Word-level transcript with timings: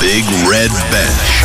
Big 0.00 0.24
Red 0.48 0.70
Bench. 0.90 1.44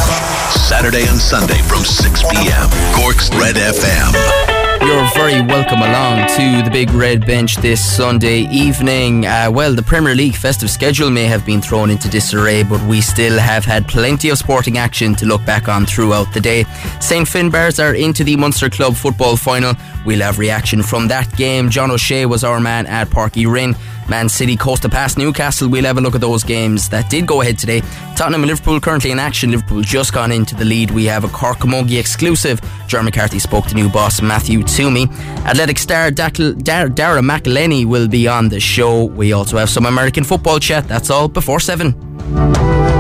Saturday 0.70 1.06
and 1.08 1.20
Sunday 1.20 1.62
from 1.64 1.84
6 1.84 2.24
p.m. 2.32 2.70
Cork's 2.96 3.30
Red 3.32 3.58
FM. 3.58 4.56
You're 4.82 5.10
very 5.14 5.42
welcome 5.42 5.80
along 5.80 6.28
to 6.38 6.64
the 6.64 6.70
Big 6.72 6.90
Red 6.92 7.26
Bench 7.26 7.58
this 7.58 7.84
Sunday 7.84 8.48
evening. 8.50 9.26
Uh, 9.26 9.50
well, 9.52 9.76
the 9.76 9.82
Premier 9.82 10.16
League 10.16 10.36
festive 10.36 10.70
schedule 10.70 11.10
may 11.10 11.26
have 11.26 11.46
been 11.46 11.62
thrown 11.62 11.90
into 11.90 12.08
disarray, 12.08 12.64
but 12.64 12.82
we 12.84 13.02
still 13.02 13.38
have 13.38 13.66
had 13.66 13.90
plenty 13.90 14.30
of 14.30 14.38
sporting 14.38 14.78
action 14.78 15.16
to 15.16 15.26
look 15.26 15.44
back 15.46 15.68
on 15.68 15.86
throughout 15.86 16.34
the 16.34 16.40
day. 16.40 16.64
St 17.02 17.28
Finbarrs 17.28 17.84
are 17.84 17.94
into 17.94 18.24
the 18.24 18.38
Munster 18.38 18.70
Club 18.70 18.96
football 18.96 19.36
final. 19.36 19.74
We'll 20.06 20.22
have 20.22 20.40
reaction 20.40 20.82
from 20.82 21.10
that 21.10 21.36
game. 21.36 21.70
John 21.70 21.92
O'Shea 21.92 22.26
was 22.26 22.46
our 22.46 22.62
man 22.62 22.88
at 22.88 23.10
Uí 23.10 23.52
Rinn. 23.52 23.76
Man 24.10 24.30
City 24.30 24.56
coast 24.56 24.82
to 24.84 24.90
pass 24.90 25.18
Newcastle. 25.18 25.68
We'll 25.68 25.86
have 25.86 25.98
a 25.98 26.02
look 26.02 26.16
at 26.16 26.22
those 26.22 26.44
games 26.44 26.90
that 26.90 27.10
did 27.10 27.28
go 27.28 27.42
ahead 27.42 27.58
today. 27.58 27.82
Tottenham 28.16 28.42
and 28.44 28.50
Liverpool 28.50 28.80
currently 28.80 29.12
in 29.12 29.20
action. 29.20 29.52
Liverpool 29.52 29.82
just 29.82 30.14
gone 30.14 30.32
into 30.32 30.56
the 30.56 30.66
lead. 30.66 30.92
We 30.92 31.06
have 31.06 31.24
a 31.24 31.28
Cork 31.30 31.58
Camogie 31.60 32.00
exclusive. 32.00 32.62
John 32.88 33.06
McCarthy 33.06 33.40
spoke 33.40 33.66
to 33.68 33.76
new 33.76 33.90
boss 33.90 34.22
Matthew 34.22 34.60
Twomey. 34.60 35.12
Athletic 35.46 35.78
star 35.78 36.12
Darragh 36.12 36.64
Dar- 36.96 37.20
McElhinney 37.20 37.86
will 37.86 38.08
be 38.08 38.28
on 38.28 38.50
the 38.50 38.60
show. 38.60 39.06
We 39.06 39.34
also 39.34 39.58
have 39.58 39.70
some 39.70 39.86
American 39.86 40.24
football 40.24 40.60
chat. 40.60 40.88
That's 40.88 41.10
all 41.10 41.28
before 41.28 41.60
seven. 41.60 42.95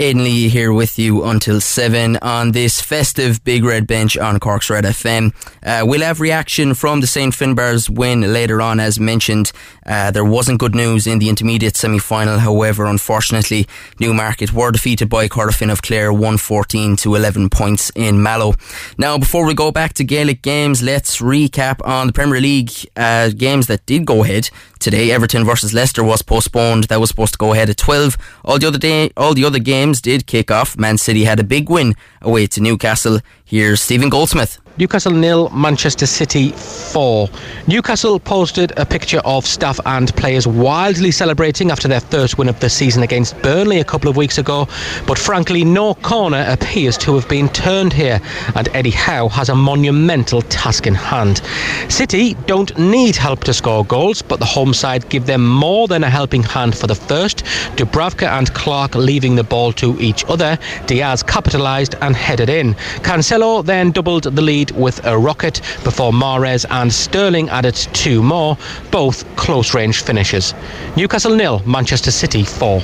Aidan 0.00 0.24
Leahy 0.24 0.48
here 0.48 0.72
with 0.72 0.98
you 0.98 1.24
until 1.24 1.60
7 1.60 2.16
on 2.22 2.52
this 2.52 2.80
festive 2.80 3.44
Big 3.44 3.62
Red 3.64 3.86
Bench 3.86 4.16
on 4.16 4.40
Cork's 4.40 4.70
Red 4.70 4.84
FM. 4.84 5.34
Uh, 5.62 5.84
we'll 5.84 6.00
have 6.00 6.22
reaction 6.22 6.72
from 6.72 7.02
the 7.02 7.06
St. 7.06 7.34
Finbarrs 7.34 7.90
win 7.90 8.32
later 8.32 8.62
on, 8.62 8.80
as 8.80 8.98
mentioned. 8.98 9.52
Uh, 9.84 10.10
there 10.10 10.24
wasn't 10.24 10.58
good 10.58 10.74
news 10.74 11.06
in 11.06 11.18
the 11.18 11.28
intermediate 11.28 11.76
semi 11.76 11.98
final, 11.98 12.38
however, 12.38 12.86
unfortunately, 12.86 13.66
Newmarket 13.98 14.54
were 14.54 14.72
defeated 14.72 15.10
by 15.10 15.28
Corofin 15.28 15.70
of 15.70 15.82
Clare 15.82 16.14
114 16.14 16.96
to 16.96 17.14
11 17.14 17.50
points 17.50 17.92
in 17.94 18.22
Mallow. 18.22 18.54
Now, 18.96 19.18
before 19.18 19.44
we 19.44 19.52
go 19.52 19.70
back 19.70 19.92
to 19.94 20.04
Gaelic 20.04 20.40
games, 20.40 20.82
let's 20.82 21.18
recap 21.18 21.86
on 21.86 22.06
the 22.06 22.14
Premier 22.14 22.40
League 22.40 22.72
uh, 22.96 23.28
games 23.36 23.66
that 23.66 23.84
did 23.84 24.06
go 24.06 24.24
ahead 24.24 24.48
today. 24.80 25.10
Everton 25.12 25.44
versus 25.44 25.72
Leicester 25.72 26.02
was 26.02 26.22
postponed. 26.22 26.84
That 26.84 27.00
was 27.00 27.10
supposed 27.10 27.32
to 27.34 27.38
go 27.38 27.52
ahead 27.52 27.70
at 27.70 27.76
12. 27.76 28.16
All 28.44 28.58
the 28.58 28.66
other 28.66 28.78
day, 28.78 29.10
all 29.16 29.34
the 29.34 29.44
other 29.44 29.58
games 29.58 30.00
did 30.00 30.26
kick 30.26 30.50
off. 30.50 30.76
Man 30.76 30.98
City 30.98 31.24
had 31.24 31.38
a 31.38 31.44
big 31.44 31.68
win 31.70 31.94
away 32.20 32.46
to 32.48 32.60
Newcastle. 32.60 33.20
Here's 33.44 33.80
Stephen 33.80 34.08
Goldsmith. 34.08 34.58
Newcastle 34.80 35.12
nil, 35.12 35.50
Manchester 35.50 36.06
City 36.06 36.52
four. 36.52 37.28
Newcastle 37.66 38.18
posted 38.18 38.72
a 38.78 38.86
picture 38.86 39.20
of 39.26 39.44
staff 39.44 39.78
and 39.84 40.08
players 40.16 40.46
wildly 40.46 41.10
celebrating 41.10 41.70
after 41.70 41.86
their 41.86 42.00
first 42.00 42.38
win 42.38 42.48
of 42.48 42.58
the 42.60 42.70
season 42.70 43.02
against 43.02 43.40
Burnley 43.42 43.80
a 43.80 43.84
couple 43.84 44.08
of 44.08 44.16
weeks 44.16 44.38
ago, 44.38 44.66
but 45.06 45.18
frankly, 45.18 45.64
no 45.64 45.92
corner 45.96 46.46
appears 46.48 46.96
to 46.96 47.14
have 47.14 47.28
been 47.28 47.50
turned 47.50 47.92
here, 47.92 48.22
and 48.54 48.70
Eddie 48.72 48.88
Howe 48.88 49.28
has 49.28 49.50
a 49.50 49.54
monumental 49.54 50.40
task 50.40 50.86
in 50.86 50.94
hand. 50.94 51.42
City 51.90 52.32
don't 52.46 52.76
need 52.78 53.16
help 53.16 53.44
to 53.44 53.52
score 53.52 53.84
goals, 53.84 54.22
but 54.22 54.38
the 54.38 54.46
home 54.46 54.72
side 54.72 55.06
give 55.10 55.26
them 55.26 55.46
more 55.46 55.88
than 55.88 56.04
a 56.04 56.08
helping 56.08 56.42
hand 56.42 56.74
for 56.74 56.86
the 56.86 56.94
first. 56.94 57.44
Dubravka 57.76 58.28
and 58.28 58.54
Clark 58.54 58.94
leaving 58.94 59.36
the 59.36 59.44
ball 59.44 59.74
to 59.74 60.00
each 60.00 60.24
other. 60.24 60.58
Dias 60.86 61.22
capitalised 61.22 61.96
and 62.00 62.16
headed 62.16 62.48
in. 62.48 62.72
Cancelo 63.02 63.62
then 63.62 63.90
doubled 63.90 64.22
the 64.22 64.40
lead 64.40 64.69
with 64.72 65.04
a 65.06 65.18
rocket 65.18 65.60
before 65.84 66.12
Mahrez 66.12 66.64
and 66.70 66.92
Sterling 66.92 67.48
added 67.48 67.74
two 67.74 68.22
more, 68.22 68.56
both 68.90 69.24
close 69.36 69.74
range 69.74 70.02
finishes. 70.02 70.54
Newcastle 70.96 71.34
nil, 71.34 71.62
Manchester 71.66 72.10
City 72.10 72.44
4. 72.44 72.82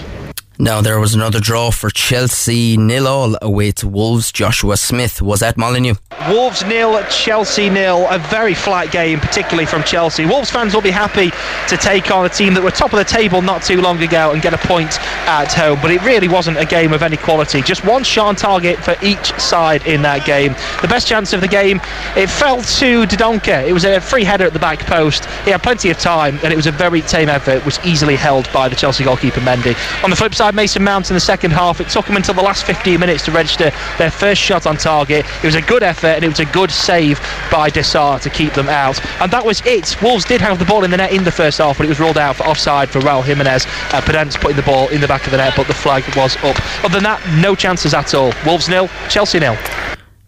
Now 0.58 0.80
there 0.80 0.98
was 0.98 1.14
another 1.14 1.38
draw 1.38 1.70
for 1.70 1.90
Chelsea 1.90 2.78
nil 2.78 3.06
all 3.06 3.36
away 3.42 3.72
to 3.72 3.86
Wolves. 3.86 4.32
Joshua 4.32 4.78
Smith 4.78 5.20
was 5.20 5.42
at 5.42 5.58
Molineux. 5.58 5.96
Wolves 6.30 6.64
nil, 6.64 7.04
Chelsea 7.10 7.68
nil. 7.68 8.06
A 8.08 8.18
very 8.18 8.54
flat 8.54 8.90
game, 8.90 9.20
particularly 9.20 9.66
from 9.66 9.82
Chelsea. 9.82 10.24
Wolves 10.24 10.50
fans 10.50 10.72
will 10.72 10.80
be 10.80 10.90
happy 10.90 11.30
to 11.68 11.76
take 11.76 12.10
on 12.10 12.24
a 12.24 12.30
team 12.30 12.54
that 12.54 12.62
were 12.62 12.70
top 12.70 12.94
of 12.94 12.98
the 12.98 13.04
table 13.04 13.42
not 13.42 13.62
too 13.62 13.82
long 13.82 14.02
ago 14.02 14.32
and 14.32 14.40
get 14.40 14.54
a 14.54 14.58
point 14.58 14.98
at 15.28 15.52
home. 15.52 15.78
But 15.82 15.90
it 15.90 16.02
really 16.04 16.26
wasn't 16.26 16.56
a 16.56 16.64
game 16.64 16.94
of 16.94 17.02
any 17.02 17.18
quality. 17.18 17.60
Just 17.60 17.84
one 17.84 18.02
shot 18.02 18.28
on 18.28 18.36
target 18.36 18.78
for 18.78 18.96
each 19.02 19.38
side 19.38 19.86
in 19.86 20.00
that 20.02 20.24
game. 20.24 20.54
The 20.80 20.88
best 20.88 21.06
chance 21.06 21.34
of 21.34 21.42
the 21.42 21.48
game, 21.48 21.82
it 22.16 22.30
fell 22.30 22.62
to 22.62 23.04
Dendoncker. 23.04 23.68
It 23.68 23.74
was 23.74 23.84
a 23.84 24.00
free 24.00 24.24
header 24.24 24.46
at 24.46 24.54
the 24.54 24.58
back 24.58 24.80
post. 24.80 25.26
He 25.44 25.50
had 25.50 25.62
plenty 25.62 25.90
of 25.90 25.98
time, 25.98 26.38
and 26.42 26.50
it 26.50 26.56
was 26.56 26.66
a 26.66 26.72
very 26.72 27.02
tame 27.02 27.28
effort, 27.28 27.62
was 27.66 27.78
easily 27.84 28.16
held 28.16 28.50
by 28.54 28.70
the 28.70 28.76
Chelsea 28.76 29.04
goalkeeper 29.04 29.40
Mendy. 29.40 29.76
On 30.02 30.08
the 30.08 30.16
flip 30.16 30.34
side 30.34 30.45
Mason 30.54 30.82
Mount 30.84 31.10
in 31.10 31.14
the 31.14 31.20
second 31.20 31.50
half. 31.50 31.80
It 31.80 31.88
took 31.88 32.06
them 32.06 32.16
until 32.16 32.34
the 32.34 32.42
last 32.42 32.64
15 32.64 32.98
minutes 33.00 33.24
to 33.24 33.32
register 33.32 33.70
their 33.98 34.10
first 34.10 34.40
shot 34.40 34.66
on 34.66 34.76
target. 34.76 35.24
It 35.42 35.46
was 35.46 35.54
a 35.54 35.62
good 35.62 35.82
effort 35.82 36.08
and 36.08 36.24
it 36.24 36.28
was 36.28 36.40
a 36.40 36.44
good 36.46 36.70
save 36.70 37.18
by 37.50 37.70
Dessart 37.70 38.22
to 38.22 38.30
keep 38.30 38.52
them 38.54 38.68
out. 38.68 39.04
And 39.20 39.30
that 39.32 39.44
was 39.44 39.64
it. 39.66 40.00
Wolves 40.02 40.24
did 40.24 40.40
have 40.40 40.58
the 40.58 40.64
ball 40.64 40.84
in 40.84 40.90
the 40.90 40.96
net 40.96 41.12
in 41.12 41.24
the 41.24 41.32
first 41.32 41.58
half, 41.58 41.78
but 41.78 41.86
it 41.86 41.88
was 41.88 42.00
ruled 42.00 42.18
out 42.18 42.36
for 42.36 42.44
offside 42.44 42.88
for 42.88 43.00
Raul 43.00 43.24
Jimenez. 43.24 43.66
Uh, 43.66 44.00
Podence 44.00 44.40
putting 44.40 44.56
the 44.56 44.62
ball 44.62 44.88
in 44.88 45.00
the 45.00 45.08
back 45.08 45.24
of 45.24 45.30
the 45.30 45.38
net, 45.38 45.54
but 45.56 45.66
the 45.66 45.74
flag 45.74 46.04
was 46.16 46.36
up. 46.36 46.56
Other 46.84 46.94
than 46.94 47.04
that, 47.04 47.22
no 47.42 47.54
chances 47.54 47.94
at 47.94 48.14
all. 48.14 48.32
Wolves 48.44 48.68
nil, 48.68 48.88
Chelsea 49.08 49.38
nil. 49.38 49.56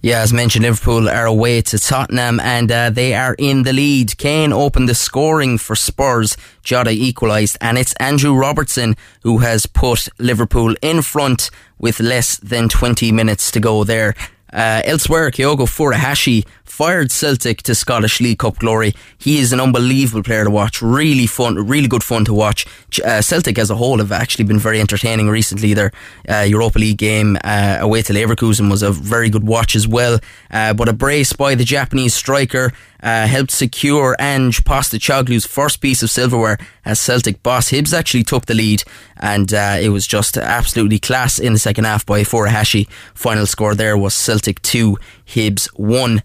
Yeah, 0.00 0.20
as 0.20 0.32
mentioned, 0.32 0.64
Liverpool 0.64 1.08
are 1.08 1.26
away 1.26 1.60
to 1.62 1.78
Tottenham 1.78 2.38
and 2.38 2.70
uh, 2.70 2.90
they 2.90 3.14
are 3.14 3.34
in 3.36 3.64
the 3.64 3.72
lead. 3.72 4.16
Kane 4.16 4.52
opened 4.52 4.88
the 4.88 4.94
scoring 4.94 5.58
for 5.58 5.74
Spurs. 5.74 6.36
Jota 6.62 6.90
equalised, 6.90 7.58
and 7.60 7.76
it's 7.76 7.94
Andrew 7.94 8.32
Robertson 8.32 8.94
who 9.24 9.38
has 9.38 9.66
put 9.66 10.08
Liverpool 10.20 10.76
in 10.82 11.02
front 11.02 11.50
with 11.80 11.98
less 11.98 12.36
than 12.36 12.68
20 12.68 13.10
minutes 13.10 13.50
to 13.50 13.58
go 13.58 13.82
there. 13.82 14.14
Uh, 14.52 14.82
elsewhere, 14.84 15.32
Kyogo 15.32 15.66
Furuhashi 15.66 16.46
fired 16.78 17.10
Celtic 17.10 17.60
to 17.64 17.74
Scottish 17.74 18.20
League 18.20 18.38
Cup 18.38 18.56
glory. 18.58 18.94
He 19.18 19.40
is 19.40 19.52
an 19.52 19.58
unbelievable 19.58 20.22
player 20.22 20.44
to 20.44 20.50
watch. 20.50 20.80
Really 20.80 21.26
fun, 21.26 21.56
really 21.66 21.88
good 21.88 22.04
fun 22.04 22.24
to 22.26 22.32
watch. 22.32 22.66
Uh, 23.04 23.20
Celtic 23.20 23.58
as 23.58 23.68
a 23.68 23.74
whole 23.74 23.98
have 23.98 24.12
actually 24.12 24.44
been 24.44 24.60
very 24.60 24.80
entertaining 24.80 25.28
recently. 25.28 25.74
Their 25.74 25.90
uh, 26.28 26.42
Europa 26.42 26.78
League 26.78 26.98
game 26.98 27.36
uh, 27.42 27.78
away 27.80 28.02
to 28.02 28.12
Leverkusen 28.12 28.70
was 28.70 28.84
a 28.84 28.92
very 28.92 29.28
good 29.28 29.42
watch 29.42 29.74
as 29.74 29.88
well. 29.88 30.20
Uh, 30.52 30.72
but 30.72 30.88
a 30.88 30.92
brace 30.92 31.32
by 31.32 31.56
the 31.56 31.64
Japanese 31.64 32.14
striker 32.14 32.72
uh, 33.02 33.26
helped 33.26 33.50
secure 33.50 34.14
Ange 34.20 34.62
Postecoglou's 34.62 35.46
first 35.46 35.80
piece 35.80 36.04
of 36.04 36.10
silverware 36.10 36.58
as 36.84 37.00
Celtic 37.00 37.42
boss 37.42 37.72
Hibs 37.72 37.92
actually 37.92 38.22
took 38.22 38.46
the 38.46 38.54
lead, 38.54 38.84
and 39.16 39.52
uh, 39.52 39.78
it 39.80 39.88
was 39.88 40.06
just 40.06 40.36
absolutely 40.36 41.00
class 41.00 41.40
in 41.40 41.54
the 41.54 41.58
second 41.58 41.86
half 41.86 42.06
by 42.06 42.22
Furuhashi. 42.22 42.88
Final 43.14 43.46
score 43.46 43.74
there 43.74 43.98
was 43.98 44.14
Celtic 44.14 44.62
two, 44.62 44.96
Hibs 45.26 45.66
one. 45.74 46.22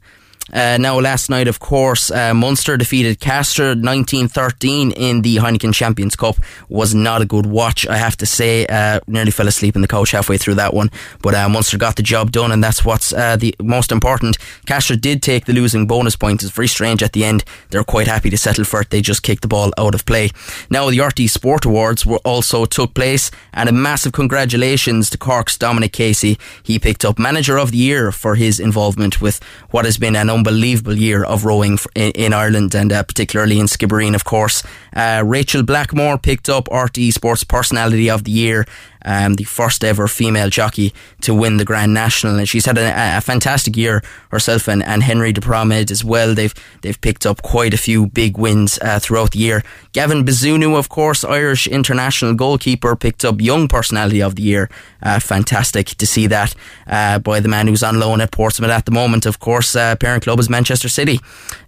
Uh, 0.52 0.78
now, 0.78 1.00
last 1.00 1.30
night, 1.30 1.48
of 1.48 1.60
course, 1.60 2.12
uh, 2.12 2.34
Munster 2.34 2.76
defeated 2.76 3.20
Castres 3.20 3.78
1913 3.78 4.92
in 4.92 5.22
the 5.22 5.38
Heineken 5.38 5.74
Champions 5.74 6.16
Cup. 6.16 6.36
Was 6.68 6.94
not 6.94 7.22
a 7.22 7.26
good 7.26 7.46
watch, 7.46 7.88
I 7.88 7.96
have 7.96 8.18
to 8.18 8.26
say. 8.26 8.66
Uh, 8.66 9.00
nearly 9.08 9.32
fell 9.32 9.48
asleep 9.48 9.76
in 9.76 9.82
the 9.82 9.88
coach 9.88 10.12
halfway 10.12 10.38
through 10.38 10.56
that 10.56 10.74
one. 10.74 10.92
But 11.22 11.34
uh, 11.34 11.48
Munster 11.48 11.78
got 11.78 11.96
the 11.96 12.04
job 12.04 12.32
done, 12.32 12.52
and 12.52 12.62
that's 12.62 12.84
what's 12.84 13.14
uh, 13.14 13.38
the 13.38 13.56
most 13.62 13.92
important. 13.92 14.38
Castres 14.66 14.98
did 14.98 15.22
take 15.22 15.46
the 15.46 15.54
losing 15.54 15.88
bonus 15.88 16.16
point. 16.16 16.44
It's 16.44 16.52
very 16.52 16.68
strange 16.68 17.02
at 17.02 17.14
the 17.14 17.24
end. 17.24 17.46
They're 17.70 17.84
quite 17.84 18.08
happy 18.08 18.30
to 18.30 18.38
settle 18.38 18.66
for 18.66 18.82
it. 18.82 18.90
They 18.90 19.02
just 19.02 19.24
kicked 19.24 19.44
the 19.44 19.48
ball 19.48 19.72
out 19.78 19.96
of 19.96 20.06
play. 20.06 20.32
Now, 20.70 20.90
the 20.90 20.98
RTÉ 20.98 21.30
Sport 21.30 21.66
Awards 21.66 22.06
were 22.06 22.20
also 22.26 22.66
took 22.66 22.94
place, 22.94 23.32
and 23.54 23.70
a 23.70 23.72
massive 23.72 24.12
congratulations 24.12 25.10
to 25.12 25.18
Cork's 25.18 25.58
Dominic 25.58 25.94
Casey. 25.94 26.38
He 26.62 26.80
picked 26.80 27.06
up 27.06 27.18
Manager 27.18 27.58
of 27.58 27.72
the 27.72 27.78
Year 27.78 28.12
for 28.12 28.36
his 28.36 28.60
involvement 28.60 29.22
with 29.22 29.42
what 29.70 29.86
has 29.86 29.98
been 29.98 30.16
an 30.18 30.33
unbelievable 30.34 30.98
year 30.98 31.24
of 31.24 31.46
rowing 31.46 31.78
in, 31.96 32.12
in 32.12 32.34
Ireland 32.34 32.76
and 32.76 32.92
uh, 32.92 33.04
particularly 33.04 33.60
in 33.60 33.68
Skibbereen, 33.68 34.16
of 34.16 34.24
course. 34.24 34.64
Uh, 34.96 35.24
Rachel 35.26 35.64
Blackmore 35.64 36.18
picked 36.18 36.50
up 36.50 36.66
RTÉ 36.66 37.12
Sports 37.14 37.44
Personality 37.44 38.10
of 38.10 38.24
the 38.24 38.32
Year. 38.32 38.66
Um, 39.06 39.36
the 39.36 39.44
first 39.44 39.84
ever 39.84 40.08
female 40.08 40.50
jockey 40.50 40.94
to 41.22 41.34
win 41.34 41.58
the 41.58 41.66
Grand 41.66 41.94
National, 41.94 42.38
and 42.38 42.48
she's 42.48 42.66
had 42.66 42.78
a, 42.78 43.18
a 43.18 43.22
fantastic 43.22 43.76
year 43.76 44.02
herself, 44.32 44.68
and, 44.68 44.84
and 44.84 45.04
Henry 45.04 45.34
de 45.34 45.42
Bromhead 45.42 45.92
as 45.92 46.04
well. 46.04 46.34
They've 46.34 46.54
they've 46.82 47.00
picked 47.00 47.26
up 47.26 47.42
quite 47.42 47.74
a 47.74 47.78
few 47.78 48.08
big 48.08 48.38
wins 48.38 48.80
uh, 48.82 49.00
throughout 49.00 49.32
the 49.32 49.40
year. 49.40 49.64
Gavin 49.92 50.26
Bazunu, 50.26 50.78
of 50.78 50.90
course, 50.90 51.24
Irish 51.24 51.68
international 51.68 52.34
goalkeeper, 52.34 52.96
picked 52.96 53.26
up 53.26 53.42
Young 53.42 53.68
Personality 53.68 54.22
of 54.22 54.36
the 54.36 54.44
Year. 54.44 54.70
Uh, 55.02 55.20
fantastic 55.20 55.88
to 55.88 56.08
see 56.08 56.28
that 56.28 56.56
uh, 56.88 57.20
by 57.20 57.40
the 57.40 57.50
man 57.50 57.68
who's 57.68 57.84
on 57.84 58.00
loan 58.00 58.22
at 58.22 58.32
Portsmouth 58.32 58.72
at 58.72 58.86
the 58.86 58.92
moment. 58.92 59.26
Of 59.26 59.40
course, 59.40 59.76
uh, 59.76 59.96
parent 59.98 60.24
club 60.24 60.40
is 60.40 60.50
Manchester 60.50 60.90
City. 60.90 61.20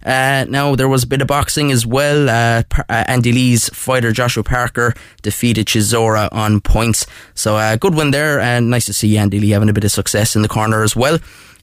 Uh, 0.04 0.46
now 0.48 0.74
there 0.74 0.88
was 0.88 1.04
a 1.04 1.06
bit 1.06 1.20
of 1.20 1.28
boxing 1.28 1.70
as 1.70 1.86
well. 1.86 2.28
Uh, 2.28 2.62
Andy 2.88 3.32
Lee's 3.32 3.68
fighter 3.70 4.12
Joshua 4.12 4.42
Parker 4.42 4.94
defeated 5.22 5.66
Chisora 5.66 6.28
on 6.32 6.60
points. 6.60 7.06
So 7.34 7.56
a 7.56 7.72
uh, 7.72 7.76
good 7.76 7.94
win 7.94 8.10
there, 8.10 8.40
and 8.40 8.70
nice 8.70 8.86
to 8.86 8.92
see 8.92 9.18
Andy 9.18 9.40
Lee 9.40 9.50
having 9.50 9.68
a 9.68 9.72
bit 9.72 9.84
of 9.84 9.92
success 9.92 10.36
in 10.36 10.42
the 10.42 10.48
corner 10.48 10.82
as 10.82 10.96
well. 10.96 11.18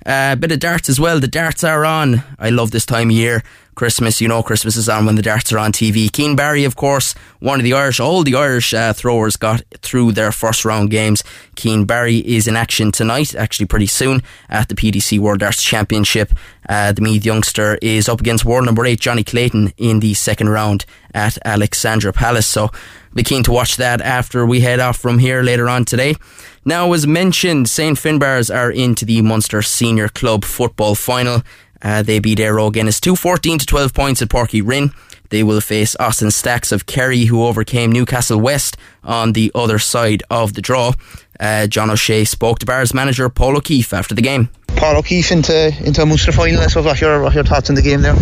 A 0.06 0.12
uh, 0.12 0.36
bit 0.36 0.52
of 0.52 0.60
darts 0.60 0.90
as 0.90 1.00
well. 1.00 1.20
The 1.20 1.28
darts 1.28 1.64
are 1.64 1.86
on. 1.86 2.24
I 2.38 2.50
love 2.50 2.72
this 2.72 2.86
time 2.86 3.10
of 3.10 3.16
year. 3.16 3.42
Christmas, 3.76 4.22
you 4.22 4.28
know, 4.28 4.44
Christmas 4.44 4.76
is 4.76 4.88
on 4.88 5.06
when 5.06 5.16
the 5.16 5.22
darts 5.22 5.52
are 5.52 5.58
on 5.58 5.72
TV. 5.72 6.12
Keane 6.12 6.36
Barry, 6.36 6.64
of 6.64 6.76
course, 6.76 7.14
one 7.40 7.60
of 7.60 7.64
the 7.64 7.74
Irish, 7.74 8.00
all 8.00 8.24
the 8.24 8.36
Irish 8.36 8.74
uh, 8.74 8.94
throwers 8.94 9.36
got 9.36 9.64
through 9.80 10.12
their 10.12 10.32
first 10.32 10.64
round 10.66 10.92
games. 10.92 11.24
Keane 11.56 11.86
Barry 11.86 12.18
is 12.18 12.48
in 12.48 12.56
action 12.56 12.92
tonight, 12.92 13.34
actually 13.34 13.66
pretty 13.66 13.88
soon, 13.88 14.22
at 14.50 14.70
the 14.70 14.76
PDC 14.76 15.18
World 15.20 15.40
Darts 15.40 15.64
Championship. 15.64 16.34
Uh, 16.70 16.92
the 16.92 17.02
Meath 17.02 17.26
youngster 17.26 17.80
is 17.82 18.08
up 18.08 18.20
against 18.20 18.46
world 18.46 18.66
number 18.66 18.86
eight, 18.86 19.00
Johnny 19.00 19.24
Clayton, 19.24 19.74
in 19.78 20.00
the 20.02 20.14
second 20.14 20.50
round 20.50 20.86
at 21.14 21.38
Alexandra 21.44 22.14
Palace. 22.14 22.48
So, 22.48 22.72
be 23.16 23.24
keen 23.24 23.44
to 23.44 23.52
watch 23.52 23.78
that 23.78 24.02
after 24.02 24.46
we 24.46 24.62
head 24.62 24.80
off 24.80 24.98
from 24.98 25.20
here 25.20 25.42
later 25.44 25.70
on 25.70 25.86
today. 25.86 26.16
Now, 26.66 26.94
as 26.94 27.06
mentioned, 27.06 27.70
St 27.70 27.98
Finbarrs 27.98 28.54
are 28.54 28.72
into 28.72 29.06
the 29.06 29.22
Munster 29.22 29.62
Senior 29.62 30.10
Club 30.10 30.44
football 30.44 30.96
final. 30.96 31.44
Uh, 31.82 32.02
they 32.02 32.20
beat 32.20 32.40
Óg 32.40 32.78
Ennis 32.78 33.00
214 33.02 33.60
to 33.60 33.66
12 33.66 33.94
points 33.94 34.22
at 34.22 34.30
Uí 34.30 34.62
Rinn. 34.66 34.92
They 35.30 35.44
will 35.44 35.62
face 35.62 35.96
Austin 36.00 36.32
Stacks 36.32 36.72
of 36.72 36.86
Kerry, 36.86 37.26
who 37.26 37.44
overcame 37.44 37.92
Newcastle 37.92 38.40
West 38.40 38.78
on 39.04 39.34
the 39.34 39.52
other 39.56 39.80
side 39.80 40.22
of 40.30 40.54
the 40.54 40.62
draw. 40.62 40.94
Uh, 41.40 41.68
John 41.68 41.90
O'Shea 41.90 42.24
spoke 42.24 42.60
to 42.60 42.66
Barrs 42.66 42.94
manager 42.94 43.28
Paul 43.30 43.58
O'Keefe 43.58 43.94
after 43.94 44.14
the 44.14 44.22
game. 44.22 44.50
Paul 44.76 44.98
O'Keefe 44.98 45.32
into 45.32 45.76
into 45.84 46.02
a 46.02 46.06
Munster 46.06 46.32
final. 46.32 46.62
Suppose 46.70 46.86
what 46.86 47.02
your 47.02 47.32
your 47.34 47.44
thoughts 47.44 47.70
on 47.70 47.76
the 47.76 47.82
game 47.82 48.02
there? 48.02 48.16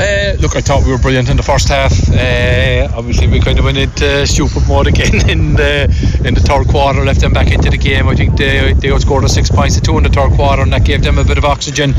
Uh, 0.00 0.34
look, 0.40 0.56
I 0.56 0.62
thought 0.62 0.82
we 0.82 0.90
were 0.90 0.98
brilliant 0.98 1.28
in 1.28 1.36
the 1.36 1.42
first 1.42 1.68
half. 1.68 1.92
Uh, 2.08 2.88
obviously, 2.96 3.26
we 3.26 3.38
kind 3.38 3.58
of 3.58 3.66
went 3.66 3.76
into 3.76 4.26
stupid 4.26 4.66
mode 4.66 4.86
again 4.86 5.28
in 5.34 5.54
the 5.56 5.84
in 6.24 6.32
the 6.32 6.40
third 6.40 6.68
quarter. 6.68 7.04
Left 7.04 7.20
them 7.20 7.34
back 7.34 7.52
into 7.52 7.68
the 7.68 7.76
game. 7.76 8.08
I 8.08 8.14
think 8.14 8.38
they 8.38 8.72
they 8.72 8.88
outscored 8.88 9.24
us 9.24 9.34
six 9.34 9.50
points 9.50 9.74
to 9.74 9.82
two 9.82 9.98
in 9.98 10.04
the 10.04 10.08
third 10.08 10.32
quarter, 10.32 10.62
and 10.62 10.72
that 10.72 10.86
gave 10.86 11.02
them 11.02 11.18
a 11.18 11.24
bit 11.24 11.36
of 11.36 11.44
oxygen 11.44 11.92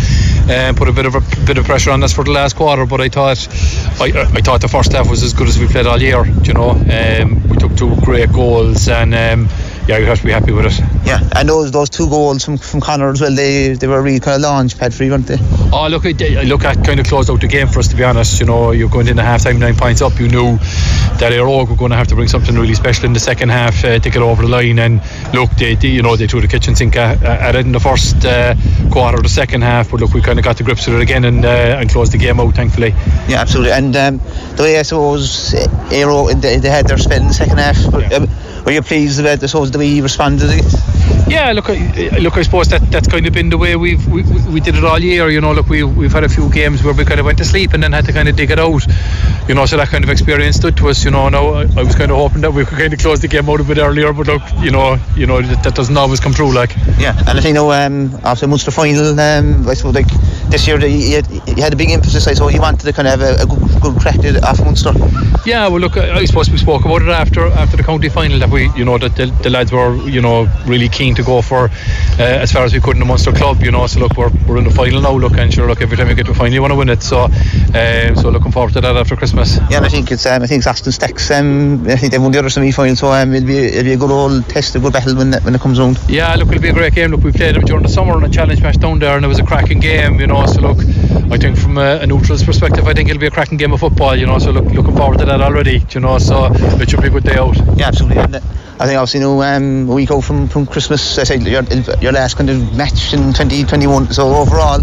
and 0.50 0.75
uh, 0.75 0.80
put 0.80 0.88
a 0.88 0.92
bit 0.92 1.06
of 1.06 1.13
a 1.13 1.21
bit 1.45 1.59
of 1.59 1.65
pressure 1.65 1.92
on 1.92 2.01
us 2.03 2.12
for 2.12 2.24
the 2.24 2.31
last 2.31 2.56
quarter. 2.56 2.88
But 2.88 3.01
I 3.01 3.09
thought 3.09 3.38
I, 4.01 4.06
I 4.06 4.42
thought 4.42 4.62
the 4.62 4.68
first 4.68 4.94
half 4.94 5.07
was 5.07 5.21
as 5.21 5.33
good 5.33 5.48
as 5.48 5.59
we 5.59 5.68
played 5.68 5.86
all 5.86 6.01
year. 6.01 6.25
You 6.25 6.53
know, 6.53 6.71
um, 6.71 7.48
we 7.50 7.57
took 7.57 7.75
two 7.77 7.95
great 8.01 8.31
goals 8.33 8.88
and. 8.88 9.13
Um, 9.13 9.70
yeah, 9.91 9.97
you 9.97 10.05
have 10.05 10.19
to 10.19 10.25
be 10.25 10.31
happy 10.31 10.53
with 10.53 10.65
it. 10.67 10.79
Yeah, 11.05 11.19
and 11.35 11.49
those 11.49 11.69
those 11.71 11.89
two 11.89 12.07
goals 12.09 12.45
from, 12.45 12.57
from 12.57 12.79
Conor 12.79 13.09
as 13.09 13.19
well, 13.19 13.35
they 13.35 13.73
they 13.73 13.88
were 13.88 14.01
really 14.01 14.21
kind 14.21 14.35
of 14.35 14.41
launch 14.41 14.77
pad 14.77 14.93
for 14.93 15.03
you, 15.03 15.11
weren't 15.11 15.27
they? 15.27 15.38
Oh, 15.73 15.89
look, 15.89 16.05
I, 16.05 16.43
look, 16.43 16.63
at 16.63 16.85
kind 16.85 16.97
of 16.99 17.05
closed 17.05 17.29
out 17.29 17.41
the 17.41 17.47
game 17.47 17.67
for 17.67 17.79
us 17.79 17.89
to 17.89 17.97
be 17.97 18.03
honest. 18.05 18.39
You 18.39 18.45
know, 18.45 18.71
you're 18.71 18.89
going 18.89 19.09
into 19.09 19.21
half 19.21 19.43
time 19.43 19.59
nine 19.59 19.75
points 19.75 20.01
up. 20.01 20.17
You 20.17 20.29
knew 20.29 20.57
that 21.19 21.33
Éire 21.33 21.45
Óg 21.45 21.69
were 21.69 21.75
going 21.75 21.91
to 21.91 21.97
have 21.97 22.07
to 22.07 22.15
bring 22.15 22.29
something 22.29 22.55
really 22.55 22.73
special 22.73 23.05
in 23.05 23.11
the 23.11 23.19
second 23.19 23.49
half 23.49 23.83
uh, 23.83 23.99
to 23.99 24.09
get 24.09 24.21
over 24.21 24.43
the 24.43 24.47
line. 24.47 24.79
And 24.79 25.01
look, 25.33 25.51
they, 25.57 25.75
they, 25.75 25.89
you 25.89 26.01
know 26.01 26.15
they 26.15 26.27
threw 26.27 26.39
the 26.39 26.47
kitchen 26.47 26.73
sink 26.73 26.95
at, 26.95 27.21
at 27.21 27.55
it 27.55 27.65
in 27.65 27.73
the 27.73 27.79
first 27.81 28.23
uh, 28.23 28.55
quarter 28.91 29.17
of 29.17 29.23
the 29.23 29.29
second 29.29 29.61
half. 29.63 29.91
But 29.91 29.99
look, 29.99 30.13
we 30.13 30.21
kind 30.21 30.39
of 30.39 30.45
got 30.45 30.55
the 30.55 30.63
grips 30.63 30.88
with 30.88 30.95
it 30.95 31.01
again 31.01 31.25
and 31.25 31.43
uh, 31.43 31.79
and 31.79 31.89
closed 31.89 32.13
the 32.13 32.17
game 32.17 32.39
out, 32.39 32.55
thankfully. 32.55 32.93
Yeah, 33.27 33.41
absolutely. 33.41 33.73
And 33.73 33.93
um, 33.97 34.21
the 34.55 34.63
way 34.63 34.79
I 34.79 34.83
suppose 34.83 35.51
Éire 35.89 36.41
they, 36.41 36.59
they 36.59 36.69
had 36.69 36.88
their 36.88 36.97
spin 36.97 37.23
in 37.23 37.27
the 37.27 37.33
second 37.33 37.57
half. 37.57 37.91
But, 37.91 38.09
yeah. 38.09 38.17
um, 38.17 38.29
were 38.65 38.71
you 38.71 38.81
pleased 38.81 39.19
about 39.19 39.39
the, 39.39 39.47
the 39.47 39.77
way 39.77 39.87
he 39.87 40.01
responded? 40.01 40.47
to 40.47 40.57
it? 40.57 41.01
Yeah, 41.31 41.53
look, 41.53 41.69
look. 41.69 42.37
I 42.37 42.41
suppose 42.41 42.67
that 42.69 42.81
that's 42.91 43.07
kind 43.07 43.25
of 43.25 43.31
been 43.31 43.49
the 43.49 43.57
way 43.57 43.77
we've 43.77 44.05
we, 44.07 44.23
we 44.51 44.59
did 44.59 44.75
it 44.75 44.83
all 44.83 44.99
year. 44.99 45.29
You 45.29 45.39
know, 45.39 45.53
look, 45.53 45.69
we 45.69 45.81
we've 45.83 46.11
had 46.11 46.25
a 46.25 46.29
few 46.29 46.49
games 46.49 46.83
where 46.83 46.93
we 46.93 47.05
kind 47.05 47.21
of 47.21 47.25
went 47.25 47.37
to 47.37 47.45
sleep 47.45 47.73
and 47.73 47.81
then 47.81 47.93
had 47.93 48.05
to 48.05 48.13
kind 48.13 48.27
of 48.27 48.35
dig 48.35 48.51
it 48.51 48.59
out. 48.59 48.85
You 49.47 49.55
know, 49.55 49.65
so 49.65 49.77
that 49.77 49.87
kind 49.87 50.03
of 50.03 50.09
experience 50.09 50.57
stood 50.57 50.75
to 50.77 50.89
us. 50.89 51.05
You 51.05 51.11
know, 51.11 51.29
now 51.29 51.53
I, 51.53 51.61
I 51.77 51.83
was 51.83 51.95
kind 51.95 52.11
of 52.11 52.17
hoping 52.17 52.41
that 52.41 52.51
we 52.51 52.65
could 52.65 52.77
kind 52.77 52.91
of 52.91 52.99
close 52.99 53.21
the 53.21 53.29
game 53.29 53.49
out 53.49 53.61
a 53.61 53.63
bit 53.63 53.77
earlier, 53.77 54.11
but 54.11 54.27
look, 54.27 54.41
you 54.59 54.71
know, 54.71 54.99
you 55.15 55.25
know 55.25 55.41
that, 55.41 55.63
that 55.63 55.75
doesn't 55.75 55.95
always 55.95 56.19
come 56.19 56.33
true. 56.33 56.53
Like, 56.53 56.75
yeah, 56.99 57.17
and 57.17 57.37
I 57.37 57.41
think 57.41 57.47
you 57.47 57.53
know, 57.53 57.71
um, 57.71 58.13
after 58.23 58.45
Munster 58.47 58.71
final, 58.71 59.17
um, 59.17 59.67
I 59.69 59.73
suppose 59.73 59.95
like 59.95 60.11
this 60.49 60.67
year 60.67 60.79
you 60.85 61.15
had, 61.15 61.29
you 61.47 61.63
had 61.63 61.71
a 61.71 61.77
big 61.77 61.91
emphasis. 61.91 62.27
I 62.27 62.33
suppose 62.33 62.53
you 62.53 62.61
wanted 62.61 62.85
to 62.85 62.93
kind 62.93 63.07
of 63.07 63.19
have 63.19 63.39
a, 63.39 63.43
a 63.43 63.45
good, 63.45 63.81
good 63.81 64.01
crack 64.01 64.19
at 64.19 64.59
Munster. 64.59 64.91
Yeah, 65.45 65.69
well, 65.69 65.79
look, 65.79 65.95
I 65.95 66.25
suppose 66.25 66.49
we 66.49 66.57
spoke 66.57 66.83
about 66.83 67.03
it 67.03 67.07
after 67.07 67.47
after 67.47 67.77
the 67.77 67.83
county 67.83 68.09
final 68.09 68.37
that 68.39 68.49
we, 68.51 68.69
you 68.71 68.86
know, 68.86 68.98
that 68.98 69.15
the, 69.15 69.27
the 69.44 69.50
lads 69.50 69.71
were, 69.71 69.95
you 70.07 70.21
know, 70.21 70.48
really 70.65 70.89
keen 70.89 71.15
to 71.15 71.24
go 71.24 71.42
for 71.42 71.65
uh, 72.19 72.24
as 72.44 72.51
far 72.51 72.63
as 72.63 72.74
we 72.74 72.80
could 72.80 72.95
in 72.95 73.00
the 73.00 73.06
Munster 73.06 73.31
club, 73.31 73.62
you 73.62 73.71
know. 73.71 73.88
So 73.88 74.00
look, 74.00 74.18
we're, 74.18 74.31
we're 74.48 74.57
in 74.57 74.65
the 74.65 74.71
final 74.71 75.01
now. 75.01 75.18
Look, 75.18 75.38
and 75.38 75.53
sure, 75.53 75.68
look, 75.68 75.81
every 75.81 75.98
time 75.98 76.09
you 76.09 76.15
get 76.15 76.25
to 76.25 76.31
a 76.31 76.36
final, 76.36 76.53
you 76.53 76.62
want 76.62 76.71
to 76.71 76.77
win 76.77 76.89
it. 76.89 77.01
So, 77.01 77.21
uh, 77.74 78.15
so 78.15 78.30
looking 78.30 78.51
forward 78.51 78.74
to 78.74 78.81
that 78.81 78.95
after 78.95 79.15
Christmas. 79.15 79.57
Yeah, 79.69 79.77
and 79.77 79.86
I 79.86 79.89
think 79.89 80.12
it's 80.12 80.25
um, 80.25 80.42
I 80.44 80.48
think 80.48 80.59
it's 80.59 80.68
Austin 80.68 80.92
Stacks. 80.92 81.31
Um, 81.31 81.88
I 81.88 81.95
think 81.95 82.12
they 82.12 82.19
won 82.19 82.31
the 82.31 82.39
other 82.39 82.50
semi-final, 82.50 82.95
so 82.95 83.12
um, 83.12 83.33
it'll 83.33 83.48
be 83.48 83.57
it'll 83.57 83.83
be 83.83 83.94
a 83.94 83.98
good 83.98 84.12
old 84.12 84.48
test, 84.50 84.75
a 84.75 84.80
good 84.80 84.94
battle 84.94 85.15
when 85.15 85.33
it, 85.33 85.44
when 85.44 85.56
it 85.56 85.62
comes 85.62 85.80
round. 85.80 86.00
Yeah, 86.07 86.36
look, 86.36 86.50
it'll 86.50 86.62
be 86.62 86.69
a 86.69 86.74
great 86.74 86.94
game. 86.94 87.12
Look, 87.12 87.24
we 87.24 87.31
played 87.31 87.56
them 87.56 87.63
during 87.63 87.83
the 87.83 87.89
summer 87.89 88.18
in 88.18 88.24
a 88.24 88.30
challenge 88.30 88.62
match 88.62 88.77
down 88.77 89.00
there, 89.00 89.15
and 89.15 89.25
it 89.25 89.27
was 89.27 89.39
a 89.39 89.45
cracking 89.45 89.80
game, 89.80 90.19
you 90.19 90.27
know. 90.27 90.45
So 90.45 90.62
look, 90.62 90.80
I 91.31 91.38
think 91.38 91.57
from 91.57 91.77
a, 91.77 92.00
a 92.00 92.07
neutral's 92.07 92.44
perspective, 92.44 92.88
I 92.88 92.94
think 92.94 93.09
it'll 93.09 93.19
be 93.19 93.27
a 93.27 93.31
cracking 93.31 93.57
game 93.57 93.74
of 93.74 93.80
football, 93.80 94.15
you 94.15 94.25
know. 94.25 94.39
So 94.39 94.51
look, 94.51 94.65
looking 94.65 94.95
forward 94.95 95.19
to 95.19 95.25
that 95.25 95.42
already, 95.42 95.83
you 95.92 96.00
know. 96.01 96.18
So 96.18 96.50
it 96.53 96.89
should 96.89 97.01
be 97.01 97.07
a 97.07 97.12
good 97.12 97.24
day 97.24 97.38
out. 97.38 97.56
Yeah, 97.77 97.88
absolutely. 97.88 98.18
And, 98.18 98.36
uh, 98.36 98.40
I 98.81 98.87
think 98.87 98.97
obviously 98.97 99.19
you 99.19 99.27
know 99.27 99.43
um, 99.43 99.87
a 99.89 99.93
week 99.93 100.09
out 100.09 100.21
from, 100.21 100.47
from 100.47 100.65
Christmas 100.65 101.19
I 101.19 101.23
said 101.23 101.43
your, 101.43 101.61
your 102.01 102.11
last 102.11 102.35
kind 102.35 102.49
of 102.49 102.75
match 102.75 103.13
in 103.13 103.31
2021 103.31 104.11
so 104.11 104.33
overall 104.33 104.81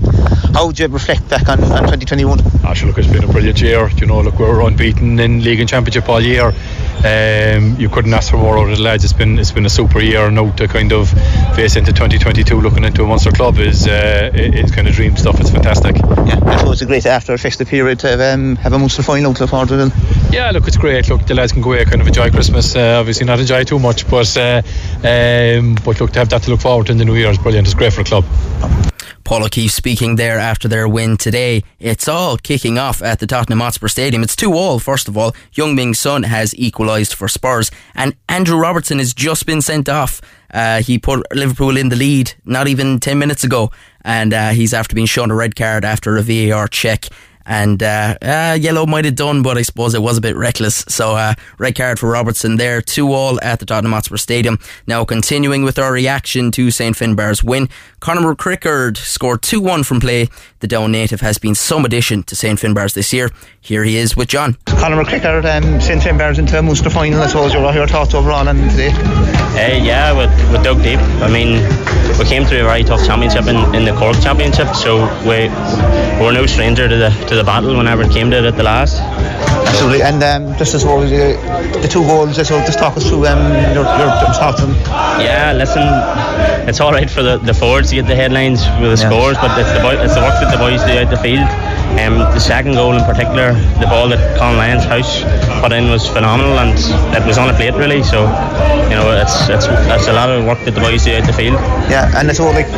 how 0.55 0.67
would 0.67 0.79
you 0.79 0.87
reflect 0.87 1.29
back 1.29 1.49
on, 1.49 1.61
on 1.65 1.83
2021 1.91 2.39
Actually, 2.65 2.89
look 2.89 2.99
it's 2.99 3.09
been 3.09 3.25
a 3.25 3.33
brilliant 3.33 3.61
year. 3.61 3.89
You 3.89 4.07
know 4.07 4.21
look 4.21 4.39
we're 4.39 4.61
unbeaten 4.61 5.19
in 5.19 5.43
league 5.43 5.59
and 5.59 5.69
championship 5.69 6.09
all 6.09 6.21
year. 6.21 6.53
Um, 6.99 7.77
you 7.79 7.89
couldn't 7.89 8.13
ask 8.13 8.31
for 8.31 8.37
more 8.37 8.59
out 8.59 8.71
of 8.71 8.77
the 8.77 8.83
lads. 8.83 9.05
It's 9.05 9.13
been 9.13 9.39
it's 9.39 9.53
been 9.53 9.65
a 9.67 9.71
super 9.71 10.01
year 10.01 10.31
now 10.31 10.51
to 10.53 10.69
kind 10.69 10.93
of 10.93 11.09
face 11.57 11.77
into 11.77 11.93
2022 11.93 12.61
looking 12.61 12.85
into 12.85 13.05
a 13.05 13.07
Munster 13.07 13.33
club 13.33 13.59
is 13.59 13.87
uh, 13.87 14.31
it's 14.35 14.71
kind 14.75 14.87
of 14.87 14.95
dream 14.95 15.17
stuff. 15.17 15.41
It's 15.41 15.51
fantastic. 15.51 15.97
Yeah 15.97 16.41
I 16.45 16.59
suppose 16.59 16.73
it's 16.75 16.83
a 16.83 16.87
great 16.87 17.07
after 17.07 17.33
a 17.33 17.39
festive 17.39 17.69
period 17.69 18.01
to 18.01 18.33
um, 18.33 18.57
have 18.57 18.73
a 18.73 18.79
Munster 18.79 19.03
final 19.03 19.33
to 19.35 19.41
look 19.43 19.51
forward 19.51 19.69
to 19.69 19.93
yeah 20.31 20.51
look 20.51 20.69
it's 20.69 20.77
great. 20.77 21.09
Look 21.09 21.27
the 21.27 21.35
lads 21.35 21.53
can 21.53 21.63
go 21.63 21.73
away 21.73 21.85
kind 21.85 22.03
of 22.03 22.07
enjoy 22.07 22.31
Christmas. 22.31 22.77
Uh, 22.77 22.99
obviously 23.01 23.25
not 23.27 23.41
enjoy 23.41 23.65
too 23.65 23.79
much 23.79 23.88
much. 23.89 24.09
But 24.09 24.37
uh, 24.37 24.63
um, 25.03 25.77
but 25.85 26.01
look, 26.01 26.13
to 26.13 26.19
have 26.19 26.29
that 26.31 26.43
to 26.45 26.51
look 26.51 26.61
forward 26.61 26.87
to 26.87 26.93
in 26.93 26.99
the 26.99 27.05
new 27.05 27.17
year 27.17 27.31
is 27.31 27.39
brilliant. 27.39 27.67
It's 27.67 27.75
great 27.75 27.93
for 27.93 28.03
the 28.03 28.09
club. 28.09 28.25
Paul 29.25 29.45
O'Keefe 29.45 29.73
speaking 29.73 30.17
there 30.17 30.39
after 30.39 30.69
their 30.69 30.89
win 30.89 31.19
today. 31.19 31.63
It's 31.79 32.09
all 32.09 32.39
kicking 32.39 32.79
off 32.79 33.03
at 33.03 33.19
the 33.19 33.27
Tottenham 33.27 33.61
Hotspur 33.61 33.89
Stadium. 33.89 34.23
It's 34.23 34.35
2 34.35 34.55
all, 34.55 34.79
first 34.79 35.07
of 35.07 35.19
all. 35.19 35.33
Heung-Min 35.55 35.93
Son 35.93 36.23
has 36.23 36.55
equalised 36.57 37.13
for 37.13 37.29
Spurs, 37.29 37.71
and 37.95 38.17
Andrew 38.27 38.59
Robertson 38.59 38.99
has 38.99 39.13
just 39.13 39.45
been 39.45 39.61
sent 39.61 39.87
off. 39.87 40.23
Uh, 40.51 40.81
he 40.81 40.99
put 40.99 41.21
Liverpool 41.35 41.77
in 41.77 41.91
the 41.91 41.97
lead 41.97 42.33
not 42.47 42.69
even 42.69 43.01
10 43.01 43.19
minutes 43.19 43.45
ago, 43.45 43.71
and 44.03 44.33
uh, 44.33 44.49
he's 44.51 44.73
after 44.73 44.95
being 44.95 45.07
shown 45.07 45.31
a 45.31 45.35
red 45.35 45.55
card 45.55 45.85
after 45.85 46.17
a 46.17 46.23
VAR 46.23 46.67
check 46.67 47.05
and 47.49 47.83
uh, 47.83 48.17
uh, 48.21 48.59
yellow 48.61 48.87
might 48.87 49.07
have 49.07 49.17
done, 49.17 49.43
but 49.43 49.57
I 49.57 49.63
suppose 49.63 49.95
it 49.95 50.03
was 50.03 50.19
a 50.19 50.21
bit 50.21 50.37
reckless. 50.37 50.85
So 50.87 51.17
uh, 51.17 51.35
red 51.57 51.75
card 51.75 51.99
for 51.99 52.11
Robertson 52.11 52.57
there, 52.59 52.83
two 52.83 53.13
all 53.13 53.41
at 53.43 53.59
the 53.59 53.67
Tottenham 53.67 53.93
Hotspur 53.93 54.19
Stadium. 54.19 54.59
Now 54.87 55.05
continuing 55.05 55.65
with 55.65 55.79
our 55.79 55.91
reaction 55.91 56.51
to 56.53 56.71
St 56.71 56.95
Finbarr's 56.95 57.43
win, 57.43 57.69
Conor 58.01 58.35
McCrickard 58.35 58.99
scored 58.99 59.43
two 59.43 59.61
one 59.61 59.83
from 59.83 59.99
play. 59.99 60.29
The 60.61 60.67
Down 60.67 60.93
native 60.93 61.23
has 61.23 61.39
been 61.39 61.55
some 61.55 61.85
addition 61.85 62.23
to 62.25 62.37
St 62.37 62.59
Finbarr's 62.59 62.93
this 62.93 63.13
year. 63.13 63.31
Here 63.61 63.83
he 63.83 63.97
is 63.97 64.17
with 64.17 64.29
John. 64.29 64.59
Conor 64.67 65.03
McCrickard, 65.03 65.45
um, 65.45 65.81
St 65.81 66.03
Finbarr's 66.03 66.39
into 66.39 66.59
a 66.59 66.63
Munster 66.63 66.91
final. 66.91 67.23
I 67.23 67.29
suppose 67.29 67.55
your 67.55 67.73
your 67.73 67.89
thoughts 67.89 68.15
overall 68.15 68.47
on 68.47 68.57
today. 68.57 68.93
Uh, 68.93 69.83
yeah, 69.83 70.13
with, 70.13 70.31
with 70.53 70.63
dug 70.63 70.83
deep. 70.83 71.01
I 71.23 71.29
mean, 71.29 71.63
we 72.19 72.25
came 72.27 72.45
through 72.45 72.61
a 72.61 72.65
very 72.65 72.85
tough 72.85 73.05
championship 73.07 73.47
in, 73.47 73.57
in 73.75 73.85
the 73.85 73.93
Cork 73.99 74.21
Championship, 74.21 74.75
so 74.75 75.07
we 75.23 75.49
we're 76.21 76.33
no 76.33 76.47
stranger 76.47 76.89
to 76.89 76.97
the 76.97 77.11
to 77.29 77.38
the 77.39 77.45
battle 77.45 77.77
whenever 77.77 78.03
it 78.03 78.11
came 78.11 78.31
to 78.31 78.39
it 78.39 78.45
at 78.45 78.57
the 78.57 78.63
last. 78.63 79.01
Absolutely, 79.69 80.03
and 80.03 80.23
um, 80.23 80.59
just 80.59 80.75
as 80.75 80.85
well, 80.85 80.99
uh, 80.99 81.81
the 81.81 81.89
two 81.89 82.03
goals. 82.03 82.35
So 82.37 82.59
just 82.67 82.79
talk 82.79 82.97
us 82.97 83.09
through 83.09 83.27
um, 83.27 83.39
your, 83.75 83.85
your 83.85 84.11
thoughts 84.35 84.61
on. 84.61 84.75
Yeah, 85.23 85.53
listen, 85.55 85.87
it's 86.69 86.81
all 86.81 86.93
right 86.93 87.09
for 87.09 87.23
the, 87.23 87.39
the 87.39 87.55
forwards 87.55 87.91
to 87.91 87.97
get 87.97 88.07
the 88.07 88.17
headlines 88.17 88.67
with 88.81 88.99
the 88.99 89.03
yeah. 89.03 89.09
scores, 89.09 89.37
but 89.39 89.57
it's 89.59 89.73
the 89.73 89.81
boy, 89.81 89.95
it's 90.03 90.15
the 90.15 90.21
work 90.21 90.35
that 90.41 90.51
the 90.51 90.59
boys 90.59 90.83
do 90.83 90.99
out 90.99 91.11
the 91.11 91.17
field 91.19 91.49
Um, 91.99 92.19
the 92.19 92.39
second 92.39 92.73
goal 92.75 92.95
in 92.95 93.05
particular, 93.05 93.53
the 93.81 93.87
ball 93.87 94.09
that 94.09 94.21
Con 94.39 94.57
Lyons 94.57 94.85
House 94.85 95.25
put 95.61 95.73
in 95.73 95.91
was 95.91 96.07
phenomenal, 96.07 96.59
and 96.59 96.79
it 97.17 97.27
was 97.27 97.39
on 97.39 97.51
a 97.51 97.55
plate 97.55 97.75
really. 97.75 98.03
So, 98.03 98.23
you 98.89 98.97
know, 98.97 99.11
it's 99.17 99.49
it's 99.49 99.67
it's 99.69 100.09
a 100.09 100.13
lot 100.13 100.31
of 100.31 100.45
work 100.45 100.63
that 100.65 100.75
the 100.75 100.81
boys 100.81 101.05
do 101.05 101.17
out 101.17 101.27
the 101.27 101.33
field. 101.33 101.55
Yeah, 101.91 102.13
and 102.17 102.31
it's 102.31 102.41
all 102.41 102.53
like 102.53 102.69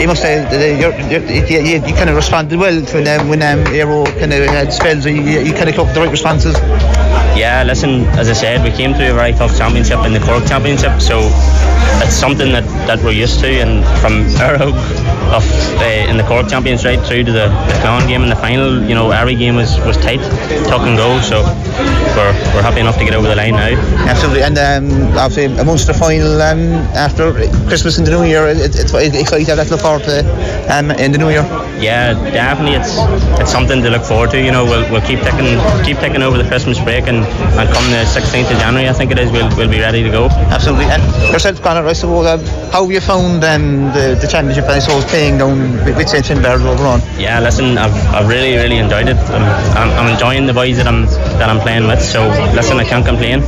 you 0.00 0.06
must 0.06 0.22
say 0.22 0.44
you're, 0.78 0.94
you're, 1.10 1.24
you, 1.26 1.80
you, 1.86 1.94
kind 1.94 2.10
of 2.10 2.16
responded 2.16 2.58
well 2.58 2.80
when 2.94 3.08
um, 3.08 3.28
when 3.28 3.42
um, 3.42 3.64
Éire 3.72 3.90
Óg 3.90 4.06
kind 4.18 4.32
of 4.32 4.46
had 4.48 4.72
spells. 4.72 5.06
You, 5.06 5.14
you 5.14 5.52
kind 5.52 5.68
of 5.68 5.74
took 5.74 5.92
the 5.94 6.00
right 6.00 6.10
responses. 6.10 6.56
Yeah, 7.36 7.64
listen, 7.66 8.04
as 8.20 8.28
I 8.28 8.34
said, 8.34 8.62
we 8.62 8.70
came 8.70 8.94
through 8.94 9.10
a 9.10 9.14
very 9.14 9.32
tough 9.32 9.56
championship 9.56 10.04
in 10.04 10.12
the 10.12 10.20
Cork 10.20 10.44
Championship, 10.46 11.00
so 11.00 11.20
it's 12.04 12.14
something 12.14 12.52
that, 12.52 12.64
that 12.86 13.02
we're 13.02 13.12
used 13.12 13.40
to. 13.40 13.48
And 13.48 13.84
from 14.00 14.24
Arrow 14.40 14.72
of 15.32 15.44
uh, 15.80 16.10
in 16.10 16.16
the 16.16 16.24
Cork 16.24 16.48
Champions 16.48 16.84
right 16.84 17.00
through 17.00 17.24
to 17.24 17.32
the, 17.32 17.48
the 17.48 17.76
Clon 17.80 18.06
game 18.06 18.22
in 18.22 18.28
the 18.28 18.36
final, 18.36 18.82
you 18.84 18.94
know, 18.94 19.10
every 19.10 19.34
game 19.34 19.56
was, 19.56 19.78
was 19.80 19.96
tight, 19.96 20.20
tuck 20.68 20.82
and 20.82 20.96
go. 20.96 21.20
So 21.20 21.42
we're, 22.16 22.32
we're 22.52 22.62
happy 22.62 22.80
enough 22.80 22.98
to 22.98 23.04
get 23.04 23.14
over 23.14 23.28
the 23.28 23.36
line 23.36 23.52
now. 23.52 23.72
Absolutely, 24.06 24.42
and 24.42 24.58
um, 24.58 25.16
obviously 25.16 25.46
a 25.56 25.64
Munster 25.64 25.94
final 25.94 26.40
um, 26.42 26.74
after 26.92 27.32
Christmas 27.66 27.96
and 27.98 28.06
the 28.06 28.10
New 28.10 28.24
Year. 28.24 28.46
It, 28.48 28.58
it's 28.58 28.92
exciting 28.92 29.46
to 29.46 29.56
have 29.56 29.56
that 29.56 29.68
to 29.68 29.72
look 29.72 29.80
forward 29.80 30.04
to 30.04 30.20
um, 30.68 30.90
in 30.92 31.12
the 31.12 31.18
New 31.18 31.30
Year. 31.30 31.42
Yeah, 31.80 32.12
definitely. 32.30 32.76
It's 32.76 32.94
it's 33.40 33.50
something 33.50 33.82
to 33.82 33.90
look 33.90 34.04
forward 34.04 34.30
to. 34.32 34.40
You 34.40 34.52
know, 34.52 34.64
we'll, 34.64 34.90
we'll 34.92 35.06
keep 35.06 35.20
ticking 35.20 35.58
keep 35.84 35.98
ticking 35.98 36.22
over 36.22 36.36
the 36.36 36.46
Christmas 36.46 36.78
break, 36.78 37.01
and, 37.08 37.24
and 37.58 37.68
come 37.70 37.84
the 37.90 38.04
16th 38.04 38.50
of 38.52 38.58
January, 38.58 38.88
I 38.88 38.92
think 38.92 39.10
it 39.10 39.18
is, 39.18 39.30
we'll, 39.30 39.48
we'll 39.56 39.70
be 39.70 39.80
ready 39.80 40.02
to 40.02 40.10
go. 40.10 40.26
Absolutely. 40.50 40.86
And 40.86 41.02
yourself, 41.32 41.60
Conor, 41.62 41.86
I 41.86 41.92
suppose, 41.92 42.26
uh, 42.26 42.38
how 42.72 42.82
have 42.82 42.90
you 42.90 43.00
found 43.00 43.44
um, 43.44 43.92
the, 43.92 44.18
the 44.20 44.28
championship? 44.28 44.64
I 44.64 44.78
suppose 44.78 45.04
playing 45.06 45.38
down 45.38 45.72
with 45.84 46.08
St 46.08 46.24
Finbarrs 46.24 46.64
over 46.64 46.84
on. 46.84 47.00
Yeah, 47.18 47.40
listen, 47.40 47.78
I've, 47.78 47.94
I've 48.14 48.28
really 48.28 48.56
really 48.56 48.78
enjoyed 48.78 49.08
it. 49.08 49.16
I'm, 49.16 49.42
I'm, 49.76 49.90
I'm 49.98 50.12
enjoying 50.12 50.46
the 50.46 50.52
boys 50.54 50.76
that 50.76 50.86
I'm 50.86 51.06
that 51.38 51.48
I'm 51.48 51.60
playing 51.60 51.86
with. 51.86 52.02
So 52.02 52.28
listen, 52.54 52.78
I 52.78 52.84
can't 52.84 53.04
complain. 53.04 53.42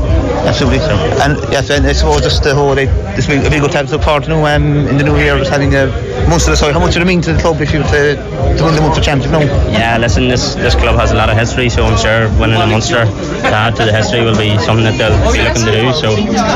Absolutely. 0.44 0.80
So. 0.80 0.94
And 1.22 1.38
yes, 1.50 1.70
and 1.70 1.86
I 1.86 1.92
suppose 1.92 2.20
just 2.22 2.42
the 2.42 2.54
whole 2.54 2.74
this 2.74 3.28
will 3.28 3.48
be 3.50 3.56
a 3.56 3.60
good 3.60 3.72
time 3.72 3.86
to 3.86 3.92
look 3.92 4.02
forward 4.02 4.24
to 4.24 4.28
know, 4.30 4.46
um, 4.46 4.86
in 4.88 4.98
the 4.98 5.04
new 5.04 5.16
year, 5.16 5.38
just 5.38 5.50
having 5.50 5.74
a 5.74 5.86
most 6.28 6.46
of 6.46 6.52
the 6.52 6.56
side. 6.56 6.72
How 6.72 6.80
much 6.80 6.94
would 6.94 7.02
it 7.02 7.06
mean 7.06 7.22
to 7.22 7.32
the 7.32 7.40
club 7.40 7.60
if 7.60 7.72
you 7.72 7.80
were 7.80 7.88
to, 7.88 8.14
to 8.16 8.64
win 8.64 8.74
the 8.74 8.80
Munster 8.80 9.02
Championship 9.02 9.32
now? 9.32 9.70
Yeah, 9.70 9.98
listen, 9.98 10.28
this 10.28 10.54
this 10.54 10.74
club 10.74 10.96
has 10.96 11.12
a 11.12 11.14
lot 11.14 11.30
of 11.30 11.36
history, 11.36 11.68
so 11.68 11.84
I'm 11.84 11.98
sure 11.98 12.28
winning 12.40 12.60
a 12.60 12.66
Munster 12.66 13.04
to 13.04 13.46
add 13.46 13.76
to 13.76 13.84
the 13.84 13.92
history 13.92 14.22
will 14.22 14.36
be 14.36 14.58
something 14.58 14.84
that 14.84 14.96
they'll 14.98 15.16
be 15.32 15.42
looking 15.42 15.64
to 15.64 15.72
do. 15.72 15.92
So 15.92 16.10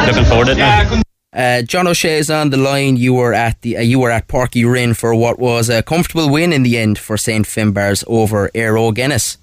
looking 0.06 0.25
forward 0.25 0.46
to 0.46 0.52
it 0.52 0.58
now. 0.58 1.02
Uh, 1.32 1.62
John 1.62 1.87
O'Shea 1.87 2.18
is 2.18 2.30
on 2.30 2.50
the 2.50 2.56
line. 2.56 2.96
You 2.96 3.14
were 3.14 3.34
at 3.34 3.60
the 3.62 3.76
uh, 3.76 3.80
you 3.80 3.98
were 4.00 4.10
at 4.10 4.28
Páirc 4.28 4.52
Uí 4.52 4.70
Rinn 4.70 4.94
for 4.94 5.14
what 5.14 5.38
was 5.38 5.68
a 5.68 5.82
comfortable 5.82 6.30
win 6.30 6.52
in 6.52 6.62
the 6.62 6.78
end 6.78 6.98
for 6.98 7.16
St 7.16 7.46
Finbarrs 7.46 8.02
over 8.06 8.50
Éire 8.54 8.76
Óg 8.76 8.98
Ennis. 8.98 9.37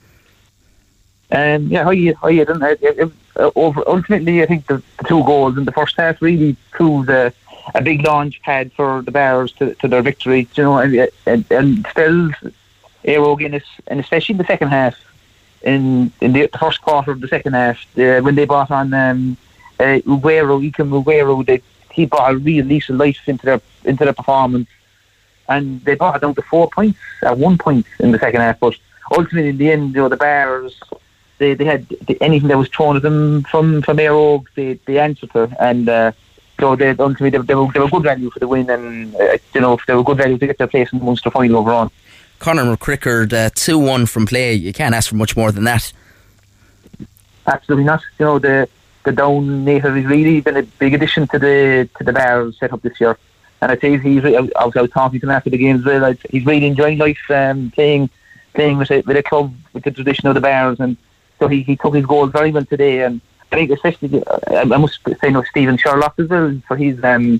Um, 1.31 1.67
yeah, 1.67 1.83
how 1.83 1.91
you 1.91 2.15
how 2.21 2.27
you 2.27 2.45
done? 2.45 2.63
It, 2.63 2.79
it, 2.81 3.11
uh, 3.37 3.51
over 3.55 3.83
ultimately, 3.87 4.41
I 4.41 4.45
think 4.45 4.67
the, 4.67 4.81
the, 4.97 5.03
two 5.07 5.23
goals 5.23 5.57
in 5.57 5.65
the 5.65 5.71
first 5.71 5.97
half 5.97 6.21
really 6.21 6.55
proved 6.71 7.09
a, 7.09 7.33
a 7.73 7.81
big 7.81 8.05
launch 8.05 8.41
pad 8.41 8.71
for 8.73 9.01
the 9.01 9.11
Barrs 9.11 9.51
to, 9.53 9.73
to 9.75 9.87
their 9.87 10.01
victory. 10.01 10.47
You 10.55 10.63
know, 10.63 10.77
and, 10.77 11.09
and, 11.25 11.45
and 11.51 11.87
still 11.91 12.29
Éire 13.03 13.25
Óg 13.25 13.43
Ennis, 13.43 13.63
and 13.87 13.99
especially 13.99 14.33
in 14.33 14.37
the 14.37 14.45
second 14.45 14.69
half, 14.69 14.95
in 15.63 16.11
in 16.21 16.33
the, 16.33 16.49
first 16.59 16.81
quarter 16.81 17.11
of 17.11 17.21
the 17.21 17.27
second 17.27 17.53
half, 17.53 17.77
uh, 17.97 18.21
when 18.21 18.35
they 18.35 18.45
brought 18.45 18.71
on 18.71 18.93
um, 18.93 19.37
uh, 19.79 19.99
Ugwueru, 20.05 20.71
Ikem 20.71 21.03
Ugwueru, 21.03 21.45
they 21.45 21.61
he 21.91 22.05
brought 22.05 22.33
a 22.33 22.37
real 22.37 22.65
lease 22.65 22.89
of 22.89 22.97
life 22.97 23.21
into 23.27 23.45
their 23.45 23.61
into 23.83 24.03
their 24.03 24.13
performance, 24.13 24.69
and 25.49 25.83
they 25.85 25.95
brought 25.95 26.17
it 26.17 26.21
down 26.21 26.35
to 26.35 26.41
four 26.43 26.69
points 26.69 26.99
at 27.23 27.37
one 27.37 27.57
point 27.57 27.85
in 27.99 28.11
the 28.11 28.19
second 28.19 28.41
half. 28.41 28.59
But 28.59 28.75
ultimately, 29.11 29.49
in 29.49 29.57
the 29.57 29.71
end, 29.71 29.95
you 29.95 30.01
know, 30.01 30.09
the 30.09 30.17
Barrs 30.17 30.79
they, 31.37 31.53
they 31.53 31.65
had 31.65 31.85
anything 32.21 32.47
that 32.47 32.57
was 32.57 32.69
thrown 32.69 32.95
at 32.95 33.01
them 33.01 33.43
from 33.43 33.81
from 33.81 33.97
Éire 33.97 34.11
Óg, 34.11 34.45
they 34.55 34.73
they 34.85 34.99
answered 34.99 35.31
to, 35.31 35.55
and 35.59 35.89
uh, 35.89 36.11
so 36.59 36.75
they 36.75 36.89
ultimately 36.89 37.29
they, 37.29 37.37
they, 37.39 37.55
were, 37.55 37.71
they 37.71 37.79
were 37.79 37.89
good 37.89 38.03
value 38.03 38.29
for 38.29 38.39
the 38.39 38.47
win, 38.47 38.69
and 38.69 39.15
uh, 39.15 39.37
you 39.53 39.61
know 39.61 39.77
they 39.87 39.95
were 39.95 40.03
good 40.03 40.17
value 40.17 40.37
to 40.37 40.47
get 40.47 40.57
their 40.57 40.67
place 40.67 40.91
in 40.91 40.99
the 40.99 41.05
Munster 41.05 41.31
final 41.31 41.57
overall. 41.57 41.91
Conor 42.39 42.75
McCrickard, 42.75 43.33
uh, 43.33 43.49
two 43.53 43.79
one 43.79 44.05
from 44.05 44.25
play. 44.25 44.53
You 44.53 44.73
can't 44.73 44.95
ask 44.95 45.09
for 45.09 45.15
much 45.15 45.35
more 45.35 45.51
than 45.51 45.63
that. 45.65 45.91
Absolutely 47.47 47.85
not. 47.85 48.01
You 48.19 48.25
know 48.25 48.39
the 48.39 48.69
the 49.03 49.11
down 49.11 49.63
native 49.63 49.95
has 49.95 50.05
really 50.05 50.41
been 50.41 50.57
a 50.57 50.63
big 50.63 50.93
addition 50.93 51.27
to 51.27 51.39
the 51.39 51.89
to 51.97 52.03
the 52.03 52.13
Barrs 52.13 52.57
setup 52.59 52.81
this 52.81 52.99
year. 52.99 53.17
And 53.61 53.71
I 53.71 53.75
think 53.75 54.01
he's 54.01 54.23
I 54.23 54.41
was, 54.41 54.75
I 54.75 54.81
was 54.81 54.91
talking 54.91 55.19
to 55.19 55.25
him 55.25 55.31
after 55.31 55.49
the 55.49 55.57
game 55.57 55.77
as 55.77 55.85
well. 55.85 56.13
He's 56.29 56.45
really 56.45 56.67
enjoying 56.67 56.97
life, 56.97 57.19
um, 57.29 57.71
playing 57.71 58.09
playing 58.53 58.77
with 58.77 58.91
a, 58.91 59.01
with 59.01 59.17
a 59.17 59.23
club 59.23 59.53
with 59.73 59.83
the 59.83 59.91
tradition 59.91 60.27
of 60.27 60.35
the 60.35 60.41
Barrs, 60.41 60.79
and 60.79 60.97
so 61.39 61.47
he, 61.47 61.61
he 61.63 61.75
took 61.75 61.95
his 61.95 62.05
goal 62.05 62.27
very 62.27 62.51
well 62.51 62.65
today. 62.65 63.03
And 63.03 63.21
I 63.51 63.55
think 63.55 63.71
especially 63.71 64.23
uh, 64.25 64.39
I 64.51 64.63
must 64.63 64.99
say 65.21 65.29
no 65.29 65.43
Stephen 65.43 65.77
Sherlock 65.77 66.15
as 66.17 66.27
well 66.27 66.59
for 66.67 66.75
his 66.75 67.01
um, 67.03 67.39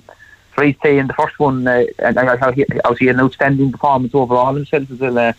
for 0.52 0.64
his 0.64 0.76
play 0.76 0.98
in 0.98 1.06
the 1.06 1.12
first 1.12 1.38
one. 1.38 1.66
Uh, 1.66 1.84
and 1.98 2.18
I, 2.18 2.38
I, 2.40 2.52
he, 2.52 2.64
obviously 2.84 3.08
an 3.08 3.20
outstanding 3.20 3.72
performance 3.72 4.14
overall 4.14 4.54
himself 4.54 4.90
as 4.90 4.98
well. 4.98 5.18
Uh, 5.18 5.32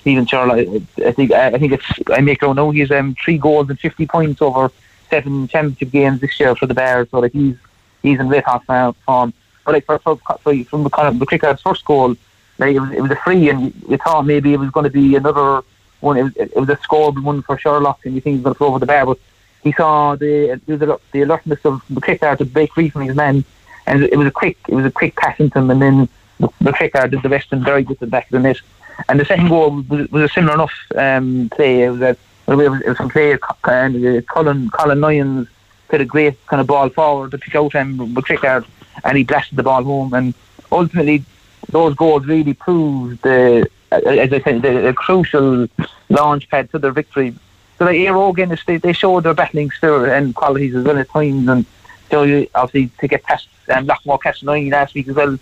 Stephen 0.00 0.26
Sherlock, 0.26 0.58
I 1.04 1.12
think 1.12 1.32
I 1.32 1.58
think 1.58 1.72
it's 1.72 1.86
I 2.12 2.20
make 2.20 2.42
no 2.42 2.52
know 2.52 2.70
he's 2.70 2.90
um, 2.90 3.14
three 3.22 3.38
goals 3.38 3.68
and 3.70 3.78
fifty 3.78 4.06
points 4.06 4.42
over 4.42 4.70
seven 5.10 5.48
championship 5.48 5.90
games 5.90 6.20
this 6.20 6.38
year 6.40 6.54
for 6.54 6.66
the 6.66 6.74
Barrs. 6.74 7.08
So 7.10 7.20
like 7.20 7.32
he's 7.32 7.56
he's 8.02 8.20
in 8.20 8.28
red 8.28 8.44
hot 8.44 8.64
form. 9.04 9.32
But 9.64 9.74
like 9.74 9.84
for, 9.84 9.98
for, 9.98 10.16
for 10.16 10.64
from 10.64 10.84
the 10.84 10.90
kind 10.90 11.08
of 11.08 11.18
the 11.18 11.26
Crickard's 11.26 11.60
first 11.60 11.84
goal, 11.84 12.16
like 12.58 12.74
it 12.74 12.80
was 12.80 12.90
it 12.90 13.00
was 13.02 13.10
a 13.10 13.16
free, 13.16 13.50
and 13.50 13.74
you 13.88 13.98
thought 13.98 14.26
maybe 14.26 14.52
it 14.52 14.58
was 14.58 14.70
going 14.70 14.84
to 14.84 14.90
be 14.90 15.16
another 15.16 15.62
one. 16.00 16.16
It 16.16 16.56
was, 16.56 16.68
a 16.68 16.76
scoreable 16.76 17.22
one 17.22 17.42
for 17.42 17.58
Sherlock, 17.58 18.00
and 18.04 18.14
you 18.14 18.20
think 18.20 18.36
he's 18.36 18.44
going 18.44 18.54
to 18.54 18.58
throw 18.58 18.68
over 18.68 18.78
the 18.78 18.86
bar, 18.86 19.04
but 19.06 19.18
he 19.62 19.72
saw 19.72 20.16
the 20.16 20.50
it 20.50 20.66
was 20.66 21.00
the 21.12 21.22
alertness 21.22 21.60
of 21.64 21.82
the 21.90 22.00
Crickard 22.00 22.38
to 22.38 22.44
break 22.44 22.72
free 22.72 22.88
from 22.88 23.02
his 23.02 23.16
men, 23.16 23.44
and 23.86 24.04
it 24.04 24.16
was 24.16 24.26
a 24.26 24.30
quick 24.30 24.58
it 24.68 24.74
was 24.74 24.86
a 24.86 24.90
quick 24.90 25.16
pass 25.16 25.38
into 25.40 25.58
him, 25.58 25.70
and 25.70 25.82
then 25.82 26.08
the, 26.38 26.48
the 26.60 26.72
Crickard 26.72 27.10
did 27.10 27.22
the 27.22 27.28
rest 27.28 27.48
and 27.52 27.64
very 27.64 27.82
good 27.82 27.94
at 27.94 28.00
the 28.00 28.06
back 28.06 28.26
of 28.26 28.30
the 28.30 28.40
net. 28.40 28.60
And 29.08 29.20
the 29.20 29.24
second 29.24 29.48
goal 29.48 29.84
was, 29.88 30.10
was 30.10 30.22
a 30.22 30.28
similar 30.28 30.54
enough 30.54 30.74
um, 30.96 31.50
play. 31.54 31.82
It 31.82 31.90
was 31.90 32.00
a 32.00 32.16
it 32.48 32.54
was, 32.54 32.96
some 32.96 33.10
play, 33.10 33.38
and 33.64 34.26
Colin 34.26 34.70
Colin 34.70 35.00
Lyons 35.00 35.48
put 35.88 36.00
a 36.00 36.04
great 36.04 36.46
kind 36.46 36.60
of 36.60 36.66
ball 36.66 36.88
forward 36.88 37.30
to 37.32 37.38
pick 37.38 37.54
out 37.54 37.72
him 37.72 38.14
with 38.14 38.24
Crickard, 38.24 38.66
and 39.04 39.18
he 39.18 39.24
blasted 39.24 39.58
the 39.58 39.62
ball 39.62 39.82
home. 39.84 40.14
And 40.14 40.34
ultimately, 40.70 41.24
those 41.70 41.94
goals 41.94 42.26
really 42.26 42.54
proved 42.54 43.22
the, 43.22 43.68
as 43.90 44.32
I 44.32 44.40
said, 44.40 44.62
the, 44.62 44.80
the 44.80 44.94
crucial 44.94 45.68
launch 46.08 46.48
pad 46.48 46.70
to 46.70 46.78
their 46.78 46.92
victory. 46.92 47.34
So 47.78 47.84
like 47.84 47.96
Éire 47.96 48.14
Óg 48.14 48.32
again, 48.32 48.58
they, 48.66 48.76
they 48.78 48.92
showed 48.92 49.24
their 49.24 49.34
battling 49.34 49.70
spirit 49.70 50.16
and 50.16 50.34
qualities 50.34 50.74
as 50.74 50.84
well 50.84 50.98
at 50.98 51.08
times, 51.10 51.48
and 51.48 51.64
so 52.10 52.24
you, 52.24 52.48
obviously 52.54 52.90
to 52.98 53.08
get 53.08 53.22
past 53.22 53.48
um, 53.70 53.86
Loughmore 53.86 54.18
Castleiney 54.18 54.70
last 54.70 54.94
week 54.94 55.08
as 55.08 55.14
well. 55.14 55.38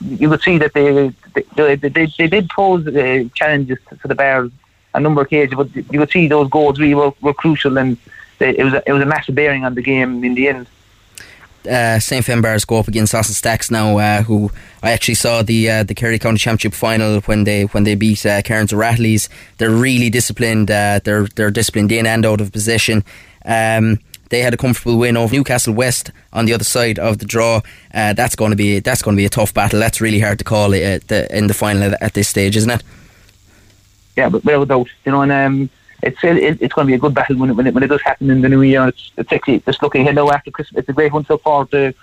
You 0.00 0.28
could 0.28 0.42
see 0.42 0.58
that 0.58 0.74
they 0.74 1.14
they, 1.34 1.76
they, 1.76 1.88
they, 1.88 2.06
they 2.18 2.26
did 2.26 2.50
pose 2.50 2.86
uh, 2.86 3.24
challenges 3.34 3.78
to 4.02 4.08
the 4.08 4.14
Barrs 4.14 4.50
a 4.94 5.00
number 5.00 5.20
of 5.20 5.26
occasions, 5.26 5.54
but 5.54 5.74
you 5.92 5.98
could 6.00 6.10
see 6.10 6.26
those 6.26 6.48
goals 6.48 6.78
really 6.78 6.94
were, 6.94 7.12
were 7.20 7.34
crucial, 7.34 7.78
and 7.78 7.96
it 8.40 8.64
was 8.64 8.74
a, 8.74 8.82
it 8.86 8.92
was 8.92 9.02
a 9.02 9.06
massive 9.06 9.34
bearing 9.34 9.64
on 9.64 9.74
the 9.74 9.82
game 9.82 10.24
in 10.24 10.34
the 10.34 10.48
end. 10.48 10.66
Uh, 11.68 11.98
St 11.98 12.24
Finbarrs 12.24 12.66
go 12.66 12.78
up 12.78 12.88
against 12.88 13.14
Austin 13.14 13.34
Stacks 13.34 13.70
now, 13.70 13.98
uh, 13.98 14.22
who 14.22 14.50
I 14.82 14.92
actually 14.92 15.14
saw 15.14 15.42
the 15.42 15.70
uh, 15.70 15.82
the 15.82 15.94
Kerry 15.94 16.18
County 16.18 16.38
Championship 16.38 16.72
final 16.72 17.20
when 17.22 17.44
they 17.44 17.64
when 17.64 17.84
they 17.84 17.94
beat 17.94 18.24
uh, 18.24 18.42
Kerins 18.42 18.72
O'Rahilly's. 18.72 19.28
They're 19.58 19.70
really 19.70 20.10
disciplined. 20.10 20.70
Uh, 20.70 21.00
they're 21.04 21.26
they're 21.36 21.50
disciplined 21.50 21.92
in 21.92 22.06
and 22.06 22.24
out 22.24 22.40
of 22.40 22.52
position. 22.52 23.04
Um, 23.44 23.98
they 24.30 24.40
had 24.40 24.54
a 24.54 24.56
comfortable 24.56 24.96
win 24.96 25.16
over 25.16 25.34
Newcastle 25.34 25.74
West 25.74 26.12
on 26.32 26.46
the 26.46 26.54
other 26.54 26.64
side 26.64 26.98
of 26.98 27.18
the 27.18 27.26
draw. 27.26 27.60
Uh, 27.92 28.12
that's 28.12 28.36
going 28.36 28.50
to 28.50 28.56
be 28.56 28.80
that's 28.80 29.02
going 29.02 29.16
to 29.16 29.20
be 29.20 29.26
a 29.26 29.30
tough 29.30 29.52
battle. 29.52 29.80
That's 29.80 30.00
really 30.00 30.20
hard 30.20 30.38
to 30.38 30.44
call 30.44 30.72
it 30.72 31.08
the, 31.08 31.36
in 31.36 31.48
the 31.48 31.54
final 31.54 31.94
at 32.00 32.14
this 32.14 32.28
stage, 32.28 32.56
isn't 32.56 32.70
it? 32.70 32.82
yeah, 34.16 34.28
but 34.28 34.44
without 34.44 34.88
you 35.04 35.12
know, 35.12 35.22
and 35.22 35.32
um, 35.32 35.70
it's 36.02 36.22
it, 36.22 36.58
it's 36.60 36.74
going 36.74 36.86
to 36.86 36.90
be 36.90 36.94
a 36.94 36.98
good 36.98 37.14
battle 37.14 37.36
when 37.36 37.50
it, 37.50 37.52
when 37.54 37.66
it 37.66 37.74
when 37.74 37.82
it 37.82 37.88
does 37.88 38.02
happen 38.02 38.30
in 38.30 38.40
the 38.40 38.48
new 38.48 38.62
year. 38.62 38.88
It's 38.88 39.12
it's 39.16 39.32
actually 39.32 39.60
just 39.60 39.82
looking 39.82 40.02
ahead 40.02 40.14
now 40.14 40.30
after 40.30 40.50
Christmas. 40.50 40.80
It's 40.80 40.88
a 40.88 40.92
great 40.92 41.12
one 41.12 41.24
so 41.24 41.38
far 41.38 41.66
to 41.66 41.94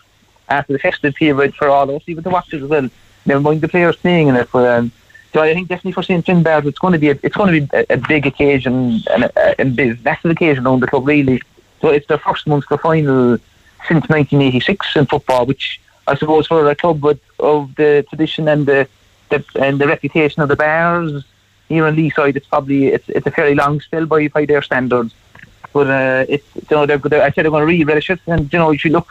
after 0.49 0.73
the 0.73 0.79
festive 0.79 1.15
period 1.15 1.55
for 1.55 1.69
all 1.69 1.89
of 1.89 1.95
us, 1.95 2.03
even 2.07 2.23
the 2.23 2.29
watchers 2.29 2.63
as 2.63 2.69
well. 2.69 2.89
Never 3.25 3.41
mind 3.41 3.61
the 3.61 3.67
players 3.67 3.95
playing 3.95 4.27
in 4.27 4.35
it, 4.35 4.49
but. 4.51 4.67
Um, 4.67 4.91
so 5.33 5.41
I 5.41 5.53
think 5.53 5.67
definitely 5.67 5.91
for 5.91 6.03
St 6.03 6.25
Finbarrs, 6.25 6.65
it's 6.65 6.79
going 6.79 6.93
to 6.93 6.99
be 6.99 7.09
a, 7.09 7.19
it's 7.21 7.35
going 7.35 7.53
to 7.53 7.61
be 7.61 7.77
a, 7.77 7.85
a 7.95 7.97
big 7.97 8.25
occasion 8.25 9.03
and 9.11 9.25
a, 9.25 9.61
a 9.61 9.65
big 9.65 10.03
massive 10.03 10.31
occasion 10.31 10.65
on 10.65 10.79
the 10.79 10.87
club 10.87 11.05
really. 11.05 11.41
So 11.81 11.89
it's 11.89 12.07
their 12.07 12.17
first 12.17 12.47
Munster 12.47 12.77
final 12.77 13.37
since 13.87 14.07
1986 14.09 14.95
in 14.95 15.05
football, 15.05 15.45
which 15.45 15.79
I 16.07 16.15
suppose 16.15 16.47
for 16.47 16.67
a 16.69 16.75
club 16.75 17.03
with, 17.03 17.19
of 17.39 17.75
the 17.75 18.05
tradition 18.09 18.47
and 18.47 18.65
the, 18.65 18.87
the 19.29 19.43
and 19.59 19.79
the 19.79 19.87
reputation 19.87 20.41
of 20.41 20.49
the 20.49 20.55
Barrs 20.55 21.23
here 21.69 21.85
on 21.85 21.95
Leeside, 21.95 22.35
it's 22.35 22.47
probably 22.47 22.87
it's 22.87 23.07
it's 23.09 23.27
a 23.27 23.31
fairly 23.31 23.55
long 23.55 23.79
still 23.81 24.05
by 24.05 24.27
by 24.27 24.45
their 24.45 24.61
standards. 24.61 25.13
But 25.73 25.87
uh, 25.87 26.25
it's 26.27 26.47
you 26.55 26.75
know 26.75 26.85
they're, 26.85 26.97
they're 26.97 27.21
I 27.23 27.31
said 27.31 27.45
they're 27.45 27.51
going 27.51 27.61
to 27.61 27.67
really 27.67 27.83
relish 27.83 28.09
it, 28.09 28.19
and 28.27 28.51
you 28.51 28.59
know 28.59 28.71
if 28.71 28.83
you 28.85 28.91
look 28.91 29.07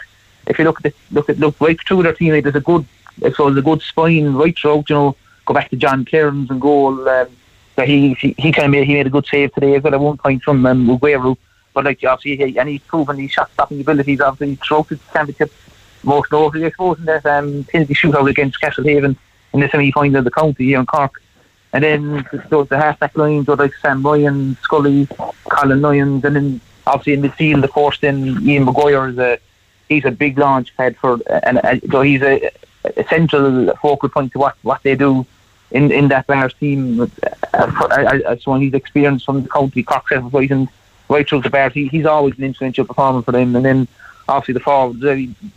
if 0.46 0.58
you 0.58 0.64
look 0.64 0.84
at 0.84 0.94
look 1.10 1.28
at 1.28 1.38
look 1.38 1.60
right 1.60 1.78
through 1.86 2.02
their 2.02 2.14
team, 2.14 2.40
there's 2.40 2.54
a 2.54 2.60
good 2.60 2.86
so 3.34 3.46
there's 3.46 3.58
a 3.58 3.62
good 3.62 3.82
spine 3.82 4.34
right 4.34 4.56
throughout. 4.56 4.88
You 4.90 4.96
know, 4.96 5.16
go 5.44 5.54
back 5.54 5.70
to 5.70 5.76
John 5.76 6.04
Kerins 6.04 6.50
and 6.50 6.60
goal. 6.60 7.08
Um, 7.08 7.28
he 7.84 8.14
he, 8.14 8.34
he 8.38 8.52
kind 8.52 8.66
of 8.66 8.70
made 8.70 8.86
he 8.86 8.94
made 8.94 9.06
a 9.06 9.10
good 9.10 9.26
save 9.26 9.52
today. 9.54 9.78
Got 9.80 9.94
at 9.94 10.00
one 10.00 10.16
point 10.16 10.42
from 10.42 10.64
um, 10.64 10.86
Ugwueru, 10.86 11.36
but 11.74 11.84
like 11.84 12.02
obviously, 12.04 12.52
he, 12.52 12.58
and 12.58 12.68
he's 12.68 12.82
proven 12.82 13.18
his 13.18 13.32
shot 13.32 13.50
stopping 13.52 13.80
abilities. 13.80 14.20
Obviously, 14.20 14.56
throughout 14.56 14.88
the 14.88 14.98
championship, 15.12 15.52
most 16.02 16.32
notably, 16.32 16.66
I 16.66 16.94
that 17.00 17.26
um, 17.26 17.64
penalty 17.64 17.94
shootout 17.94 18.30
against 18.30 18.60
Castlehaven 18.60 19.16
in 19.52 19.60
the 19.60 19.68
semi 19.68 19.90
final 19.92 20.16
of 20.16 20.24
the 20.24 20.30
county 20.30 20.64
here 20.64 20.80
in 20.80 20.86
Cork. 20.86 21.20
And 21.72 21.84
then 21.84 22.26
those 22.48 22.68
the 22.68 22.76
half 22.76 22.98
back 22.98 23.16
lines 23.16 23.46
were 23.46 23.56
like 23.56 23.74
Sam 23.76 24.02
Ryan, 24.02 24.56
Scully, 24.62 25.08
Colin 25.48 25.80
Lyons, 25.80 26.24
and 26.24 26.36
then 26.36 26.60
obviously 26.86 27.12
in 27.14 27.22
midfield, 27.22 27.62
the 27.62 27.68
course, 27.68 27.98
then 28.00 28.38
Ian 28.42 28.64
Maguire 28.64 29.08
is 29.08 29.18
a 29.18 29.38
he's 29.88 30.04
a 30.04 30.10
big 30.10 30.38
launch 30.38 30.76
pad 30.76 30.96
for, 30.96 31.18
and 31.42 31.58
uh, 31.58 31.76
so 31.90 32.02
he's 32.02 32.22
a, 32.22 32.50
a 32.96 33.04
central 33.08 33.74
focal 33.76 34.08
point 34.08 34.32
to 34.32 34.38
what 34.38 34.56
what 34.62 34.82
they 34.82 34.94
do 34.94 35.26
in 35.70 35.92
in 35.92 36.08
that 36.08 36.26
Barrs 36.26 36.54
team. 36.54 37.10
I, 37.52 38.22
I, 38.28 38.36
so 38.36 38.54
he's 38.54 38.74
experienced 38.74 39.26
from 39.26 39.42
the 39.42 39.48
county 39.48 39.82
Cork 39.82 40.10
and 40.10 40.68
right 41.08 41.28
through 41.28 41.42
the 41.42 41.50
Barrs. 41.50 41.72
He, 41.72 41.88
he's 41.88 42.06
always 42.06 42.36
an 42.38 42.44
influential 42.44 42.84
performer 42.84 43.22
for 43.22 43.32
them. 43.32 43.56
And 43.56 43.64
then 43.64 43.88
obviously 44.28 44.54
the 44.54 44.60
forwards, 44.60 45.04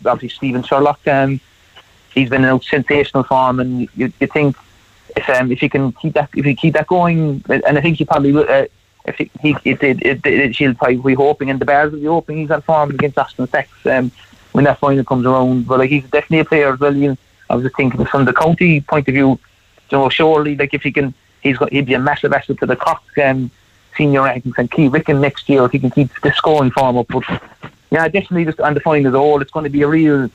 obviously 0.04 0.28
Stephen 0.28 0.62
Sherlock. 0.62 1.06
Um, 1.06 1.40
he's 2.14 2.30
been 2.30 2.44
in 2.44 2.60
sensational 2.60 3.24
form, 3.24 3.60
and 3.60 3.88
you, 3.96 4.12
you 4.20 4.26
think 4.26 4.56
if 5.16 5.28
um, 5.30 5.50
if 5.52 5.60
he 5.60 5.68
can 5.68 5.92
keep 5.92 6.14
that 6.14 6.30
if 6.34 6.44
he 6.44 6.54
keep 6.54 6.74
that 6.74 6.86
going, 6.86 7.42
and 7.48 7.78
I 7.78 7.80
think 7.80 7.98
he 7.98 8.04
probably 8.04 8.32
will. 8.32 8.46
Uh, 8.48 8.66
if 9.06 9.16
he, 9.16 9.30
he 9.40 9.56
it, 9.64 9.82
it, 9.82 10.26
it, 10.26 10.56
she'll 10.56 10.74
probably 10.74 10.96
be 10.96 11.14
hoping, 11.14 11.50
and 11.50 11.60
the 11.60 11.64
Barrs 11.64 11.92
will 11.92 12.00
be 12.00 12.06
hoping 12.06 12.38
he's 12.38 12.50
on 12.50 12.62
form 12.62 12.90
against 12.90 13.18
Austin 13.18 13.46
Stacks 13.46 13.86
um, 13.86 14.10
when 14.52 14.64
that 14.64 14.78
final 14.78 15.04
comes 15.04 15.26
around. 15.26 15.66
But 15.66 15.78
like 15.78 15.90
he's 15.90 16.04
definitely 16.04 16.40
a 16.40 16.44
player 16.44 16.72
as 16.72 16.80
well. 16.80 16.94
You, 16.94 17.16
I 17.48 17.54
was 17.54 17.64
just 17.64 17.76
thinking 17.76 18.04
from 18.04 18.24
the 18.24 18.32
county 18.32 18.80
point 18.80 19.08
of 19.08 19.14
view, 19.14 19.30
you 19.30 19.98
know, 19.98 20.08
surely 20.08 20.56
like 20.56 20.74
if 20.74 20.82
he 20.82 20.92
can, 20.92 21.14
he's 21.42 21.56
got 21.56 21.72
he'd 21.72 21.86
be 21.86 21.94
a 21.94 21.98
massive 21.98 22.32
asset 22.32 22.58
to 22.58 22.66
the 22.66 22.76
Cork 22.76 23.00
um, 23.24 23.50
senior 23.96 24.20
rankings 24.20 24.58
and 24.58 24.70
Keith 24.70 24.92
Ricken 24.92 25.20
next 25.20 25.48
year 25.48 25.64
if 25.64 25.72
he 25.72 25.78
can 25.78 25.90
keep 25.90 26.10
the 26.22 26.32
scoring 26.32 26.70
form 26.70 26.98
up. 26.98 27.08
But 27.08 27.24
yeah, 27.90 28.06
definitely 28.08 28.44
just 28.44 28.60
on 28.60 28.74
the 28.74 28.80
final 28.80 29.08
as 29.08 29.14
a 29.14 29.18
whole, 29.18 29.40
it's 29.40 29.50
going 29.50 29.64
to 29.64 29.70
be 29.70 29.82
a 29.82 29.88
real. 29.88 30.30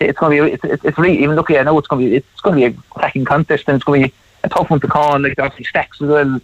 It's 0.00 0.18
going 0.18 0.36
to 0.36 0.44
be 0.44 0.52
it's, 0.52 0.84
it's, 0.84 0.98
really 0.98 1.22
even 1.22 1.36
looking. 1.36 1.56
I 1.56 1.62
know 1.62 1.78
it's 1.78 1.88
going 1.88 2.04
to 2.04 2.10
be 2.10 2.16
it's 2.16 2.40
going 2.40 2.60
to 2.60 2.70
be 2.70 2.76
a 2.76 2.82
cracking 2.90 3.24
contest 3.24 3.64
and 3.68 3.76
it's 3.76 3.84
going 3.84 4.02
to 4.02 4.08
be 4.08 4.14
a 4.42 4.48
tough 4.48 4.70
one 4.70 4.80
to 4.80 4.88
call. 4.88 5.18
Like 5.20 5.38
obviously 5.38 5.64
Stacks 5.64 6.02
as 6.02 6.08
well. 6.08 6.40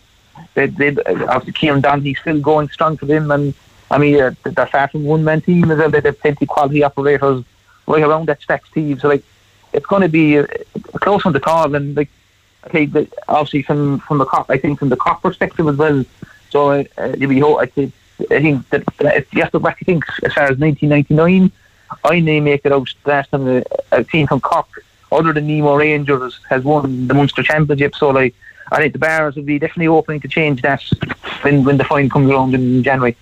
They, 0.55 0.67
they 0.67 0.97
obviously 0.97 1.53
Kieran 1.53 1.81
Don, 1.81 2.03
he's 2.03 2.19
still 2.21 2.41
going 2.41 2.69
strong 2.69 2.97
for 2.97 3.07
them, 3.07 3.31
and 3.31 3.55
I 3.91 3.99
mean 3.99 4.21
uh, 4.21 4.35
they're 4.45 4.67
far 4.67 4.89
from 4.89 5.05
one 5.05 5.25
man 5.25 5.41
team 5.41 5.71
as 5.71 5.79
well. 5.79 5.91
They 5.91 6.01
have 6.01 6.21
plenty 6.21 6.47
quality 6.47 6.83
operators 6.83 7.45
right 7.87 8.03
around 8.03 8.27
that 8.29 8.41
Stacks 8.41 8.71
team. 8.71 8.99
So 8.99 9.09
like 9.09 9.25
it's 9.73 9.87
going 9.87 10.03
to 10.03 10.09
be 10.09 10.37
a, 10.37 10.45
a 10.95 10.99
close 10.99 11.25
one 11.25 11.35
to 11.35 11.41
call, 11.41 11.75
and 11.75 11.97
like 11.97 12.09
okay, 12.67 12.87
the, 12.87 13.09
obviously 13.29 13.63
from 13.63 14.01
from 14.01 14.19
the 14.19 14.27
cop, 14.27 14.51
I 14.51 14.59
think 14.59 14.79
from 14.79 14.89
the 14.89 14.97
cop 14.97 15.23
perspective 15.23 15.67
as 15.69 15.77
well. 15.77 16.05
So 16.51 16.71
uh, 16.71 17.15
you 17.19 17.29
be 17.29 17.43
I 17.43 17.67
think 17.67 17.93
I 18.31 18.41
think 18.41 18.69
that, 18.71 18.85
if 18.99 19.33
you 19.33 19.43
have 19.43 19.53
to 19.53 19.61
back, 19.61 19.79
I 19.81 19.85
think 19.85 20.05
as 20.25 20.35
far 20.35 20.45
as 20.45 20.59
1999, 20.59 21.51
I 22.05 22.21
may 22.21 22.41
make 22.41 22.63
it 22.65 22.73
out 22.73 22.89
last 23.05 23.31
time 23.31 23.47
a, 23.49 23.63
a 23.93 24.05
team 24.05 24.27
from 24.27 24.41
Cork, 24.41 24.69
other 25.13 25.33
than 25.33 25.47
Nemo 25.47 25.77
Rangers, 25.77 26.39
has 26.49 26.65
won 26.65 27.07
the 27.07 27.15
Munster 27.15 27.43
Championship. 27.43 27.95
So 27.95 28.11
like, 28.11 28.35
I 28.73 28.79
think 28.79 28.93
the 28.93 28.99
Barrs 28.99 29.37
will 29.37 29.43
be 29.43 29.59
definitely 29.59 29.89
opening 29.89 30.21
to 30.21 30.29
change 30.29 30.63
that 30.63 30.83
when 31.43 31.65
when 31.65 31.77
the 31.77 31.85
final 31.85 32.09
comes 32.09 32.31
around 32.31 32.55
in 32.55 32.83
January. 32.83 33.17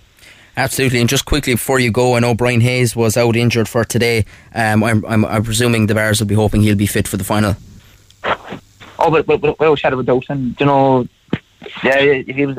Absolutely, 0.57 0.99
and 0.99 1.09
just 1.09 1.25
quickly 1.25 1.53
before 1.53 1.79
you 1.79 1.91
go, 1.91 2.15
I 2.15 2.19
know 2.19 2.35
Brian 2.35 2.59
Hayes 2.61 2.95
was 2.95 3.15
out 3.15 3.35
injured 3.35 3.69
for 3.69 3.85
today. 3.85 4.25
Um, 4.53 4.83
I'm, 4.83 5.05
I'm, 5.05 5.23
I'm 5.23 5.43
presuming 5.43 5.87
the 5.87 5.95
Barrs 5.95 6.19
will 6.19 6.27
be 6.27 6.35
hoping 6.35 6.61
he'll 6.61 6.75
be 6.75 6.85
fit 6.85 7.07
for 7.07 7.15
the 7.15 7.23
final. 7.23 7.55
Oh, 9.01 9.09
but, 9.09 9.25
but, 9.25 9.39
but 9.39 9.57
without 9.57 9.79
shadow 9.79 9.99
of 9.99 10.05
doubt, 10.05 10.25
and 10.27 10.59
you 10.59 10.65
know, 10.65 11.07
yeah, 11.81 11.99
if 11.99 12.35
he 12.35 12.45
was 12.45 12.57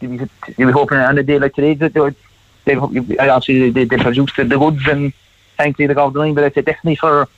you 0.00 0.28
be 0.56 0.72
hoping 0.72 0.98
on 0.98 1.18
a 1.18 1.22
day 1.22 1.38
like 1.38 1.54
today 1.54 1.74
that 1.74 1.94
they 1.94 2.00
would, 2.00 2.14
they 2.64 2.76
obviously 2.76 3.70
they, 3.70 3.84
they 3.84 3.96
produced 3.96 4.36
the, 4.36 4.44
the 4.44 4.58
goods 4.58 4.86
and 4.86 5.12
thankfully 5.58 5.86
they 5.86 5.94
got 5.94 6.12
the 6.12 6.18
line. 6.18 6.34
But 6.34 6.44
I 6.44 6.50
say 6.50 6.62
definitely 6.62 6.96
for 6.96 7.28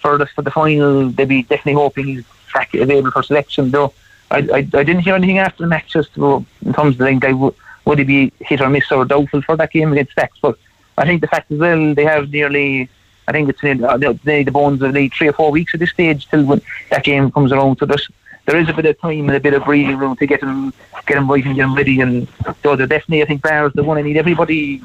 for 0.00 0.18
the 0.18 0.26
for 0.26 0.42
the 0.42 0.50
final, 0.50 1.10
they'd 1.10 1.28
be 1.28 1.42
definitely 1.42 1.74
hoping 1.74 2.06
he's 2.06 2.24
back 2.52 2.74
available 2.74 3.12
for 3.12 3.22
selection. 3.22 3.70
Though 3.70 3.92
I, 4.30 4.38
I, 4.38 4.56
I 4.56 4.62
didn't 4.62 5.00
hear 5.00 5.14
anything 5.14 5.38
after 5.38 5.62
the 5.62 5.68
match 5.68 5.92
just 5.92 6.16
in 6.16 6.72
terms 6.72 6.94
of 6.94 6.98
the 6.98 7.04
link. 7.04 7.24
I 7.24 7.32
would 7.32 7.54
would 7.84 7.98
he 7.98 8.04
be 8.04 8.32
hit 8.40 8.60
or 8.60 8.68
miss 8.68 8.90
or 8.92 9.04
doubtful 9.04 9.42
for 9.42 9.56
that 9.56 9.72
game 9.72 9.92
against 9.92 10.12
Stacks? 10.12 10.38
But 10.40 10.58
I 10.96 11.06
think 11.06 11.20
the 11.20 11.28
fact 11.28 11.50
as 11.52 11.58
well 11.58 11.94
they 11.94 12.04
have 12.04 12.30
nearly. 12.30 12.88
I 13.26 13.32
think 13.32 13.50
it's 13.50 13.62
in, 13.62 13.84
uh, 13.84 13.98
the, 13.98 14.18
the 14.24 14.50
bones 14.50 14.80
of 14.80 14.94
the 14.94 15.08
three 15.10 15.28
or 15.28 15.34
four 15.34 15.50
weeks 15.50 15.74
at 15.74 15.80
this 15.80 15.90
stage 15.90 16.26
till 16.28 16.46
when 16.46 16.62
that 16.90 17.04
game 17.04 17.30
comes 17.30 17.52
around. 17.52 17.76
So 17.76 17.84
there's 17.84 18.08
there 18.46 18.58
is 18.58 18.70
a 18.70 18.72
bit 18.72 18.86
of 18.86 18.98
time 18.98 19.28
and 19.28 19.36
a 19.36 19.40
bit 19.40 19.52
of 19.52 19.66
breathing 19.66 19.98
room 19.98 20.16
to 20.16 20.26
get 20.26 20.40
them 20.40 20.72
get 21.06 21.16
them 21.16 21.30
right 21.30 21.44
and 21.44 21.54
get 21.54 21.62
them 21.62 21.74
ready. 21.74 22.00
And 22.00 22.26
so 22.62 22.74
they're 22.74 22.86
definitely, 22.86 23.22
I 23.22 23.26
think, 23.26 23.42
Barrs 23.42 23.74
the 23.74 23.84
one. 23.84 23.98
I 23.98 24.02
need 24.02 24.16
everybody 24.16 24.82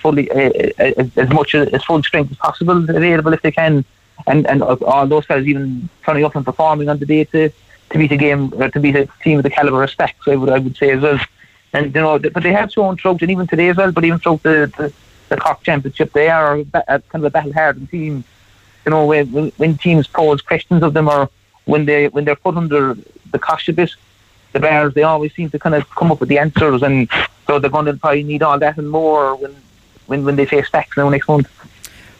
fully 0.00 0.30
uh, 0.30 0.50
uh, 0.78 0.92
as, 1.00 1.08
as 1.16 1.28
much 1.30 1.54
uh, 1.54 1.66
as 1.72 1.82
full 1.84 2.02
strength 2.02 2.30
as 2.30 2.38
possible 2.38 2.78
available 2.90 3.32
if 3.32 3.42
they 3.42 3.52
can, 3.52 3.84
and 4.26 4.46
and 4.46 4.62
uh, 4.62 4.76
all 4.86 5.06
those 5.06 5.26
guys 5.26 5.46
even 5.46 5.88
turning 6.04 6.24
up 6.24 6.34
and 6.36 6.44
performing 6.44 6.88
on 6.88 6.98
the 6.98 7.06
day 7.06 7.24
to 7.24 7.50
to 7.90 7.98
beat 7.98 8.12
a 8.12 8.16
game 8.16 8.52
or 8.56 8.68
to 8.70 8.80
beat 8.80 8.96
a 8.96 9.08
team 9.22 9.38
of 9.38 9.42
the 9.42 9.50
caliber 9.50 9.82
of 9.82 9.90
Stacks. 9.90 10.26
I 10.26 10.36
would 10.36 10.50
I 10.50 10.58
would 10.58 10.76
say 10.76 10.90
as 10.90 11.02
well. 11.02 11.20
And 11.72 11.94
you 11.94 12.00
know, 12.00 12.18
but 12.18 12.42
they 12.42 12.52
have 12.52 12.72
shown 12.72 12.96
throughout, 12.96 13.22
and 13.22 13.30
even 13.30 13.46
today 13.46 13.68
as 13.68 13.76
well. 13.76 13.92
But 13.92 14.04
even 14.04 14.18
throughout 14.18 14.42
the 14.42 14.72
the, 14.76 14.92
the 15.28 15.36
Cork 15.36 15.62
Championship, 15.62 16.12
they 16.12 16.28
are 16.28 16.58
a, 16.58 17.00
kind 17.00 17.22
of 17.22 17.24
a 17.24 17.30
battle-hardened 17.30 17.90
team. 17.90 18.24
You 18.84 18.90
know, 18.90 19.06
when, 19.06 19.26
when 19.56 19.76
teams 19.76 20.06
pose 20.06 20.40
questions 20.40 20.82
of 20.82 20.94
them 20.94 21.08
or 21.08 21.30
when 21.66 21.84
they 21.84 22.08
when 22.08 22.24
they're 22.24 22.36
put 22.36 22.56
under 22.56 22.96
the 23.30 23.38
cosh 23.38 23.68
a 23.68 23.72
bit, 23.72 23.90
the 24.52 24.60
Barrs 24.60 24.94
they 24.94 25.02
always 25.02 25.32
seem 25.34 25.50
to 25.50 25.58
kind 25.58 25.74
of 25.74 25.88
come 25.90 26.10
up 26.10 26.20
with 26.20 26.28
the 26.28 26.38
answers, 26.38 26.82
and 26.82 27.08
so 27.46 27.58
they're 27.58 27.70
going 27.70 27.86
to 27.86 27.94
probably 27.94 28.24
need 28.24 28.42
all 28.42 28.58
that 28.58 28.78
and 28.78 28.90
more 28.90 29.36
when 29.36 29.54
when, 30.10 30.24
when 30.24 30.36
they 30.36 30.44
face 30.44 30.66
Stacks 30.66 30.96
now 30.96 31.08
next 31.08 31.28
month. 31.28 31.48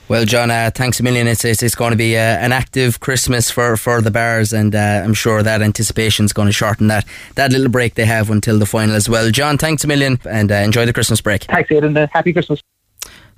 Well, 0.08 0.24
John, 0.24 0.50
uh, 0.50 0.70
thanks 0.74 0.98
a 0.98 1.02
million. 1.02 1.28
It's, 1.28 1.44
it's, 1.44 1.62
it's 1.62 1.74
going 1.74 1.90
to 1.90 1.96
be 1.96 2.16
uh, 2.16 2.20
an 2.20 2.52
active 2.52 2.98
Christmas 2.98 3.50
for, 3.50 3.76
for 3.76 4.00
the 4.00 4.10
Barrs, 4.10 4.52
and 4.52 4.74
uh, 4.74 5.02
I'm 5.04 5.14
sure 5.14 5.42
that 5.42 5.62
anticipation 5.62 6.24
is 6.24 6.32
going 6.32 6.46
to 6.46 6.52
shorten 6.52 6.88
that, 6.88 7.04
that 7.34 7.52
little 7.52 7.68
break 7.68 7.94
they 7.94 8.06
have 8.06 8.30
until 8.30 8.58
the 8.58 8.66
final 8.66 8.96
as 8.96 9.08
well. 9.08 9.30
John, 9.30 9.58
thanks 9.58 9.84
a 9.84 9.86
million, 9.86 10.18
and 10.28 10.50
uh, 10.50 10.56
enjoy 10.56 10.86
the 10.86 10.92
Christmas 10.92 11.20
break. 11.20 11.44
Thanks, 11.44 11.70
Aidan. 11.70 11.96
Uh, 11.96 12.08
happy 12.12 12.32
Christmas. 12.32 12.60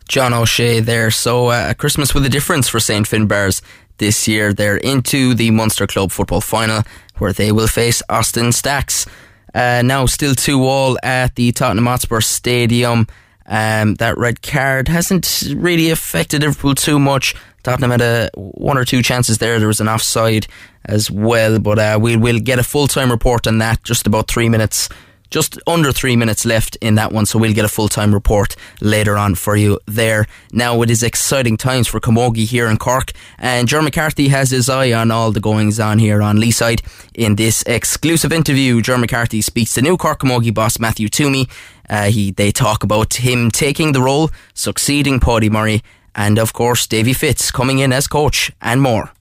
John 0.09 0.33
O'Shea 0.33 0.81
there. 0.81 1.11
So, 1.11 1.49
uh, 1.49 1.69
a 1.71 1.75
Christmas 1.75 2.15
with 2.15 2.25
a 2.25 2.31
difference 2.31 2.69
for 2.69 2.81
St. 2.81 3.07
Finbarrs 3.07 3.61
this 3.99 4.27
year. 4.27 4.53
They're 4.53 4.79
into 4.79 5.35
the 5.35 5.51
Munster 5.51 5.87
Club 5.87 6.11
football 6.11 6.41
final 6.41 6.83
where 7.19 7.33
they 7.33 7.53
will 7.53 7.69
face 7.69 8.03
Austin 8.09 8.51
Stacks. 8.51 9.07
Uh, 9.55 9.83
now, 9.85 10.07
still 10.07 10.35
2 10.35 10.65
all 10.65 10.99
at 11.03 11.35
the 11.35 11.53
Tottenham 11.53 11.87
Hotspur 11.87 12.23
Stadium. 12.23 13.07
Um, 13.53 13.97
that 13.97 14.17
red 14.17 14.41
card 14.41 14.89
hasn't 14.89 15.45
really 15.55 15.91
affected 15.91 16.41
Liverpool 16.41 16.75
too 16.75 16.99
much. 16.99 17.35
Tottenham 17.63 17.91
had 17.91 18.01
a 18.01 18.31
one 18.35 18.79
or 18.79 18.85
two 18.87 19.03
chances 19.03 19.37
there. 19.37 19.59
There 19.59 19.69
was 19.69 19.79
an 19.79 19.89
offside 19.89 20.47
as 20.87 21.11
well, 21.11 21.59
but 21.59 21.79
uh, 21.79 21.99
we 22.01 22.17
will 22.17 22.41
get 22.41 22.59
a 22.59 22.63
full 22.63 22.89
time 22.89 23.11
report 23.11 23.47
on 23.47 23.59
that 23.59 23.85
just 23.85 24.07
about 24.07 24.27
three 24.27 24.49
minutes 24.49 24.89
just 25.33 25.59
under 25.67 25.93
three 25.93 26.15
minutes 26.15 26.45
left 26.45 26.77
in 26.77 26.95
that 26.97 27.11
one, 27.11 27.25
so 27.27 27.39
we'll 27.39 27.55
get 27.55 27.65
a 27.65 27.69
full 27.69 27.89
time 27.89 28.13
report 28.13 28.55
later 28.81 29.17
on 29.17 29.35
for 29.35 29.57
you 29.57 29.81
there. 29.87 30.27
Now, 30.53 30.83
it 30.83 30.91
is 30.91 31.03
exciting 31.03 31.57
times 31.57 31.89
for 31.89 31.99
Camogie 31.99 32.47
here 32.47 32.69
in 32.69 32.77
Cork, 32.77 33.13
and 33.39 33.67
Ger 33.67 33.83
McCarthy 33.83 34.29
has 34.29 34.51
his 34.51 34.69
eye 34.69 34.93
on 34.93 35.11
all 35.11 35.33
the 35.33 35.41
goings 35.41 35.81
on 35.81 35.99
here 35.99 36.21
on 36.23 36.37
Leeside. 36.37 36.83
In 37.15 37.37
this 37.37 37.63
exclusive 37.67 38.33
interview, 38.33 38.83
Ger 38.83 38.99
McCarthy 38.99 39.41
speaks 39.41 39.75
to 39.75 39.83
new 39.83 39.97
Cork 39.97 40.21
Camogie 40.21 40.55
boss 40.55 40.79
Matthew 40.79 41.09
Twomey. 41.09 41.51
Uh, 41.89 42.11
he, 42.11 42.31
they 42.31 42.53
talk 42.53 42.85
about 42.85 43.15
him 43.15 43.51
taking 43.51 43.93
the 43.93 44.03
role, 44.03 44.31
succeeding 44.55 45.19
Paddy 45.19 45.49
Murray, 45.49 45.83
and 46.15 46.39
of 46.39 46.53
course, 46.53 46.87
Davy 46.87 47.15
Fitz 47.15 47.51
coming 47.51 47.79
in 47.79 47.93
as 47.93 48.07
coach, 48.07 48.53
and 48.61 48.83
more. 48.83 49.13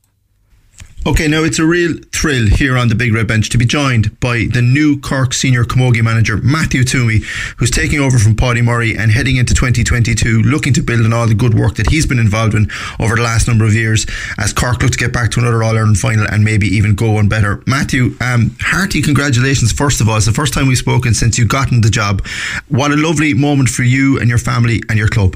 Okay, 1.03 1.27
now 1.27 1.43
it's 1.43 1.57
a 1.57 1.65
real 1.65 1.95
thrill 2.11 2.45
here 2.45 2.77
on 2.77 2.87
the 2.87 2.93
Big 2.93 3.11
Red 3.11 3.27
Bench 3.27 3.49
to 3.49 3.57
be 3.57 3.65
joined 3.65 4.19
by 4.19 4.45
the 4.53 4.61
new 4.61 4.99
Cork 4.99 5.33
senior 5.33 5.63
camogie 5.63 6.03
manager, 6.03 6.37
Matthew 6.37 6.83
Twomey, 6.83 7.23
who's 7.57 7.71
taking 7.71 7.99
over 7.99 8.19
from 8.19 8.35
Paddy 8.35 8.61
Murray 8.61 8.95
and 8.95 9.11
heading 9.11 9.37
into 9.37 9.55
2022, 9.55 10.43
looking 10.43 10.73
to 10.73 10.83
build 10.83 11.03
on 11.03 11.11
all 11.11 11.25
the 11.25 11.33
good 11.33 11.55
work 11.55 11.73
that 11.77 11.89
he's 11.89 12.05
been 12.05 12.19
involved 12.19 12.53
in 12.53 12.69
over 12.99 13.15
the 13.15 13.23
last 13.23 13.47
number 13.47 13.65
of 13.65 13.73
years 13.73 14.05
as 14.37 14.53
Cork 14.53 14.83
look 14.83 14.91
to 14.91 14.97
get 14.99 15.11
back 15.11 15.31
to 15.31 15.39
another 15.39 15.63
All 15.63 15.75
Ireland 15.75 15.97
final 15.97 16.27
and 16.29 16.43
maybe 16.43 16.67
even 16.67 16.93
go 16.93 17.13
one 17.13 17.27
better. 17.27 17.63
Matthew, 17.65 18.15
um, 18.21 18.55
hearty 18.59 19.01
congratulations, 19.01 19.71
first 19.71 20.01
of 20.01 20.07
all. 20.07 20.17
It's 20.17 20.27
the 20.27 20.31
first 20.31 20.53
time 20.53 20.67
we've 20.67 20.77
spoken 20.77 21.15
since 21.15 21.35
you've 21.39 21.49
gotten 21.49 21.81
the 21.81 21.89
job. 21.89 22.23
What 22.67 22.91
a 22.91 22.95
lovely 22.95 23.33
moment 23.33 23.69
for 23.69 23.81
you 23.81 24.19
and 24.19 24.29
your 24.29 24.37
family 24.37 24.83
and 24.87 24.99
your 24.99 25.07
club. 25.07 25.35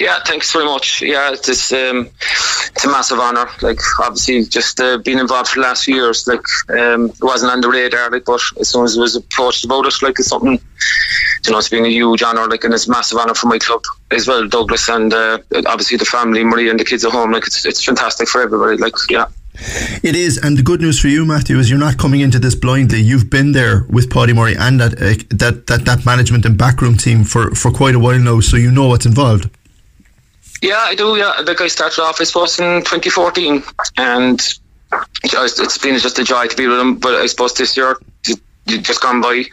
Yeah, 0.00 0.18
thanks 0.26 0.52
very 0.52 0.64
much. 0.64 1.02
Yeah, 1.02 1.32
it's 1.32 1.72
um, 1.72 2.10
it's 2.74 2.84
a 2.84 2.88
massive 2.88 3.20
honour. 3.20 3.48
Like 3.62 3.78
obviously, 4.00 4.44
just 4.44 4.80
uh, 4.80 4.98
being 4.98 5.18
involved 5.18 5.50
for 5.50 5.60
the 5.60 5.66
last 5.66 5.84
few 5.84 5.94
years, 5.94 6.26
like 6.26 6.44
um, 6.70 7.10
it 7.10 7.22
wasn't 7.22 7.52
on 7.52 7.60
the 7.60 7.68
radar. 7.68 8.10
Like, 8.10 8.24
but 8.24 8.40
as 8.58 8.70
soon 8.70 8.84
as 8.84 8.96
it 8.96 9.00
was 9.00 9.14
approached 9.14 9.64
about 9.64 9.86
it, 9.86 9.94
like 10.02 10.18
it's 10.18 10.28
something, 10.28 10.60
you 11.46 11.52
know, 11.52 11.58
it's 11.58 11.68
been 11.68 11.84
a 11.84 11.88
huge 11.88 12.24
honour. 12.24 12.48
Like, 12.48 12.64
and 12.64 12.74
it's 12.74 12.88
a 12.88 12.90
massive 12.90 13.18
honour 13.18 13.34
for 13.34 13.46
my 13.46 13.58
club 13.58 13.82
as 14.10 14.26
well, 14.26 14.48
Douglas, 14.48 14.88
and 14.88 15.14
uh, 15.14 15.38
obviously 15.66 15.96
the 15.96 16.04
family, 16.04 16.42
Maria, 16.42 16.70
and 16.70 16.80
the 16.80 16.84
kids 16.84 17.04
at 17.04 17.12
home. 17.12 17.30
Like, 17.30 17.46
it's 17.46 17.64
it's 17.64 17.84
fantastic 17.84 18.28
for 18.28 18.42
everybody. 18.42 18.78
Like, 18.78 18.94
yeah. 19.08 19.26
It 20.02 20.16
is, 20.16 20.38
and 20.42 20.58
the 20.58 20.64
good 20.64 20.80
news 20.80 20.98
for 20.98 21.06
you, 21.06 21.24
Matthew, 21.24 21.56
is 21.60 21.70
you're 21.70 21.78
not 21.78 21.98
coming 21.98 22.20
into 22.20 22.40
this 22.40 22.56
blindly. 22.56 23.00
You've 23.00 23.30
been 23.30 23.52
there 23.52 23.86
with 23.88 24.10
Paddy 24.10 24.32
Murray 24.32 24.56
and 24.58 24.80
that 24.80 24.94
uh, 24.94 25.14
that, 25.30 25.68
that 25.68 25.84
that 25.84 26.04
management 26.04 26.44
and 26.44 26.58
backroom 26.58 26.96
team 26.96 27.22
for, 27.22 27.54
for 27.54 27.70
quite 27.70 27.94
a 27.94 28.00
while 28.00 28.18
now, 28.18 28.40
so 28.40 28.56
you 28.56 28.72
know 28.72 28.88
what's 28.88 29.06
involved. 29.06 29.48
Yeah, 30.64 30.78
I 30.78 30.94
do. 30.94 31.14
Yeah, 31.14 31.42
like 31.46 31.60
I 31.60 31.68
started 31.68 32.00
off, 32.00 32.22
I 32.22 32.24
suppose, 32.24 32.58
in 32.58 32.80
2014, 32.80 33.62
and 33.98 34.40
it's 35.22 35.78
been 35.78 35.98
just 35.98 36.18
a 36.18 36.24
joy 36.24 36.46
to 36.46 36.56
be 36.56 36.66
with 36.66 36.78
them. 36.78 36.96
But 36.96 37.16
I 37.16 37.26
suppose 37.26 37.52
this 37.52 37.76
year, 37.76 37.98
just 38.66 39.02
gone 39.02 39.20
by, 39.20 39.44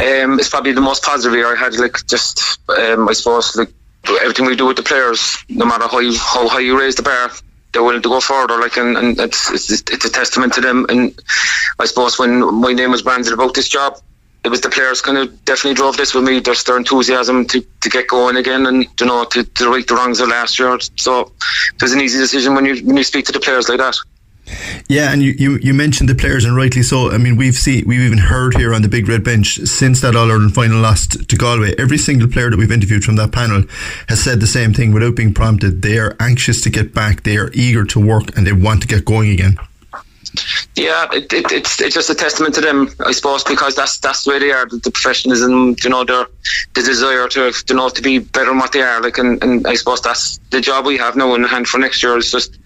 um, 0.00 0.40
it's 0.40 0.48
probably 0.48 0.72
the 0.72 0.80
most 0.80 1.02
positive 1.02 1.36
year 1.36 1.54
I 1.54 1.58
had. 1.58 1.74
Like 1.74 2.06
just, 2.06 2.58
um, 2.70 3.06
I 3.06 3.12
suppose, 3.12 3.54
like 3.54 3.68
everything 4.22 4.46
we 4.46 4.56
do 4.56 4.64
with 4.64 4.78
the 4.78 4.82
players, 4.82 5.36
no 5.50 5.66
matter 5.66 5.86
how 5.86 5.98
you, 5.98 6.16
how 6.16 6.48
high 6.48 6.60
you 6.60 6.78
raise 6.80 6.94
the 6.94 7.02
bar, 7.02 7.30
they're 7.74 7.82
willing 7.82 8.00
to 8.00 8.08
go 8.08 8.20
further. 8.20 8.58
Like, 8.58 8.78
and, 8.78 8.96
and 8.96 9.20
it's, 9.20 9.50
it's 9.50 9.70
it's 9.70 10.06
a 10.06 10.10
testament 10.10 10.54
to 10.54 10.62
them. 10.62 10.86
And 10.88 11.20
I 11.78 11.84
suppose 11.84 12.18
when 12.18 12.40
my 12.62 12.72
name 12.72 12.92
was 12.92 13.02
branded 13.02 13.34
about 13.34 13.52
this 13.52 13.68
job, 13.68 14.00
it 14.42 14.48
was 14.48 14.60
the 14.60 14.70
players 14.70 15.02
kind 15.02 15.18
of 15.18 15.44
definitely 15.44 15.74
drove 15.74 15.96
this 15.96 16.14
with 16.14 16.24
me. 16.24 16.40
There's 16.40 16.64
their 16.64 16.76
enthusiasm 16.76 17.46
to, 17.48 17.60
to 17.82 17.88
get 17.90 18.08
going 18.08 18.36
again, 18.36 18.66
and 18.66 18.86
you 18.98 19.06
know 19.06 19.24
to, 19.24 19.44
to 19.44 19.70
right 19.70 19.86
the 19.86 19.94
wrongs 19.94 20.20
of 20.20 20.28
last 20.28 20.58
year. 20.58 20.78
So 20.96 21.32
it 21.74 21.82
was 21.82 21.92
an 21.92 22.00
easy 22.00 22.18
decision 22.18 22.54
when 22.54 22.64
you 22.64 22.84
when 22.84 22.96
you 22.96 23.04
speak 23.04 23.26
to 23.26 23.32
the 23.32 23.40
players 23.40 23.68
like 23.68 23.78
that. 23.78 23.96
Yeah, 24.88 25.12
and 25.12 25.22
you, 25.22 25.32
you, 25.38 25.58
you 25.62 25.74
mentioned 25.74 26.08
the 26.08 26.14
players, 26.14 26.44
and 26.44 26.56
rightly 26.56 26.82
so. 26.82 27.12
I 27.12 27.18
mean, 27.18 27.36
we've 27.36 27.54
seen, 27.54 27.84
we've 27.86 28.00
even 28.00 28.18
heard 28.18 28.56
here 28.56 28.74
on 28.74 28.82
the 28.82 28.88
Big 28.88 29.06
Red 29.08 29.22
Bench 29.22 29.58
since 29.58 30.00
that 30.00 30.16
All 30.16 30.28
Ireland 30.28 30.54
final 30.54 30.80
lost 30.80 31.28
to 31.28 31.36
Galway. 31.36 31.74
Every 31.78 31.98
single 31.98 32.26
player 32.26 32.50
that 32.50 32.58
we've 32.58 32.72
interviewed 32.72 33.04
from 33.04 33.14
that 33.16 33.30
panel 33.30 33.62
has 34.08 34.22
said 34.22 34.40
the 34.40 34.48
same 34.48 34.74
thing 34.74 34.92
without 34.92 35.14
being 35.14 35.32
prompted. 35.32 35.82
They 35.82 35.98
are 35.98 36.16
anxious 36.18 36.60
to 36.62 36.70
get 36.70 36.92
back. 36.92 37.22
They 37.22 37.36
are 37.36 37.50
eager 37.52 37.84
to 37.84 38.04
work, 38.04 38.36
and 38.36 38.44
they 38.46 38.52
want 38.52 38.82
to 38.82 38.88
get 38.88 39.04
going 39.04 39.30
again. 39.30 39.56
Yeah, 40.76 41.08
it, 41.12 41.32
it, 41.32 41.50
it's 41.50 41.80
it's 41.80 41.94
just 41.94 42.10
a 42.10 42.14
testament 42.14 42.54
to 42.54 42.60
them, 42.60 42.88
I 43.04 43.12
suppose, 43.12 43.42
because 43.42 43.74
that's 43.74 43.98
that's 43.98 44.24
the 44.24 44.30
way 44.30 44.38
they 44.38 44.52
are. 44.52 44.66
The, 44.66 44.76
the 44.76 44.90
professionalism, 44.90 45.76
you 45.82 45.90
know, 45.90 46.04
their 46.04 46.26
the 46.74 46.82
desire 46.82 47.28
to 47.28 47.52
you 47.68 47.74
know 47.74 47.88
to 47.88 48.02
be 48.02 48.18
better 48.18 48.46
than 48.46 48.58
what 48.58 48.72
they 48.72 48.82
are. 48.82 49.00
Like, 49.00 49.18
and, 49.18 49.42
and 49.42 49.66
I 49.66 49.74
suppose 49.74 50.00
that's 50.00 50.38
the 50.50 50.60
job 50.60 50.86
we 50.86 50.98
have 50.98 51.16
now 51.16 51.34
in 51.34 51.42
hand 51.44 51.68
for 51.68 51.78
next 51.78 52.02
year 52.02 52.16
is 52.16 52.30
just 52.30 52.58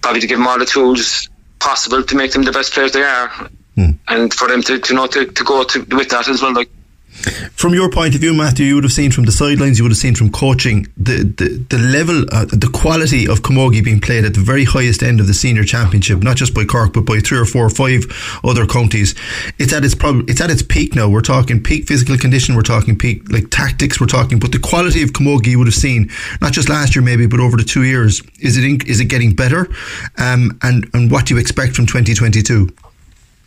probably 0.00 0.20
to 0.20 0.26
give 0.26 0.38
them 0.38 0.46
all 0.46 0.58
the 0.58 0.64
tools 0.64 1.28
possible 1.60 2.02
to 2.02 2.16
make 2.16 2.32
them 2.32 2.42
the 2.42 2.52
best 2.52 2.72
players 2.72 2.92
they 2.92 3.02
are, 3.02 3.28
hmm. 3.76 3.90
and 4.08 4.32
for 4.32 4.48
them 4.48 4.62
to, 4.62 4.78
to 4.78 4.92
you 4.92 4.96
know 4.98 5.06
to, 5.06 5.26
to 5.26 5.44
go 5.44 5.64
to 5.64 5.80
with 5.96 6.08
that 6.10 6.28
as 6.28 6.42
well. 6.42 6.54
Like. 6.54 6.70
From 7.54 7.74
your 7.74 7.90
point 7.90 8.14
of 8.14 8.20
view, 8.20 8.34
Matthew, 8.34 8.66
you 8.66 8.74
would 8.74 8.84
have 8.84 8.92
seen 8.92 9.12
from 9.12 9.24
the 9.24 9.32
sidelines, 9.32 9.78
you 9.78 9.84
would 9.84 9.92
have 9.92 9.98
seen 9.98 10.14
from 10.14 10.30
coaching 10.30 10.86
the 10.96 11.22
the, 11.22 11.64
the 11.70 11.78
level, 11.78 12.24
uh, 12.32 12.46
the 12.46 12.70
quality 12.72 13.28
of 13.28 13.42
Camogie 13.42 13.84
being 13.84 14.00
played 14.00 14.24
at 14.24 14.34
the 14.34 14.40
very 14.40 14.64
highest 14.64 15.02
end 15.02 15.20
of 15.20 15.26
the 15.26 15.34
senior 15.34 15.62
championship, 15.62 16.22
not 16.22 16.36
just 16.36 16.54
by 16.54 16.64
Cork 16.64 16.92
but 16.94 17.04
by 17.04 17.20
three 17.20 17.38
or 17.38 17.44
four 17.44 17.66
or 17.66 17.70
five 17.70 18.04
other 18.42 18.66
counties. 18.66 19.14
It's 19.58 19.72
at 19.72 19.84
its 19.84 19.94
prob- 19.94 20.28
it's 20.28 20.40
at 20.40 20.50
its 20.50 20.62
peak 20.62 20.94
now. 20.94 21.08
We're 21.08 21.20
talking 21.20 21.62
peak 21.62 21.86
physical 21.86 22.16
condition. 22.16 22.56
We're 22.56 22.62
talking 22.62 22.96
peak 22.98 23.30
like 23.30 23.50
tactics. 23.50 24.00
We're 24.00 24.06
talking, 24.06 24.38
but 24.38 24.52
the 24.52 24.58
quality 24.58 25.02
of 25.02 25.10
Camogie 25.10 25.48
you 25.48 25.58
would 25.58 25.68
have 25.68 25.74
seen 25.74 26.10
not 26.40 26.52
just 26.52 26.68
last 26.68 26.96
year 26.96 27.04
maybe, 27.04 27.26
but 27.26 27.40
over 27.40 27.56
the 27.56 27.64
two 27.64 27.84
years. 27.84 28.22
Is 28.40 28.56
it 28.56 28.64
in, 28.64 28.80
is 28.86 29.00
it 29.00 29.06
getting 29.06 29.34
better? 29.34 29.68
Um, 30.18 30.58
and 30.62 30.88
and 30.94 31.10
what 31.10 31.26
do 31.26 31.34
you 31.34 31.40
expect 31.40 31.76
from 31.76 31.86
2022? 31.86 32.68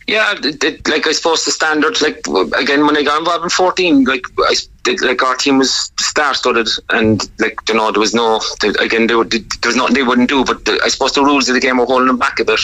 Yeah, 0.06 0.34
it, 0.36 0.62
it, 0.62 0.88
like 0.88 1.06
I 1.08 1.12
suppose 1.12 1.44
the 1.44 1.50
standard, 1.50 2.00
like 2.00 2.18
again 2.56 2.86
when 2.86 2.96
I 2.96 3.02
got 3.02 3.18
involved 3.18 3.42
in 3.42 3.50
fourteen, 3.50 4.04
like 4.04 4.24
I 4.38 4.54
like 5.02 5.20
our 5.24 5.34
team 5.34 5.58
was 5.58 5.90
star-studded, 5.98 6.68
and 6.90 7.28
like 7.40 7.58
you 7.68 7.74
know 7.74 7.90
there 7.90 7.98
was 7.98 8.14
no 8.14 8.40
again 8.78 9.08
there, 9.08 9.24
there 9.24 9.40
was 9.64 9.74
nothing 9.74 9.94
they 9.94 10.04
wouldn't 10.04 10.28
do, 10.28 10.44
but 10.44 10.64
the, 10.64 10.80
I 10.84 10.88
suppose 10.88 11.12
the 11.12 11.24
rules 11.24 11.48
of 11.48 11.54
the 11.54 11.60
game 11.60 11.78
were 11.78 11.86
holding 11.86 12.06
them 12.06 12.18
back 12.18 12.38
a 12.38 12.44
bit. 12.44 12.60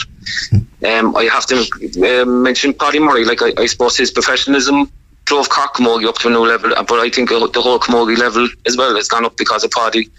Um, 0.86 1.16
I 1.16 1.24
have 1.24 1.46
to 1.46 2.22
uh, 2.22 2.24
mention 2.24 2.74
Paddy 2.74 3.00
Murray, 3.00 3.24
like 3.24 3.42
I, 3.42 3.52
I 3.58 3.66
suppose 3.66 3.96
his 3.96 4.12
professionalism 4.12 4.90
drove 5.24 5.48
Cork 5.48 5.74
Camogie 5.74 6.08
up 6.08 6.16
to 6.16 6.28
a 6.28 6.30
new 6.30 6.46
level, 6.46 6.70
but 6.70 6.98
I 6.98 7.08
think 7.08 7.28
the 7.28 7.38
whole 7.38 7.78
Camogie 7.78 8.18
level 8.18 8.48
as 8.66 8.76
well 8.76 8.94
has 8.96 9.08
gone 9.08 9.24
up 9.24 9.36
because 9.36 9.64
of 9.64 9.70
Paddy. 9.70 10.10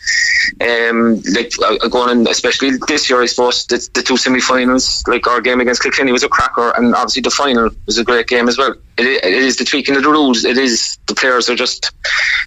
Um, 0.62 1.22
like 1.34 1.54
uh, 1.64 1.88
going 1.88 2.18
in, 2.18 2.28
especially 2.28 2.72
this 2.88 3.10
year, 3.10 3.22
I 3.22 3.26
suppose 3.26 3.66
the, 3.68 3.88
the 3.94 4.02
two 4.02 4.18
semi-finals, 4.18 5.04
like 5.08 5.28
our 5.28 5.42
game 5.42 5.60
against 5.62 5.84
Kilkenny 5.84 6.12
was 6.12 6.24
a 6.24 6.30
cracker, 6.30 6.72
and 6.72 6.96
obviously 6.96 7.22
the 7.22 7.32
final 7.32 7.70
was 7.86 7.98
a 7.98 8.04
great 8.04 8.28
game 8.28 8.48
as 8.48 8.58
well. 8.58 8.76
It, 8.98 9.24
it 9.24 9.34
is 9.34 9.58
the 9.58 9.66
tweaking 9.66 9.96
of 9.96 10.04
the 10.04 10.10
rules. 10.10 10.46
It 10.46 10.58
is 10.58 10.98
the 11.08 11.16
players 11.16 11.50
are 11.50 11.56
just 11.56 11.92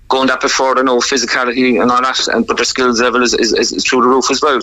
going 0.08 0.28
that 0.28 0.40
bit 0.40 0.50
further, 0.50 0.82
no 0.82 0.98
physicality 0.98 1.80
and 1.80 1.90
all 1.90 2.02
that, 2.02 2.28
and 2.28 2.46
but 2.46 2.56
their 2.56 2.64
skills 2.64 3.00
level 3.00 3.22
is, 3.22 3.34
is, 3.34 3.52
is 3.52 3.84
through 3.84 4.02
the 4.02 4.08
roof 4.08 4.30
as 4.30 4.40
well. 4.42 4.60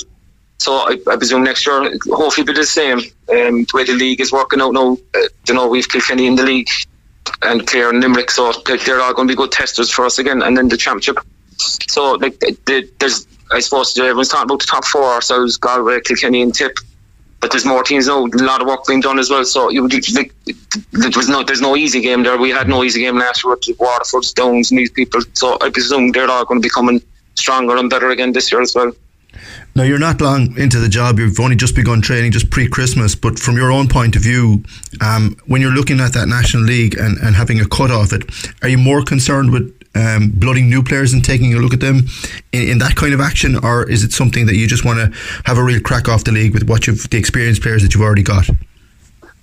So 0.58 0.76
I, 0.76 0.98
I, 1.12 1.18
presume 1.18 1.44
next 1.44 1.68
year, 1.68 1.92
hopefully, 2.06 2.46
be 2.46 2.54
the 2.54 2.64
same. 2.64 3.00
Um, 3.00 3.64
the 3.64 3.72
way 3.74 3.84
the 3.84 3.94
league 3.94 4.22
is 4.22 4.32
working 4.32 4.62
out 4.62 4.72
now, 4.74 4.98
uh, 5.14 5.20
you 5.46 5.54
know, 5.54 5.68
we've 5.68 5.90
Kilkenny 5.90 6.26
in 6.26 6.36
the 6.36 6.44
league 6.44 6.70
and 7.42 7.66
Clare 7.66 7.90
and 7.90 8.02
Limerick, 8.02 8.32
so 8.32 8.52
they're 8.66 9.02
all 9.02 9.14
going 9.14 9.28
to 9.28 9.32
be 9.32 9.36
good 9.36 9.52
testers 9.52 9.90
for 9.90 10.06
us 10.06 10.20
again. 10.20 10.42
And 10.42 10.58
then 10.58 10.70
the 10.70 10.78
championship. 10.78 11.18
So 11.58 12.14
like 12.14 12.40
the, 12.40 12.90
there's, 13.00 13.28
I 13.52 13.60
suppose 13.60 13.98
everyone's 13.98 14.30
talking 14.30 14.46
about 14.46 14.60
the 14.60 14.66
top 14.66 14.86
four 14.86 15.04
ourselves: 15.04 15.58
Galway, 15.58 16.02
Kilkenny, 16.02 16.42
and 16.42 16.54
Tip. 16.54 16.78
But 17.40 17.52
there's 17.52 17.66
more 17.66 17.84
teams 17.84 18.08
now. 18.08 18.26
A 18.26 18.28
lot 18.28 18.62
of 18.62 18.68
work 18.68 18.86
being 18.88 19.02
done 19.02 19.20
as 19.20 19.30
well. 19.30 19.44
So 19.44 19.70
you 19.70 19.86
like, 19.86 20.34
there 20.94 21.12
was 21.14 21.28
no, 21.28 21.44
there's 21.44 21.60
no 21.60 21.76
easy 21.76 22.00
game 22.00 22.24
there. 22.24 22.38
We 22.38 22.52
had 22.52 22.70
no 22.70 22.86
easy 22.86 23.02
game 23.02 23.18
last 23.18 23.44
year 23.44 23.54
with 23.54 23.78
Waterford, 23.78 24.24
Stones, 24.24 24.72
and 24.72 24.80
these 24.80 24.92
people. 24.92 25.20
So 25.34 25.58
I 25.60 25.70
presume 25.70 26.14
they're 26.14 26.30
all 26.30 26.46
going 26.46 26.62
to 26.62 26.66
be 26.66 26.70
coming 26.70 27.02
stronger 27.36 27.76
and 27.76 27.90
better 27.90 28.12
again 28.12 28.32
this 28.32 28.50
year 28.50 28.62
as 28.62 28.74
well. 28.74 28.94
Now, 29.76 29.84
you're 29.84 30.00
not 30.00 30.22
long 30.22 30.56
into 30.58 30.80
the 30.80 30.88
job. 30.88 31.18
You've 31.18 31.40
only 31.40 31.56
just 31.56 31.76
begun 31.76 32.02
training 32.02 32.32
just 32.32 32.52
pre 32.52 32.68
Christmas. 32.68 33.16
But 33.16 33.40
from 33.40 33.56
your 33.56 33.72
own 33.72 33.88
point 33.88 34.16
of 34.16 34.22
view, 34.22 34.64
um, 35.02 35.36
when 35.48 35.62
you're 35.62 35.72
looking 35.72 36.00
at 36.00 36.14
that 36.14 36.28
National 36.28 36.64
League 36.64 36.96
and, 36.96 37.18
and 37.18 37.36
having 37.36 37.60
a 37.60 37.68
cut 37.68 37.90
off 37.90 38.14
it, 38.14 38.24
are 38.62 38.70
you 38.70 38.78
more 38.78 39.02
concerned 39.02 39.52
with 39.52 39.76
um, 39.96 40.32
blooding 40.36 40.70
new 40.70 40.84
players 40.84 41.14
and 41.14 41.24
taking 41.24 41.54
a 41.54 41.58
look 41.58 41.74
at 41.74 41.80
them 41.80 42.02
in, 42.52 42.70
in, 42.70 42.78
that 42.80 42.96
kind 42.96 43.14
of 43.14 43.20
action? 43.20 43.58
Or 43.64 43.90
is 43.90 44.04
it 44.04 44.12
something 44.12 44.46
that 44.46 44.56
you 44.56 44.68
just 44.68 44.86
want 44.86 45.00
to 45.00 45.20
have 45.46 45.58
a 45.58 45.64
real 45.64 45.82
crack 45.82 46.08
off 46.08 46.24
the 46.24 46.32
league 46.32 46.54
with 46.54 46.70
what 46.70 46.86
you've, 46.86 47.10
the 47.10 47.18
experienced 47.18 47.64
players 47.64 47.82
that 47.82 47.96
you've 47.96 48.04
already 48.04 48.24
got? 48.24 48.48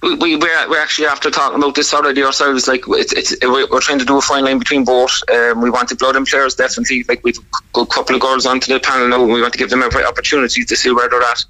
We, 0.03 0.15
we 0.17 0.37
we're, 0.37 0.71
we're 0.71 0.81
actually 0.81 1.07
after 1.07 1.31
talking 1.31 1.59
about 1.59 1.75
this 1.75 1.93
already 1.93 2.23
ourselves. 2.23 2.67
Like 2.67 2.85
it's, 2.89 3.13
it's 3.13 3.37
we're 3.43 3.81
trying 3.81 3.99
to 3.99 4.05
do 4.05 4.19
a 4.19 4.21
fine 4.21 4.45
line 4.45 4.59
between 4.59 4.85
both. 4.85 5.23
Um, 5.31 5.61
we 5.61 5.71
want 5.71 5.89
to 5.91 5.97
blood 5.97 6.17
in 6.17 6.25
players 6.25 6.55
definitely. 6.55 7.05
Like 7.09 7.23
we've 7.23 7.39
got 7.73 7.83
a 7.83 7.87
couple 7.87 8.15
of 8.15 8.23
girls 8.23 8.47
onto 8.47 8.73
the 8.73 8.81
panel 8.81 9.09
now. 9.09 9.23
We 9.25 9.41
want 9.41 9.53
to 9.53 9.59
give 9.59 9.71
them 9.71 9.83
every 9.83 10.05
opportunity 10.05 10.65
to 10.65 10.77
see 10.77 10.91
where 10.91 11.09
they're 11.09 11.23
at. 11.23 11.45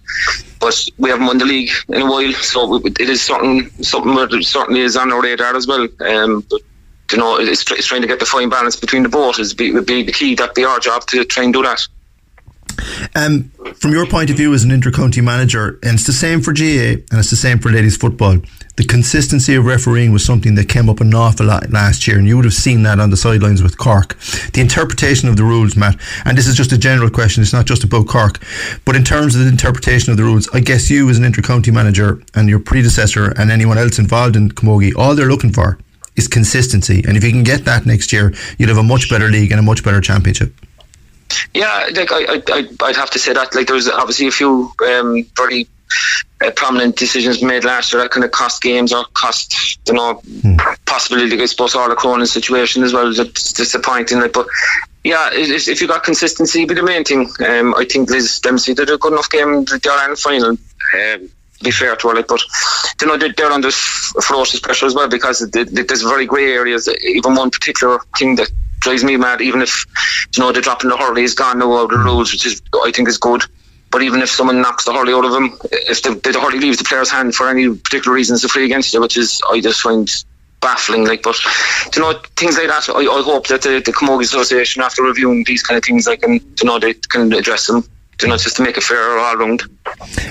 But 0.58 0.88
we 0.98 1.10
haven't 1.10 1.26
won 1.26 1.38
the 1.38 1.44
league 1.44 1.70
in 1.88 2.02
a 2.02 2.10
while, 2.10 2.32
so 2.32 2.76
it 2.84 3.00
is 3.00 3.22
something 3.22 3.70
something 3.82 4.14
that 4.14 4.42
certainly 4.44 4.80
is 4.80 4.96
on 4.96 5.12
our 5.12 5.22
radar 5.22 5.56
as 5.56 5.66
well. 5.66 5.86
Um, 6.00 6.44
but 6.50 6.60
you 7.12 7.18
know, 7.18 7.38
it's, 7.38 7.68
it's 7.72 7.86
trying 7.86 8.02
to 8.02 8.08
get 8.08 8.20
the 8.20 8.26
fine 8.26 8.48
balance 8.48 8.76
between 8.76 9.02
the 9.02 9.08
both 9.08 9.38
is 9.38 9.54
be, 9.54 9.72
be 9.80 10.02
the 10.02 10.12
key. 10.12 10.34
That'd 10.34 10.54
be 10.54 10.64
our 10.64 10.78
job 10.78 11.06
to 11.08 11.24
try 11.24 11.44
and 11.44 11.52
do 11.52 11.62
that. 11.62 11.86
Um, 13.14 13.50
from 13.74 13.92
your 13.92 14.06
point 14.06 14.30
of 14.30 14.37
view 14.37 14.52
as 14.52 14.64
an 14.64 14.70
inter-county 14.70 15.20
manager, 15.20 15.78
and 15.83 15.94
it's 15.94 16.06
the 16.06 16.12
same 16.12 16.40
for 16.40 16.52
GAA 16.52 17.02
and 17.11 17.18
it's 17.18 17.30
the 17.30 17.37
same 17.37 17.59
for 17.59 17.70
ladies 17.70 17.96
football. 17.96 18.38
The 18.76 18.85
consistency 18.85 19.54
of 19.54 19.66
refereeing 19.66 20.12
was 20.12 20.24
something 20.24 20.54
that 20.54 20.68
came 20.68 20.88
up 20.88 21.00
an 21.00 21.14
awful 21.14 21.46
lot 21.46 21.70
last 21.70 22.06
year, 22.06 22.18
and 22.18 22.26
you 22.26 22.37
would 22.37 22.44
have 22.44 22.54
seen 22.54 22.83
that 22.85 23.00
on 23.00 23.11
the 23.11 23.16
sidelines 23.16 23.62
with 23.62 23.78
Cork. 23.78 24.18
The 24.52 24.61
interpretation 24.61 25.28
of 25.28 25.37
the 25.37 25.44
rules, 25.44 25.76
Matt, 25.76 26.00
and 26.24 26.37
this 26.37 26.46
is 26.46 26.56
just 26.56 26.72
a 26.72 26.78
general 26.78 27.11
question, 27.11 27.42
it's 27.42 27.52
not 27.52 27.66
just 27.66 27.85
about 27.85 28.06
Cork, 28.06 28.38
but 28.85 28.96
in 28.96 29.04
terms 29.04 29.35
of 29.35 29.42
the 29.42 29.48
interpretation 29.48 30.11
of 30.11 30.16
the 30.16 30.24
rules, 30.24 30.48
I 30.54 30.61
guess 30.61 30.90
you 30.90 31.11
as 31.11 31.18
an 31.18 31.24
inter-county 31.24 31.70
manager 31.70 32.22
and 32.35 32.48
your 32.48 32.61
predecessor 32.61 33.33
and 33.38 33.50
anyone 33.50 33.78
else 33.78 33.98
involved 33.98 34.37
in 34.37 34.50
Camogie, 34.50 34.94
all 34.96 35.14
they're 35.14 35.28
looking 35.28 35.52
for 35.52 35.78
is 36.16 36.28
consistency. 36.28 37.02
And 37.06 37.16
if 37.16 37.24
you 37.24 37.30
can 37.33 37.42
get 37.42 37.64
that 37.64 37.87
next 37.87 38.12
year, 38.12 38.33
you'll 38.59 38.68
have 38.68 38.78
a 38.78 38.83
much 38.83 39.11
better 39.11 39.28
league 39.28 39.50
and 39.50 39.61
a 39.61 39.62
much 39.62 39.85
better 39.85 40.00
championship. 40.00 40.54
Yeah, 41.55 41.88
like 41.95 42.12
I, 42.12 42.43
I, 42.49 42.69
I'd 42.83 42.97
have 42.97 43.11
to 43.11 43.19
say 43.19 43.33
that. 43.33 43.55
Like 43.55 43.66
there 43.66 43.77
was 43.77 43.88
obviously 43.88 44.29
a 44.29 44.33
few 44.33 44.73
um, 44.87 45.25
very 45.37 45.69
uh, 46.45 46.51
prominent 46.53 46.97
decisions 46.97 47.43
made 47.43 47.64
last 47.64 47.93
year 47.93 48.03
that 48.03 48.11
kind 48.11 48.25
of 48.25 48.31
cost 48.31 48.62
games 48.62 48.93
or 48.93 49.05
cost, 49.14 49.79
you 49.87 49.95
know, 49.95 50.14
hmm. 50.14 50.57
possibility. 50.87 51.40
I 51.40 51.47
suppose 51.47 51.75
all 51.75 51.88
the 51.88 51.95
Cronin 51.95 52.27
situation 52.27 52.83
as 52.83 52.93
well 52.93 53.09
is 53.09 53.19
disappointing. 53.53 54.21
Like, 54.21 54.33
but 54.33 54.47
yeah, 55.05 55.31
if 55.33 55.81
you 55.81 55.88
got 55.88 56.05
consistency, 56.05 56.64
be 56.64 56.75
the 56.75 56.83
main 56.83 57.05
thing. 57.05 57.31
Um, 57.47 57.75
I 57.75 57.85
think 57.85 58.11
Liz 58.11 58.40
Dempsey 58.40 58.75
did 58.75 58.90
a 58.90 58.99
good 58.99 59.12
enough 59.12 59.31
game 59.31 59.55
in 59.55 59.64
the 59.64 59.81
Ireland 59.90 60.19
final. 60.19 60.51
Um, 60.51 61.31
be 61.62 61.71
fair 61.71 61.95
to 61.95 62.09
her, 62.09 62.14
like, 62.14 62.27
but 62.27 62.40
you 63.01 63.07
know 63.07 63.19
they're 63.19 63.53
under 63.53 63.71
ferocious 63.71 64.61
pressure 64.61 64.87
as 64.87 64.95
well 64.95 65.09
because 65.09 65.40
there's 65.51 66.03
very 66.03 66.25
grey 66.27 66.53
areas. 66.53 66.88
Even 67.03 67.35
one 67.35 67.51
particular 67.51 67.99
thing 68.19 68.37
that 68.37 68.51
drives 68.81 69.05
me 69.05 69.16
mad. 69.16 69.40
Even 69.40 69.62
if 69.62 69.85
you 70.37 70.43
know 70.43 70.53
the 70.53 70.61
dropping 70.61 70.90
the 70.90 70.97
hurley 70.97 71.23
is 71.23 71.35
gone 71.35 71.59
now 71.59 71.77
out 71.77 71.90
the 71.90 71.99
rules, 71.99 72.33
which 72.33 72.47
is 72.47 72.62
I 72.85 72.90
think 72.90 73.09
is 73.09 73.19
good. 73.19 73.43
But 73.90 74.03
even 74.03 74.23
if 74.23 74.31
someone 74.31 74.62
knocks 74.62 74.85
the 74.85 74.93
hurley 74.93 75.12
out 75.12 75.25
of 75.25 75.33
him, 75.33 75.59
if 75.73 76.03
the, 76.03 76.14
the 76.14 76.38
hurley 76.38 76.61
leaves 76.61 76.79
the 76.79 76.85
player's 76.85 77.11
hand 77.11 77.35
for 77.35 77.49
any 77.49 77.75
particular 77.75 78.14
reason, 78.14 78.35
it's 78.35 78.45
a 78.45 78.49
free 78.49 78.64
against 78.64 78.95
you, 78.95 79.01
which 79.01 79.16
is 79.16 79.40
I 79.51 79.61
just 79.61 79.81
find 79.81 80.09
baffling. 80.61 81.07
Like, 81.07 81.23
but 81.23 81.37
you 81.95 82.03
know 82.03 82.21
things 82.37 82.57
like 82.57 82.69
that. 82.69 82.88
I, 82.88 83.01
I 83.01 83.23
hope 83.23 83.49
that 83.49 83.62
the, 83.62 83.83
the 83.85 83.93
Camogie 83.93 84.23
Association, 84.23 84.83
after 84.83 85.03
reviewing 85.03 85.45
these 85.45 85.62
kind 85.62 85.77
of 85.77 85.85
things, 85.85 86.07
like, 86.07 86.23
can 86.23 86.35
you 86.35 86.64
know 86.64 86.79
they 86.79 86.95
can 86.95 87.33
address 87.33 87.66
them 87.66 87.85
you 88.22 88.28
know, 88.28 88.37
just 88.37 88.56
to 88.56 88.62
make 88.62 88.76
it 88.76 88.83
fair 88.83 89.18
all 89.18 89.37
round. 89.37 89.62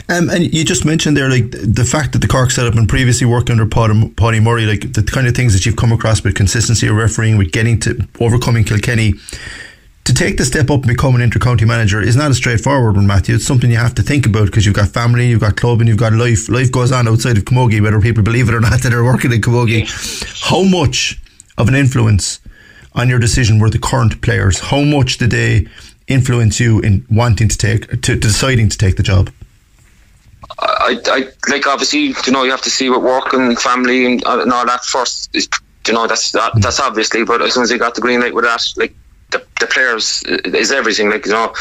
Um, 0.10 0.30
and 0.30 0.54
you 0.54 0.63
just 0.63 0.86
mentioned 0.86 1.17
there, 1.17 1.30
like 1.30 1.52
the 1.52 1.86
fact 1.86 2.13
that 2.13 2.19
the 2.19 2.28
Cork 2.28 2.52
set 2.52 2.65
up 2.65 2.75
and 2.75 2.88
previously 2.88 3.28
worked 3.28 3.49
under 3.49 3.65
Paddy 3.65 4.39
Murray, 4.39 4.65
like 4.65 4.93
the 4.93 5.04
kind 5.04 5.28
of 5.28 5.36
things 5.36 5.54
that 5.54 5.65
you've 5.65 5.75
come 5.75 5.91
across 5.91 6.23
with 6.23 6.36
consistency 6.36 6.88
of 6.88 6.95
refereeing, 6.95 7.38
with 7.38 7.52
getting 7.52 7.80
to 7.82 8.08
overcoming 8.19 8.63
Kilkenny. 8.63 9.13
To 10.06 10.13
take 10.15 10.38
the 10.38 10.45
step 10.45 10.71
up 10.71 10.80
and 10.80 10.88
become 10.88 11.15
an 11.15 11.21
intercounty 11.21 11.67
manager 11.67 12.02
is 12.02 12.15
not 12.15 12.32
a 12.32 12.34
straightforward 12.34 12.95
one, 12.95 13.06
Matthew. 13.06 13.36
It's 13.36 13.45
something 13.45 13.69
you 13.69 13.78
have 13.78 13.93
to 13.95 14.02
think 14.02 14.25
about 14.25 14.45
because 14.45 14.65
you've 14.65 14.75
got 14.75 14.89
family, 14.89 15.28
you've 15.28 15.41
got 15.41 15.56
club, 15.56 15.82
and 15.82 15.88
you've 15.88 15.99
got 15.99 16.13
life. 16.13 16.49
Life 16.49 16.71
goes 16.71 16.91
on 16.91 17.08
outside 17.08 17.38
of 17.38 17.45
Camogie, 17.45 17.80
whether 17.80 18.02
people 18.02 18.23
believe 18.23 18.49
it 18.49 18.56
or 18.56 18.60
not 18.60 18.82
that 18.82 18.93
are 18.93 19.04
working 19.04 19.32
in 19.32 19.41
Camogie. 19.41 19.86
How 20.49 20.63
much 20.63 21.21
of 21.60 21.67
an 21.67 21.75
influence 21.75 22.39
on 22.93 23.08
your 23.08 23.19
decision 23.19 23.60
were 23.60 23.69
the 23.69 23.78
current 23.78 24.19
players? 24.21 24.60
How 24.60 24.82
much 24.82 25.19
did 25.19 25.30
they 25.30 25.67
influence 26.10 26.60
you 26.60 26.80
in 26.80 27.06
wanting 27.10 27.48
to 27.48 27.58
take, 27.58 27.89
to, 27.89 27.98
to 27.98 28.15
deciding 28.15 28.69
to 28.69 28.78
take 28.78 28.98
the 28.98 29.04
job? 29.04 29.32
I, 30.60 31.00
I 31.06 31.50
like 31.50 31.67
obviously 31.67 32.13
you 32.26 32.32
know 32.32 32.43
you 32.43 32.52
have 32.52 32.62
to 32.63 32.69
see 32.69 32.89
what 32.89 33.02
work 33.02 33.34
and 33.34 33.58
family 33.58 34.06
and, 34.06 34.26
uh, 34.26 34.41
and 34.41 34.52
all 34.52 34.65
that 34.65 34.84
first. 34.84 35.34
You 35.34 35.93
know 35.93 36.08
that's 36.08 36.32
that, 36.32 36.52
mm-hmm. 36.52 36.60
that's 36.60 36.80
obviously, 36.80 37.24
but 37.24 37.41
as 37.41 37.54
soon 37.54 37.63
as 37.63 37.69
they 37.69 37.78
got 37.78 37.95
the 37.95 38.02
green 38.02 38.19
light 38.19 38.34
with 38.34 38.45
that, 38.45 38.65
like 38.76 38.93
the, 39.32 39.45
the 39.60 39.67
players 39.67 40.24
uh, 40.28 40.38
is 40.45 40.72
everything. 40.72 41.10
Like 41.10 41.26
you 41.26 41.32
know, 41.32 41.54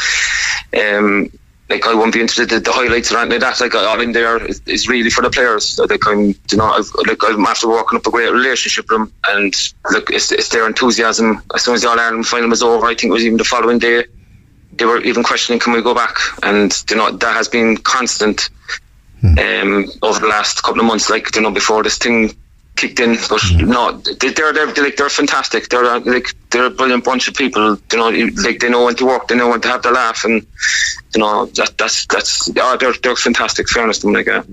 um, 0.81 1.31
like 1.69 1.85
I 1.85 1.93
won't 1.93 2.13
be 2.13 2.19
interested 2.19 2.51
in 2.51 2.63
the 2.63 2.71
highlights 2.71 3.11
or 3.11 3.17
anything 3.19 3.41
like 3.41 3.57
that. 3.57 3.61
Like 3.61 3.75
all 3.75 4.01
in 4.01 4.11
there 4.11 4.43
is, 4.45 4.61
is 4.65 4.89
really 4.89 5.09
for 5.09 5.21
the 5.21 5.29
players. 5.29 5.79
Like 5.79 6.05
I'm, 6.07 6.35
you 6.51 6.57
know, 6.57 6.65
I've, 6.65 6.91
like 7.07 7.19
I'm 7.23 7.45
after 7.45 7.69
working 7.69 7.97
up 7.97 8.07
a 8.07 8.11
great 8.11 8.31
relationship 8.31 8.85
with 8.89 8.99
them, 8.99 9.13
and 9.29 9.53
look, 9.91 10.09
it's, 10.09 10.31
it's 10.31 10.49
their 10.49 10.67
enthusiasm. 10.67 11.41
As 11.53 11.63
soon 11.63 11.75
as 11.75 11.83
the 11.83 11.89
All 11.89 11.99
Ireland 11.99 12.27
final 12.27 12.49
was 12.49 12.63
over, 12.63 12.85
I 12.85 12.95
think 12.95 13.11
it 13.11 13.13
was 13.13 13.23
even 13.23 13.37
the 13.37 13.43
following 13.43 13.79
day, 13.79 14.05
they 14.79 14.85
were 14.85 15.01
even 15.01 15.23
questioning, 15.23 15.59
"Can 15.59 15.73
we 15.73 15.81
go 15.81 15.93
back?" 15.93 16.17
And 16.43 16.73
you 16.89 16.95
know 16.95 17.11
that 17.11 17.33
has 17.33 17.47
been 17.47 17.77
constant 17.77 18.49
um, 19.23 19.85
over 20.01 20.19
the 20.19 20.27
last 20.27 20.63
couple 20.63 20.79
of 20.79 20.87
months. 20.87 21.09
Like 21.09 21.35
you 21.35 21.41
know, 21.41 21.51
before 21.51 21.83
this 21.83 21.97
thing 21.97 22.31
kicked 22.79 22.99
in. 22.99 23.17
But 23.29 23.41
no, 23.55 23.97
they, 24.19 24.29
they're 24.29 24.53
they're 24.53 24.67
like 24.67 24.95
they're 24.95 25.09
fantastic. 25.09 25.69
They're 25.69 25.85
uh, 25.85 25.99
like 25.99 26.33
they're 26.49 26.65
a 26.65 26.69
brilliant 26.69 27.03
bunch 27.03 27.27
of 27.27 27.35
people. 27.35 27.77
You 27.91 27.97
know, 27.97 28.09
like 28.43 28.59
they 28.59 28.69
know 28.69 28.85
when 28.85 28.95
to 28.95 29.05
work, 29.05 29.27
they 29.27 29.35
know 29.35 29.49
when 29.49 29.61
to 29.61 29.67
have 29.67 29.83
their 29.83 29.91
laugh, 29.91 30.23
and 30.23 30.45
you 31.13 31.21
know 31.21 31.45
that 31.45 31.77
that's 31.77 32.05
that's 32.07 32.49
oh, 32.57 32.77
they're 32.79 32.93
they're 33.03 33.15
fantastic. 33.15 33.69
Fairness 33.69 33.99
to 33.99 34.07
them, 34.07 34.13
like. 34.13 34.27
Uh. 34.27 34.43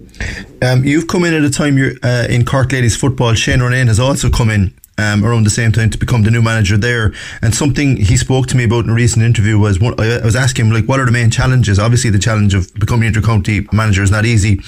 Um, 0.62 0.84
you've 0.84 1.06
come 1.06 1.24
in 1.24 1.34
at 1.34 1.44
a 1.44 1.50
time 1.50 1.78
you're 1.78 1.92
uh, 2.02 2.26
in 2.28 2.44
Cork 2.44 2.72
ladies 2.72 2.96
football. 2.96 3.34
Shane 3.34 3.60
Ronayne 3.60 3.86
has 3.86 4.00
also 4.00 4.30
come 4.30 4.50
in. 4.50 4.74
Um, 4.98 5.26
around 5.26 5.44
the 5.44 5.50
same 5.50 5.72
time 5.72 5.90
to 5.90 5.98
become 5.98 6.22
the 6.22 6.30
new 6.30 6.40
manager 6.40 6.78
there. 6.78 7.12
And 7.42 7.54
something 7.54 7.98
he 7.98 8.16
spoke 8.16 8.46
to 8.46 8.56
me 8.56 8.64
about 8.64 8.85
in 8.85 8.90
a 8.90 8.94
recent 8.94 9.22
interview 9.22 9.59
was 9.59 9.78
one, 9.78 9.92
I 10.00 10.24
was 10.24 10.35
asking 10.35 10.66
him 10.66 10.72
like, 10.72 10.87
what 10.87 10.98
are 10.98 11.04
the 11.04 11.12
main 11.12 11.30
challenges? 11.30 11.78
Obviously, 11.78 12.09
the 12.09 12.18
challenge 12.18 12.54
of 12.54 12.72
becoming 12.72 13.12
intercounty 13.12 13.70
manager 13.74 14.02
is 14.02 14.11
not 14.11 14.24
easy, 14.24 14.62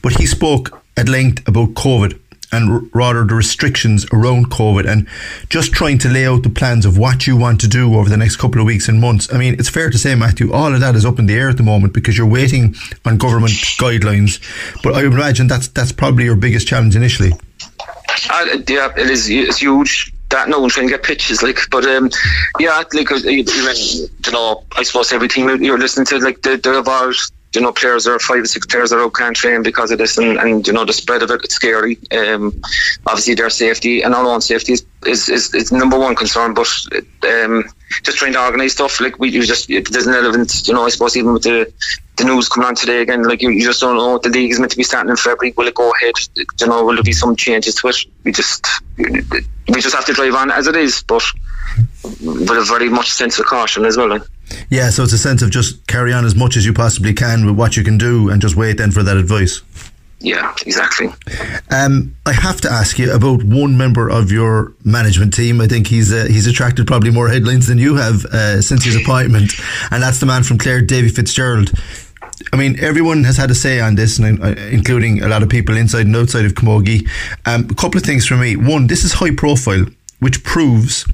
but 0.00 0.14
he 0.14 0.24
spoke 0.24 0.82
at 0.96 1.06
length 1.06 1.46
about 1.46 1.74
COVID 1.74 2.18
and 2.54 2.88
rather 2.94 3.24
the 3.24 3.34
restrictions 3.34 4.06
around 4.12 4.50
COVID 4.50 4.86
and 4.86 5.08
just 5.48 5.72
trying 5.72 5.98
to 5.98 6.08
lay 6.08 6.26
out 6.26 6.44
the 6.44 6.50
plans 6.50 6.86
of 6.86 6.96
what 6.96 7.26
you 7.26 7.36
want 7.36 7.60
to 7.60 7.68
do 7.68 7.96
over 7.96 8.08
the 8.08 8.16
next 8.16 8.36
couple 8.36 8.60
of 8.60 8.66
weeks 8.66 8.88
and 8.88 9.00
months. 9.00 9.32
I 9.32 9.38
mean, 9.38 9.54
it's 9.54 9.68
fair 9.68 9.90
to 9.90 9.98
say, 9.98 10.14
Matthew, 10.14 10.52
all 10.52 10.72
of 10.72 10.80
that 10.80 10.94
is 10.94 11.04
up 11.04 11.18
in 11.18 11.26
the 11.26 11.34
air 11.34 11.50
at 11.50 11.56
the 11.56 11.62
moment 11.62 11.92
because 11.92 12.16
you're 12.16 12.26
waiting 12.26 12.76
on 13.04 13.18
government 13.18 13.52
guidelines. 13.78 14.40
But 14.82 14.94
I 14.94 15.04
imagine 15.04 15.48
that's 15.48 15.68
that's 15.68 15.92
probably 15.92 16.24
your 16.24 16.36
biggest 16.36 16.68
challenge 16.68 16.94
initially. 16.94 17.32
Uh, 18.30 18.58
yeah, 18.68 18.92
it 18.96 19.10
is. 19.10 19.28
It's 19.28 19.58
huge. 19.58 20.12
That 20.30 20.48
no 20.48 20.58
one 20.58 20.70
trying 20.70 20.88
to 20.88 20.94
get 20.94 21.04
pitches, 21.04 21.42
like, 21.42 21.58
but 21.70 21.84
um, 21.86 22.10
yeah, 22.58 22.82
like 22.92 23.10
you 23.10 23.44
know, 24.32 24.64
I 24.76 24.82
suppose 24.82 25.12
everything 25.12 25.44
you're 25.62 25.78
listening 25.78 26.06
to, 26.06 26.18
like, 26.18 26.42
the, 26.42 26.56
the 26.56 26.78
evolved 26.78 27.30
you 27.54 27.60
know, 27.60 27.72
players 27.72 28.06
are 28.06 28.18
five 28.18 28.42
or 28.42 28.46
six 28.46 28.66
players 28.66 28.92
are 28.92 29.00
out 29.00 29.14
can't 29.14 29.36
train 29.36 29.62
because 29.62 29.90
of 29.90 29.98
this, 29.98 30.18
and, 30.18 30.38
and 30.38 30.66
you 30.66 30.72
know 30.72 30.84
the 30.84 30.92
spread 30.92 31.22
of 31.22 31.30
it. 31.30 31.40
It's 31.44 31.54
scary. 31.54 31.98
Um, 32.10 32.60
obviously, 33.06 33.34
their 33.34 33.50
safety 33.50 34.02
and 34.02 34.14
our 34.14 34.24
own 34.24 34.40
safety 34.40 34.72
is 34.72 34.86
is, 35.06 35.28
is, 35.28 35.54
is 35.54 35.72
number 35.72 35.98
one 35.98 36.14
concern. 36.14 36.54
But 36.54 36.68
um, 37.28 37.64
just 38.02 38.18
trying 38.18 38.32
to 38.32 38.44
organise 38.44 38.72
stuff 38.72 39.00
like 39.00 39.18
we 39.18 39.30
just 39.30 39.68
there's 39.68 40.06
an 40.06 40.14
element. 40.14 40.66
You 40.66 40.74
know, 40.74 40.84
I 40.84 40.88
suppose 40.88 41.16
even 41.16 41.32
with 41.34 41.42
the 41.42 41.72
the 42.16 42.24
news 42.24 42.48
coming 42.48 42.68
on 42.68 42.74
today 42.74 43.02
again, 43.02 43.22
like 43.24 43.42
you, 43.42 43.50
you 43.50 43.64
just 43.64 43.80
don't 43.80 43.96
know. 43.96 44.18
The 44.18 44.28
league 44.28 44.50
is 44.50 44.60
meant 44.60 44.72
to 44.72 44.76
be 44.76 44.84
starting 44.84 45.10
in 45.10 45.16
February. 45.16 45.52
Will 45.56 45.68
it 45.68 45.74
go 45.74 45.92
ahead? 45.92 46.14
You 46.60 46.66
know, 46.66 46.84
will 46.84 46.94
there 46.94 47.02
be 47.02 47.12
some 47.12 47.36
changes 47.36 47.74
to 47.76 47.88
it? 47.88 47.96
We 48.24 48.32
just 48.32 48.66
we 48.96 49.80
just 49.80 49.94
have 49.94 50.06
to 50.06 50.12
drive 50.12 50.34
on 50.34 50.50
as 50.50 50.66
it 50.66 50.76
is, 50.76 51.02
but 51.02 51.22
with 52.02 52.50
a 52.50 52.64
very 52.66 52.88
much 52.88 53.10
sense 53.10 53.38
of 53.38 53.46
caution 53.46 53.84
as 53.84 53.96
well. 53.96 54.20
Yeah, 54.70 54.90
so 54.90 55.02
it's 55.02 55.12
a 55.12 55.18
sense 55.18 55.42
of 55.42 55.50
just 55.50 55.86
carry 55.86 56.12
on 56.12 56.24
as 56.24 56.34
much 56.34 56.56
as 56.56 56.66
you 56.66 56.72
possibly 56.72 57.14
can 57.14 57.46
with 57.46 57.56
what 57.56 57.76
you 57.76 57.84
can 57.84 57.98
do 57.98 58.30
and 58.30 58.40
just 58.40 58.56
wait 58.56 58.78
then 58.78 58.90
for 58.90 59.02
that 59.02 59.16
advice. 59.16 59.62
Yeah, 60.20 60.54
exactly. 60.64 61.08
Um, 61.70 62.16
I 62.24 62.32
have 62.32 62.60
to 62.62 62.70
ask 62.70 62.98
you 62.98 63.12
about 63.12 63.42
one 63.42 63.76
member 63.76 64.08
of 64.08 64.32
your 64.32 64.72
management 64.82 65.34
team. 65.34 65.60
I 65.60 65.66
think 65.66 65.86
he's 65.86 66.12
uh, 66.12 66.26
he's 66.30 66.46
attracted 66.46 66.86
probably 66.86 67.10
more 67.10 67.28
headlines 67.28 67.66
than 67.66 67.76
you 67.76 67.96
have 67.96 68.24
uh, 68.26 68.62
since 68.62 68.84
his 68.84 68.96
appointment, 68.96 69.52
and 69.90 70.02
that's 70.02 70.20
the 70.20 70.26
man 70.26 70.42
from 70.42 70.56
Clare, 70.56 70.80
Davy 70.80 71.08
Fitzgerald. 71.10 71.72
I 72.52 72.56
mean, 72.56 72.80
everyone 72.80 73.24
has 73.24 73.36
had 73.36 73.50
a 73.50 73.54
say 73.54 73.80
on 73.80 73.96
this, 73.96 74.18
and, 74.18 74.42
uh, 74.42 74.54
including 74.70 75.22
a 75.22 75.28
lot 75.28 75.42
of 75.42 75.50
people 75.50 75.76
inside 75.76 76.06
and 76.06 76.16
outside 76.16 76.46
of 76.46 76.54
Camogie. 76.54 77.06
Um, 77.44 77.68
a 77.70 77.74
couple 77.74 77.98
of 77.98 78.04
things 78.04 78.26
for 78.26 78.36
me. 78.36 78.56
One, 78.56 78.86
this 78.86 79.04
is 79.04 79.12
high 79.12 79.34
profile, 79.34 79.84
which 80.20 80.42
proves 80.42 81.04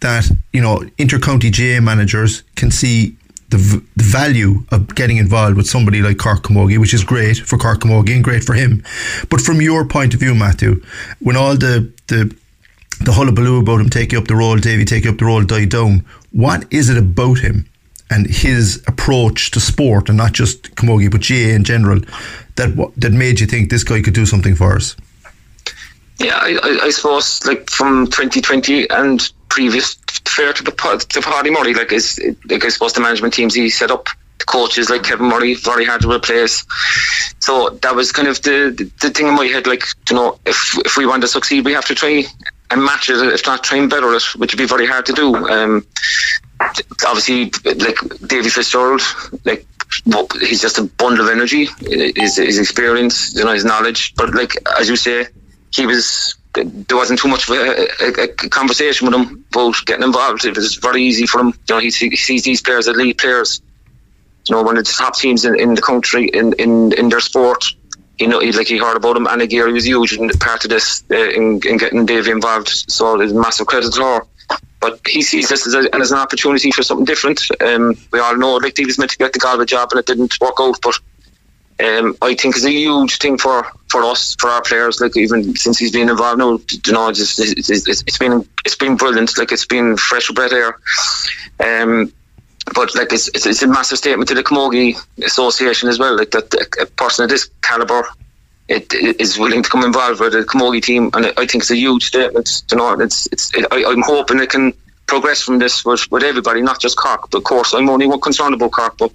that 0.00 0.30
you 0.52 0.60
know 0.60 0.78
intercounty 0.98 1.50
GAA 1.50 1.80
managers 1.80 2.42
can 2.54 2.70
see 2.70 3.16
the, 3.50 3.58
v- 3.58 3.86
the 3.96 4.04
value 4.04 4.64
of 4.70 4.94
getting 4.94 5.18
involved 5.18 5.56
with 5.56 5.66
somebody 5.66 6.02
like 6.02 6.18
Cork 6.18 6.42
Camogie, 6.42 6.78
which 6.78 6.94
is 6.94 7.04
great 7.04 7.38
for 7.38 7.56
Cork 7.56 7.80
Camogie 7.80 8.14
and 8.14 8.24
great 8.24 8.42
for 8.42 8.54
him. 8.54 8.82
But 9.30 9.40
from 9.40 9.60
your 9.60 9.86
point 9.86 10.14
of 10.14 10.20
view, 10.20 10.34
Matthew, 10.34 10.82
when 11.20 11.36
all 11.36 11.56
the 11.56 11.92
the 12.08 12.34
the 13.00 13.12
hullabaloo 13.12 13.60
about 13.60 13.80
him 13.80 13.90
taking 13.90 14.18
up 14.18 14.26
the 14.26 14.36
role, 14.36 14.56
Davy 14.56 14.84
taking 14.84 15.10
up 15.10 15.18
the 15.18 15.26
role, 15.26 15.44
died 15.44 15.68
down. 15.68 16.04
What 16.32 16.64
is 16.72 16.88
it 16.88 16.96
about 16.96 17.38
him 17.38 17.66
and 18.10 18.26
his 18.26 18.82
approach 18.86 19.50
to 19.52 19.60
sport, 19.60 20.08
and 20.08 20.16
not 20.16 20.32
just 20.32 20.74
Camogie, 20.76 21.10
but 21.10 21.26
GAA 21.26 21.54
in 21.54 21.64
general, 21.64 22.00
that 22.56 22.92
that 22.96 23.12
made 23.12 23.40
you 23.40 23.46
think 23.46 23.70
this 23.70 23.84
guy 23.84 24.00
could 24.02 24.14
do 24.14 24.26
something 24.26 24.54
for 24.54 24.74
us? 24.74 24.96
Yeah, 26.18 26.38
I, 26.40 26.78
I, 26.84 26.90
suppose 26.90 27.44
like 27.44 27.68
from 27.68 28.06
2020 28.06 28.88
and 28.88 29.30
previous 29.56 29.94
fair 30.36 30.52
to 30.52 30.62
the 30.62 31.06
to 31.08 31.22
Paddy 31.22 31.50
Murray, 31.50 31.72
like 31.72 31.90
is 31.90 32.20
like 32.44 32.62
I 32.62 32.68
suppose 32.68 32.92
the 32.92 33.00
management 33.00 33.32
teams 33.32 33.54
he 33.54 33.70
set 33.70 33.90
up, 33.90 34.08
the 34.38 34.44
coaches 34.44 34.90
like 34.90 35.02
Kevin 35.02 35.28
Murray, 35.28 35.54
very 35.54 35.86
hard 35.86 36.02
to 36.02 36.12
replace. 36.12 36.66
So 37.38 37.70
that 37.70 37.94
was 37.96 38.12
kind 38.12 38.28
of 38.28 38.42
the, 38.42 38.74
the, 38.76 38.84
the 39.00 39.10
thing 39.10 39.28
in 39.28 39.34
my 39.34 39.46
head, 39.46 39.66
like 39.66 39.82
you 40.10 40.16
know, 40.16 40.38
if 40.44 40.76
if 40.84 40.98
we 40.98 41.06
want 41.06 41.22
to 41.22 41.28
succeed, 41.28 41.64
we 41.64 41.72
have 41.72 41.86
to 41.86 41.94
try 41.94 42.24
and 42.70 42.84
match 42.84 43.08
it, 43.08 43.16
if 43.16 43.46
not 43.46 43.64
try 43.64 43.78
and 43.78 43.88
better 43.88 44.12
it, 44.12 44.24
which 44.36 44.52
would 44.52 44.58
be 44.58 44.66
very 44.66 44.86
hard 44.86 45.06
to 45.06 45.14
do. 45.14 45.34
Um, 45.34 45.86
obviously, 47.06 47.50
like 47.64 47.98
Davy 48.26 48.50
Fitzgerald, 48.50 49.00
like 49.46 49.66
he's 50.38 50.60
just 50.60 50.76
a 50.76 50.84
bundle 50.84 51.24
of 51.24 51.32
energy, 51.32 51.66
his, 51.80 52.36
his 52.36 52.58
experience, 52.58 53.34
you 53.34 53.44
know, 53.44 53.54
his 53.54 53.64
knowledge. 53.64 54.14
But 54.16 54.34
like 54.34 54.52
as 54.78 54.90
you 54.90 54.96
say 54.96 55.28
he 55.76 55.86
was 55.86 56.36
there 56.64 56.96
wasn't 56.96 57.18
too 57.18 57.28
much 57.28 57.48
of 57.48 57.56
a, 57.56 57.88
a, 58.00 58.24
a, 58.24 58.48
conversation 58.48 59.06
with 59.06 59.14
him 59.14 59.44
about 59.52 59.74
getting 59.84 60.04
involved. 60.04 60.44
It 60.44 60.56
was 60.56 60.76
very 60.76 61.02
easy 61.02 61.26
for 61.26 61.40
him. 61.40 61.48
You 61.68 61.74
know, 61.74 61.78
he, 61.80 61.90
he 61.90 62.16
sees 62.16 62.44
these 62.44 62.62
players 62.62 62.88
as 62.88 62.96
elite 62.96 63.18
players. 63.18 63.60
You 64.48 64.56
know, 64.56 64.62
one 64.62 64.78
of 64.78 64.84
the 64.84 64.92
top 64.92 65.16
teams 65.16 65.44
in, 65.44 65.58
in 65.60 65.74
the 65.74 65.82
country 65.82 66.28
in, 66.28 66.54
in, 66.54 66.92
in 66.92 67.08
their 67.08 67.20
sport. 67.20 67.64
You 68.18 68.28
know, 68.28 68.40
he, 68.40 68.52
like 68.52 68.68
he 68.68 68.78
heard 68.78 68.96
about 68.96 69.16
him. 69.16 69.26
Anna 69.26 69.46
Geary 69.46 69.72
was 69.72 69.86
huge 69.86 70.14
in 70.14 70.30
part 70.30 70.64
of 70.64 70.70
this 70.70 71.04
uh, 71.10 71.16
in, 71.16 71.60
in 71.66 71.76
getting 71.76 72.06
Davy 72.06 72.30
involved. 72.30 72.68
So 72.68 73.18
there's 73.18 73.34
massive 73.34 73.66
credit 73.66 73.92
to 73.92 74.02
her. 74.02 74.20
But 74.80 75.00
he 75.06 75.22
sees 75.22 75.48
this 75.48 75.66
as, 75.66 75.74
a, 75.74 75.94
as 75.94 76.12
an 76.12 76.18
opportunity 76.18 76.70
for 76.70 76.82
something 76.82 77.04
different. 77.04 77.40
Um, 77.60 77.94
we 78.12 78.20
all 78.20 78.36
know 78.36 78.54
like 78.56 78.76
he 78.76 78.86
was 78.86 78.98
meant 78.98 79.10
to 79.10 79.18
get 79.18 79.32
the 79.32 79.38
Galway 79.38 79.66
job 79.66 79.90
and 79.92 80.00
it 80.00 80.06
didn't 80.06 80.38
work 80.40 80.56
out, 80.60 80.78
but 80.80 80.98
um, 81.84 82.16
I 82.22 82.34
think 82.34 82.56
is 82.56 82.64
a 82.64 82.70
huge 82.70 83.18
thing 83.18 83.38
for, 83.38 83.66
for 83.90 84.04
us, 84.04 84.34
for 84.38 84.48
our 84.48 84.62
players. 84.62 85.00
Like 85.00 85.16
even 85.16 85.56
since 85.56 85.78
he's 85.78 85.92
been 85.92 86.08
involved 86.08 86.38
now, 86.38 86.58
you 86.86 86.92
know, 86.92 87.12
just 87.12 87.38
it's, 87.38 87.70
it's, 87.70 88.02
it's 88.02 88.18
been 88.18 88.48
it's 88.64 88.76
been 88.76 88.96
brilliant. 88.96 89.36
Like 89.36 89.52
it's 89.52 89.66
been 89.66 89.96
fresh 89.96 90.30
breath 90.30 90.52
air. 90.52 90.78
Um, 91.60 92.12
but 92.74 92.94
like 92.94 93.12
it's, 93.12 93.28
it's, 93.28 93.46
it's 93.46 93.62
a 93.62 93.68
massive 93.68 93.98
statement 93.98 94.28
to 94.28 94.34
the 94.34 94.42
Camogie 94.42 94.96
Association 95.24 95.88
as 95.88 95.98
well. 95.98 96.16
Like 96.16 96.30
that 96.32 96.52
a 96.80 96.86
person 96.86 97.24
of 97.24 97.30
this 97.30 97.48
caliber 97.62 98.04
it, 98.68 98.92
it 98.94 99.20
is 99.20 99.38
willing 99.38 99.62
to 99.62 99.68
come 99.68 99.84
involved 99.84 100.20
with 100.20 100.32
the 100.32 100.40
Camogie 100.40 100.82
team, 100.82 101.10
and 101.14 101.26
I 101.26 101.46
think 101.46 101.62
it's 101.62 101.70
a 101.70 101.76
huge 101.76 102.04
statement. 102.04 102.64
You 102.70 102.78
know, 102.78 102.92
it's 102.94 103.26
it's. 103.30 103.54
It, 103.54 103.66
I, 103.70 103.84
I'm 103.84 104.02
hoping 104.02 104.40
it 104.40 104.50
can 104.50 104.72
progress 105.06 105.42
from 105.42 105.58
this 105.58 105.84
with, 105.84 106.10
with 106.10 106.24
everybody, 106.24 106.62
not 106.62 106.80
just 106.80 106.96
Cork. 106.96 107.30
But 107.30 107.38
of 107.38 107.44
course, 107.44 107.74
I'm 107.74 107.88
only 107.88 108.08
concerned 108.18 108.54
about 108.54 108.72
Cork, 108.72 108.98
but 108.98 109.12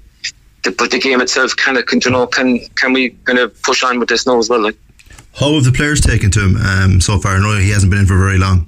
the, 0.64 0.72
but 0.72 0.92
the 0.92 1.00
game 1.00 1.22
itself 1.22 1.56
kind 1.56 1.78
of 1.78 1.84
you 1.92 2.12
know 2.12 2.28
can 2.28 2.60
can 2.76 2.94
we 2.94 3.12
kind 3.26 3.40
of 3.40 3.62
push 3.64 3.84
on 3.84 4.00
with 4.00 4.10
this 4.10 4.26
now 4.28 4.38
as 4.38 4.50
well 4.50 4.62
like 4.62 4.78
how 5.40 5.54
have 5.54 5.64
the 5.64 5.72
players 5.72 6.02
taken 6.02 6.30
to 6.32 6.40
him 6.42 6.58
um, 6.58 7.02
so 7.02 7.18
far 7.18 7.36
I 7.36 7.40
know 7.40 7.58
he 7.58 7.72
hasn't 7.72 7.90
been 7.90 8.02
in 8.02 8.06
for 8.06 8.18
very 8.18 8.38
long 8.38 8.68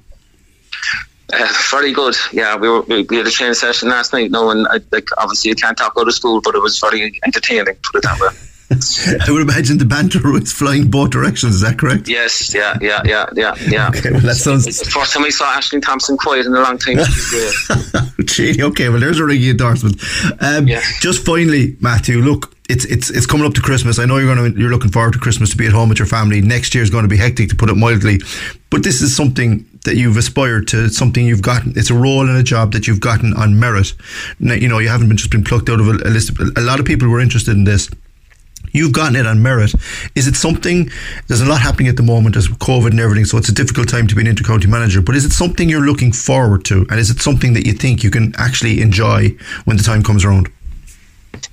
Uh, 1.32 1.48
very 1.70 1.92
good. 1.92 2.14
Yeah, 2.32 2.54
we 2.56 2.68
were 2.68 2.82
we, 2.82 3.02
we 3.04 3.16
had 3.16 3.26
a 3.26 3.30
training 3.30 3.54
session 3.54 3.88
last 3.88 4.12
night. 4.12 4.30
No, 4.30 4.50
and 4.50 4.68
I, 4.68 4.78
like 4.92 5.08
obviously 5.16 5.48
you 5.48 5.54
can't 5.56 5.76
talk 5.76 5.94
out 5.98 6.06
of 6.06 6.14
school, 6.14 6.40
but 6.44 6.54
it 6.54 6.60
was 6.60 6.78
very 6.78 7.18
entertaining. 7.24 7.76
Put 7.82 7.96
it 7.96 8.02
that 8.02 8.20
way. 8.20 8.28
I 8.70 9.30
would 9.30 9.42
imagine 9.42 9.78
the 9.78 9.84
banter 9.84 10.20
was 10.30 10.52
flying 10.60 10.90
both 10.90 11.10
directions. 11.10 11.56
Is 11.56 11.60
that 11.60 11.78
correct? 11.78 12.08
Yes. 12.08 12.54
Yeah. 12.54 12.76
Yeah. 12.80 13.02
Yeah. 13.04 13.26
Yeah. 13.34 13.54
Yeah. 13.68 13.88
Okay, 13.88 14.10
well, 14.10 14.20
that 14.20 14.36
sounds. 14.36 14.66
It's 14.66 14.82
the 14.82 14.90
first 14.90 15.12
time 15.12 15.22
we 15.22 15.30
saw 15.30 15.44
Ashling 15.54 15.82
Thompson 15.82 16.16
quiet 16.16 16.46
in 16.46 16.54
a 16.54 16.60
long 16.60 16.78
time. 16.78 16.96
Gee, 18.24 18.62
okay, 18.62 18.88
well, 18.88 19.00
there's 19.00 19.18
a 19.20 19.24
ringing 19.24 19.50
endorsement. 19.50 20.00
Um, 20.40 20.66
Just 21.00 21.24
finally, 21.26 21.76
Matthew, 21.80 22.18
look, 22.18 22.54
it's 22.68 22.86
it's 22.86 23.10
it's 23.10 23.26
coming 23.26 23.46
up 23.46 23.52
to 23.54 23.60
Christmas. 23.60 23.98
I 23.98 24.06
know 24.06 24.16
you're 24.16 24.34
going 24.34 24.54
to 24.54 24.58
you're 24.58 24.70
looking 24.70 24.90
forward 24.90 25.12
to 25.12 25.18
Christmas 25.18 25.50
to 25.50 25.56
be 25.56 25.66
at 25.66 25.72
home 25.72 25.90
with 25.90 25.98
your 25.98 26.06
family. 26.06 26.40
Next 26.40 26.74
year 26.74 26.82
is 26.82 26.90
going 26.90 27.04
to 27.04 27.08
be 27.08 27.16
hectic, 27.18 27.50
to 27.50 27.56
put 27.56 27.68
it 27.68 27.76
mildly. 27.76 28.20
But 28.70 28.82
this 28.82 29.02
is 29.02 29.14
something 29.14 29.66
that 29.84 29.96
you've 29.96 30.16
aspired 30.16 30.66
to, 30.68 30.88
something 30.88 31.26
you've 31.26 31.42
gotten. 31.42 31.74
It's 31.76 31.90
a 31.90 31.94
role 31.94 32.26
and 32.26 32.36
a 32.38 32.42
job 32.42 32.72
that 32.72 32.86
you've 32.86 33.00
gotten 33.00 33.34
on 33.34 33.60
merit. 33.60 33.92
Now, 34.40 34.54
you 34.54 34.68
know, 34.68 34.78
you 34.78 34.88
haven't 34.88 35.08
been 35.08 35.18
just 35.18 35.30
been 35.30 35.44
plucked 35.44 35.68
out 35.68 35.78
of 35.78 35.88
a, 35.88 35.92
a 35.92 36.10
list. 36.10 36.30
Of, 36.30 36.56
a 36.56 36.62
lot 36.62 36.80
of 36.80 36.86
people 36.86 37.08
were 37.08 37.20
interested 37.20 37.54
in 37.54 37.64
this. 37.64 37.90
You've 38.74 38.92
gotten 38.92 39.14
it 39.14 39.24
on 39.24 39.40
merit. 39.40 39.72
Is 40.16 40.26
it 40.26 40.34
something? 40.34 40.90
There's 41.28 41.40
a 41.40 41.46
lot 41.46 41.60
happening 41.60 41.88
at 41.88 41.96
the 41.96 42.02
moment 42.02 42.36
as 42.36 42.48
COVID 42.48 42.90
and 42.90 43.00
everything, 43.00 43.24
so 43.24 43.38
it's 43.38 43.48
a 43.48 43.54
difficult 43.54 43.88
time 43.88 44.08
to 44.08 44.16
be 44.16 44.20
an 44.20 44.34
intercounty 44.34 44.66
manager. 44.66 45.00
But 45.00 45.14
is 45.14 45.24
it 45.24 45.30
something 45.30 45.68
you're 45.68 45.86
looking 45.86 46.12
forward 46.12 46.64
to, 46.66 46.84
and 46.90 46.98
is 46.98 47.08
it 47.08 47.20
something 47.20 47.54
that 47.54 47.66
you 47.66 47.72
think 47.72 48.02
you 48.02 48.10
can 48.10 48.34
actually 48.36 48.82
enjoy 48.82 49.30
when 49.64 49.76
the 49.76 49.84
time 49.84 50.02
comes 50.02 50.24
around? 50.24 50.50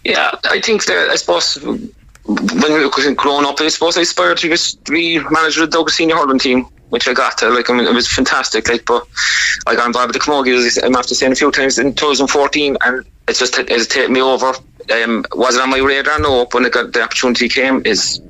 Yeah, 0.04 0.32
I 0.46 0.60
think 0.60 0.86
that 0.86 1.10
I 1.12 1.16
suppose 1.16 1.58
when 1.64 2.74
we 2.74 2.86
were 2.86 3.14
growing 3.14 3.46
up, 3.46 3.62
I 3.62 3.68
suppose 3.68 3.98
I 3.98 4.02
aspired 4.02 4.38
to 4.40 4.56
be 4.90 5.20
manager 5.20 5.64
of 5.64 5.72
the 5.72 5.78
Douglas 5.78 5.96
senior 5.96 6.16
hurling 6.16 6.40
team, 6.40 6.66
which 6.90 7.08
I 7.08 7.14
got. 7.14 7.42
Like 7.44 7.70
I 7.70 7.74
mean, 7.74 7.86
it 7.86 7.94
was 7.94 8.08
fantastic. 8.08 8.68
Like, 8.68 8.86
but 8.86 9.08
I 9.68 9.76
got 9.76 9.88
involved 9.88 10.14
with 10.14 10.24
the 10.24 10.32
Camogie. 10.32 10.84
I'm 10.84 10.96
after 10.96 11.14
saying 11.14 11.34
a 11.34 11.36
few 11.36 11.52
times 11.52 11.78
in 11.78 11.94
2014, 11.94 12.78
and 12.82 13.06
it's 13.28 13.40
just 13.40 13.58
it's 13.60 13.88
taken 13.88 14.14
me 14.14 14.22
over. 14.22 14.54
Um, 14.92 15.26
was 15.34 15.56
it 15.56 15.62
on 15.62 15.70
my 15.70 15.80
radar? 15.80 16.20
No. 16.20 16.48
When 16.52 16.66
it 16.66 16.74
got, 16.74 16.94
the 16.94 17.04
opportunity 17.04 17.50
came, 17.50 17.82
is 17.86 18.22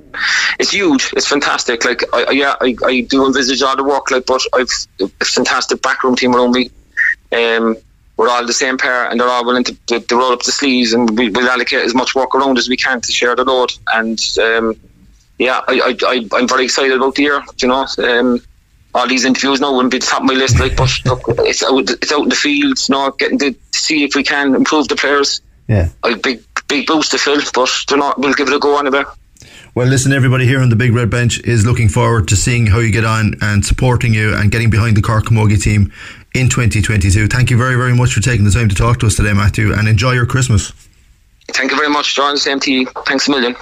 it's 0.60 0.72
huge. 0.72 1.14
It's 1.16 1.28
fantastic. 1.28 1.86
Like, 1.86 2.04
I, 2.14 2.32
yeah, 2.32 2.56
I, 2.62 2.76
I 2.86 3.02
do 3.02 3.26
envisage 3.26 3.62
all 3.62 3.76
the 3.76 3.84
work. 3.84 4.12
Like, 4.12 4.26
but 4.26 4.42
I've 4.54 4.70
a 5.00 5.26
fantastic 5.26 5.82
backroom 5.82 6.16
team 6.16 6.36
around 6.36 6.52
me. 6.52 6.72
Um, 7.32 7.78
we're 8.18 8.30
all 8.30 8.46
the 8.46 8.54
same 8.54 8.78
pair 8.78 9.10
and 9.10 9.20
they're 9.20 9.28
all 9.28 9.46
willing 9.46 9.64
to, 9.64 9.76
to, 9.88 10.00
to 10.00 10.16
roll 10.16 10.32
up 10.32 10.44
the 10.44 10.52
sleeves 10.52 10.94
and 10.94 11.18
we, 11.18 11.30
will 11.30 11.50
allocate 11.50 11.84
as 11.84 11.96
much 11.96 12.14
work 12.14 12.36
around 12.36 12.58
as 12.60 12.70
we 12.70 12.78
can 12.78 13.02
to 13.02 13.12
share 13.12 13.36
the 13.36 13.44
load. 13.44 13.72
And 13.94 14.20
um, 14.40 14.80
yeah, 15.40 15.62
I, 15.68 15.96
I, 16.06 16.28
I, 16.36 16.40
am 16.40 16.48
very 16.48 16.66
excited 16.66 16.96
about 16.96 17.16
the 17.16 17.24
year. 17.24 17.44
You 17.58 17.68
know, 17.70 17.88
um, 17.98 18.40
all 18.94 19.08
these 19.08 19.26
interviews 19.26 19.60
now 19.60 19.74
wouldn't 19.74 19.92
be 19.92 19.98
the 19.98 20.06
top 20.06 20.22
of 20.22 20.28
my 20.28 20.34
list. 20.34 20.60
Like, 20.60 20.76
but 20.76 20.92
look, 21.06 21.24
it's 21.40 21.64
out, 21.64 21.90
it's 21.90 22.12
out 22.12 22.24
in 22.24 22.30
the 22.30 22.36
fields. 22.36 22.90
You 22.90 22.94
know, 22.94 23.12
getting 23.12 23.40
to 23.40 23.56
see 23.74 24.04
if 24.04 24.16
we 24.16 24.24
can 24.24 24.54
improve 24.54 24.88
the 24.88 24.96
players. 24.96 25.42
Yeah, 25.72 25.88
a 26.04 26.16
big 26.16 26.44
big 26.68 26.86
boost 26.86 27.12
to 27.12 27.18
fill, 27.18 27.40
but 27.54 27.70
they're 27.88 27.98
not. 27.98 28.20
We'll 28.20 28.34
give 28.34 28.50
it 28.50 28.54
a 28.54 28.60
go 28.60 28.78
anyway. 28.78 29.04
Well, 29.74 29.88
listen, 29.88 30.12
everybody 30.12 30.46
here 30.46 30.60
on 30.60 30.70
the 30.70 30.76
Big 30.76 30.94
Red 30.94 31.10
Bench 31.10 31.40
is 31.46 31.66
looking 31.66 31.88
forward 31.88 32.28
to 32.28 32.36
seeing 32.36 32.68
how 32.68 32.80
you 32.80 32.92
get 32.92 33.06
on 33.06 33.36
and 33.42 33.66
supporting 33.66 34.14
you 34.14 34.36
and 34.36 34.52
getting 34.52 34.70
behind 34.70 34.98
the 34.98 35.02
Cork 35.02 35.24
Camogie 35.24 35.64
team 35.64 35.94
in 36.36 36.50
2022. 36.50 37.28
Thank 37.28 37.50
you 37.50 37.58
very, 37.58 37.76
very 37.76 37.96
much 37.96 38.14
for 38.14 38.20
taking 38.20 38.44
the 38.44 38.52
time 38.52 38.68
to 38.68 38.76
talk 38.76 39.00
to 39.00 39.06
us 39.06 39.16
today, 39.16 39.32
Matthew, 39.32 39.72
and 39.72 39.88
enjoy 39.88 40.12
your 40.12 40.26
Christmas. 40.26 40.74
Thank 41.48 41.72
you 41.72 41.78
very 41.78 41.90
much, 41.90 42.16
John. 42.16 42.36
Same 42.36 42.60
to 42.60 42.72
you. 42.72 42.86
Thanks 43.08 43.30
a 43.30 43.32
million. 43.32 43.56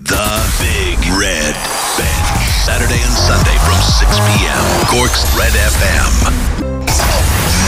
The 0.00 0.56
Big 0.60 0.98
Red 1.18 1.54
Bench. 1.96 2.36
Saturday 2.66 3.00
and 3.00 3.12
Sunday 3.12 3.56
from 3.64 3.80
6 3.80 4.10
p.m. 4.10 4.86
Cork's 4.90 5.24
Red 5.38 5.52
FM. 5.52 6.65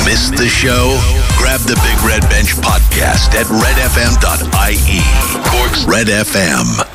Missed 0.09 0.37
the 0.39 0.49
show? 0.49 0.99
Grab 1.37 1.61
the 1.61 1.79
Big 1.85 2.03
Red 2.03 2.23
Bench 2.31 2.55
podcast 2.55 3.35
at 3.35 3.45
redfm.ie. 3.45 5.03
Cork's 5.45 5.85
Red 5.85 6.07
FM. 6.07 6.95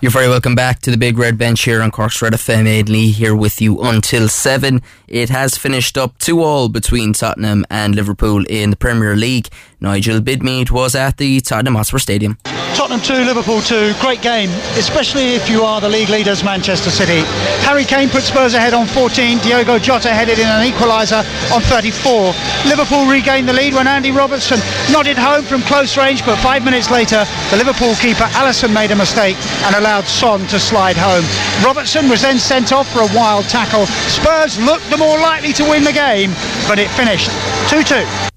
You're 0.00 0.10
very 0.10 0.28
welcome 0.28 0.56
back 0.56 0.80
to 0.80 0.90
the 0.90 0.96
Big 0.96 1.18
Red 1.18 1.38
Bench 1.38 1.62
here 1.62 1.80
on 1.80 1.92
Cork's 1.92 2.20
Red 2.20 2.32
FM. 2.32 2.66
Aid 2.66 2.88
Lee 2.88 3.12
here 3.12 3.36
with 3.36 3.62
you 3.62 3.80
until 3.80 4.28
7. 4.28 4.82
It 5.06 5.28
has 5.28 5.56
finished 5.56 5.96
up 5.96 6.18
2 6.18 6.42
all 6.42 6.68
between 6.68 7.12
Tottenham 7.12 7.64
and 7.70 7.94
Liverpool 7.94 8.44
in 8.46 8.70
the 8.70 8.76
Premier 8.76 9.14
League. 9.14 9.48
Nigel 9.80 10.20
Bidmead 10.20 10.70
was 10.70 10.94
at 10.94 11.18
the 11.18 11.40
Tottenham 11.40 11.74
Hotspur 11.74 11.98
Stadium. 11.98 12.38
Tottenham 12.76 13.00
2, 13.00 13.24
Liverpool 13.24 13.60
2. 13.60 13.94
Great 14.00 14.20
game, 14.20 14.50
especially 14.76 15.34
if 15.34 15.48
you 15.48 15.62
are 15.62 15.80
the 15.80 15.88
league 15.88 16.10
leaders, 16.10 16.44
Manchester 16.44 16.90
City. 16.90 17.22
Harry 17.64 17.84
Kane 17.84 18.08
put 18.08 18.22
Spurs 18.22 18.54
ahead 18.54 18.74
on 18.74 18.86
14. 18.86 19.38
Diogo 19.38 19.78
Jota 19.78 20.12
headed 20.12 20.38
in 20.38 20.46
an 20.46 20.70
equaliser 20.70 21.24
on 21.52 21.62
34. 21.62 22.34
Liverpool 22.68 23.06
regained 23.06 23.48
the 23.48 23.52
lead 23.52 23.72
when 23.72 23.86
Andy 23.86 24.10
Robertson 24.10 24.58
nodded 24.92 25.16
home 25.16 25.42
from 25.44 25.62
close 25.62 25.96
range, 25.96 26.24
but 26.26 26.36
five 26.40 26.64
minutes 26.64 26.90
later, 26.90 27.24
the 27.50 27.56
Liverpool 27.56 27.94
keeper 27.96 28.28
Alisson 28.36 28.72
made 28.74 28.90
a 28.90 28.96
mistake 28.96 29.36
and 29.64 29.74
allowed 29.76 30.04
Son 30.04 30.46
to 30.48 30.60
slide 30.60 30.96
home. 30.98 31.24
Robertson 31.64 32.08
was 32.08 32.22
then 32.22 32.38
sent 32.38 32.72
off 32.72 32.92
for 32.92 33.00
a 33.00 33.16
wild 33.16 33.48
tackle. 33.48 33.86
Spurs 33.86 34.58
looked 34.60 34.88
the 34.90 34.98
more 34.98 35.18
likely 35.18 35.52
to 35.54 35.64
win 35.64 35.82
the 35.82 35.92
game, 35.92 36.30
but 36.68 36.78
it 36.78 36.90
finished 36.90 37.30
2 37.70 37.82
2. 37.82 38.35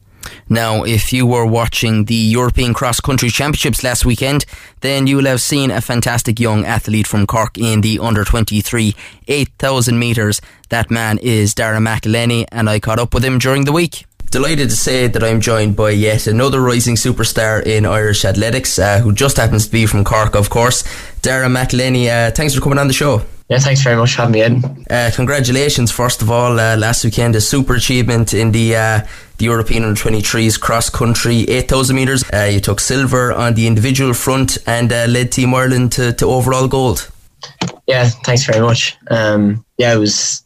Now, 0.51 0.83
if 0.83 1.13
you 1.13 1.27
were 1.27 1.45
watching 1.45 2.05
the 2.05 2.15
European 2.15 2.73
Cross 2.73 3.01
Country 3.01 3.29
Championships 3.29 3.83
last 3.83 4.03
weekend, 4.03 4.45
then 4.81 5.05
you 5.05 5.17
will 5.17 5.25
have 5.25 5.41
seen 5.41 5.69
a 5.69 5.79
fantastic 5.79 6.39
young 6.39 6.65
athlete 6.65 7.05
from 7.05 7.27
Cork 7.27 7.55
in 7.57 7.81
the 7.81 7.99
under 7.99 8.25
23 8.25 8.95
8,000 9.27 9.99
metres. 9.99 10.41
That 10.69 10.89
man 10.89 11.19
is 11.19 11.53
Darragh 11.53 11.81
McElhinney, 11.81 12.45
and 12.51 12.67
I 12.67 12.79
caught 12.79 12.97
up 12.97 13.13
with 13.13 13.23
him 13.23 13.38
during 13.38 13.65
the 13.65 13.71
week. 13.71 14.05
Delighted 14.31 14.69
to 14.71 14.75
say 14.75 15.07
that 15.07 15.23
I'm 15.23 15.39
joined 15.39 15.75
by 15.75 15.91
yet 15.91 16.25
another 16.25 16.62
rising 16.62 16.95
superstar 16.95 17.63
in 17.63 17.85
Irish 17.85 18.25
athletics, 18.25 18.79
uh, 18.79 18.99
who 18.99 19.13
just 19.13 19.38
happens 19.38 19.67
to 19.67 19.71
be 19.71 19.85
from 19.85 20.03
Cork, 20.03 20.35
of 20.35 20.49
course. 20.49 20.83
Darragh 21.21 21.51
McElhinney, 21.51 22.07
uh, 22.09 22.31
thanks 22.31 22.55
for 22.55 22.62
coming 22.62 22.79
on 22.79 22.88
the 22.88 22.93
show. 22.93 23.23
Yeah, 23.49 23.57
thanks 23.57 23.81
very 23.81 23.95
much 23.95 24.13
for 24.13 24.21
having 24.21 24.33
me 24.33 24.41
in. 24.43 24.85
Uh, 24.91 25.09
congratulations, 25.15 25.91
first 25.91 26.21
of 26.21 26.29
all, 26.29 26.59
uh, 26.59 26.77
last 26.77 27.03
weekend, 27.03 27.35
a 27.35 27.41
super 27.41 27.73
achievement 27.73 28.31
in 28.31 28.51
the 28.51 28.75
uh, 28.75 29.07
the 29.38 29.45
European 29.45 29.83
Under 29.83 29.99
23s 29.99 30.59
cross 30.59 30.89
country 30.89 31.45
8,000 31.49 31.95
metres. 31.95 32.23
Uh, 32.31 32.49
you 32.51 32.59
took 32.59 32.79
silver 32.79 33.33
on 33.33 33.55
the 33.55 33.65
individual 33.65 34.13
front 34.13 34.59
and 34.67 34.93
uh, 34.93 35.05
led 35.07 35.31
Team 35.31 35.55
Ireland 35.55 35.93
to, 35.93 36.13
to 36.13 36.27
overall 36.27 36.67
gold. 36.67 37.09
Yeah, 37.88 38.09
thanks 38.23 38.45
very 38.45 38.62
much. 38.62 38.95
Um, 39.09 39.65
yeah, 39.79 39.95
it 39.95 39.97
was 39.97 40.43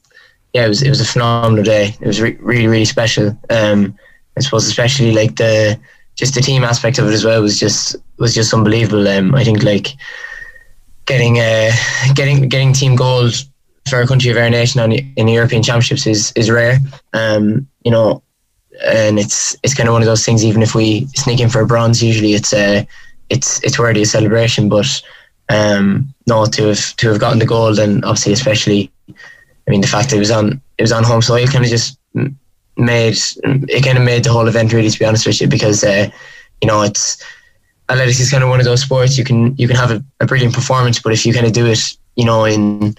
yeah, 0.53 0.65
it 0.65 0.69
was 0.69 0.81
it 0.81 0.89
was 0.89 1.01
a 1.01 1.05
phenomenal 1.05 1.65
day. 1.65 1.93
It 1.99 2.07
was 2.07 2.21
re- 2.21 2.37
really 2.39 2.67
really 2.67 2.85
special. 2.85 3.37
Um, 3.49 3.97
I 4.37 4.39
suppose 4.39 4.65
especially 4.65 5.11
like 5.11 5.35
the 5.35 5.77
just 6.15 6.35
the 6.35 6.41
team 6.41 6.63
aspect 6.63 6.99
of 6.99 7.07
it 7.09 7.13
as 7.13 7.25
well 7.25 7.41
was 7.41 7.59
just 7.59 7.97
was 8.17 8.33
just 8.33 8.53
unbelievable. 8.53 9.09
Um, 9.09 9.35
I 9.35 9.43
think 9.43 9.61
like 9.63 9.87
getting 11.05 11.39
uh, 11.39 11.71
getting 12.15 12.47
getting 12.49 12.73
team 12.73 12.95
gold 12.95 13.33
for 13.89 14.01
a 14.01 14.07
country 14.07 14.31
of 14.31 14.37
our 14.37 14.49
nation 14.49 14.81
on 14.81 14.91
in 14.91 15.25
the 15.25 15.33
European 15.33 15.63
Championships 15.63 16.07
is 16.07 16.31
is 16.35 16.49
rare. 16.49 16.79
Um, 17.13 17.67
you 17.83 17.91
know, 17.91 18.23
and 18.83 19.19
it's 19.19 19.55
it's 19.63 19.73
kind 19.73 19.89
of 19.89 19.93
one 19.93 20.01
of 20.01 20.07
those 20.07 20.25
things. 20.25 20.43
Even 20.43 20.61
if 20.61 20.75
we 20.75 21.07
sneak 21.15 21.39
in 21.39 21.49
for 21.49 21.61
a 21.61 21.65
bronze, 21.65 22.01
usually 22.01 22.33
it's 22.33 22.53
uh, 22.53 22.83
it's 23.29 23.61
it's 23.63 23.79
worthy 23.79 24.01
of 24.01 24.07
celebration. 24.07 24.69
But 24.69 25.01
um, 25.49 26.13
no, 26.27 26.45
to 26.45 26.67
have 26.67 26.95
to 26.97 27.09
have 27.09 27.19
gotten 27.19 27.39
the 27.39 27.45
gold, 27.45 27.79
and 27.79 28.03
obviously 28.05 28.33
especially, 28.33 28.91
I 29.09 29.71
mean, 29.71 29.81
the 29.81 29.87
fact 29.87 30.09
that 30.09 30.17
it 30.17 30.19
was 30.19 30.31
on 30.31 30.61
it 30.77 30.81
was 30.81 30.91
on 30.91 31.03
home 31.03 31.21
soil 31.21 31.47
kind 31.47 31.65
of 31.65 31.69
just 31.69 31.97
made 32.75 33.17
it 33.43 33.83
kind 33.83 33.97
of 33.97 34.03
made 34.03 34.23
the 34.23 34.31
whole 34.31 34.47
event 34.47 34.73
really. 34.73 34.89
To 34.89 34.99
be 34.99 35.05
honest 35.05 35.27
with 35.27 35.41
you, 35.41 35.47
because 35.47 35.83
uh, 35.83 36.09
you 36.61 36.67
know 36.67 36.81
it's 36.81 37.23
athletics 37.89 38.19
is 38.19 38.31
kind 38.31 38.43
of 38.43 38.49
one 38.49 38.59
of 38.59 38.65
those 38.65 38.81
sports 38.81 39.17
you 39.17 39.23
can 39.23 39.55
you 39.57 39.67
can 39.67 39.75
have 39.75 39.91
a, 39.91 40.03
a 40.19 40.25
brilliant 40.25 40.53
performance, 40.53 40.99
but 40.99 41.13
if 41.13 41.25
you 41.25 41.33
kind 41.33 41.45
of 41.45 41.53
do 41.53 41.65
it, 41.65 41.79
you 42.15 42.25
know, 42.25 42.45
in 42.45 42.95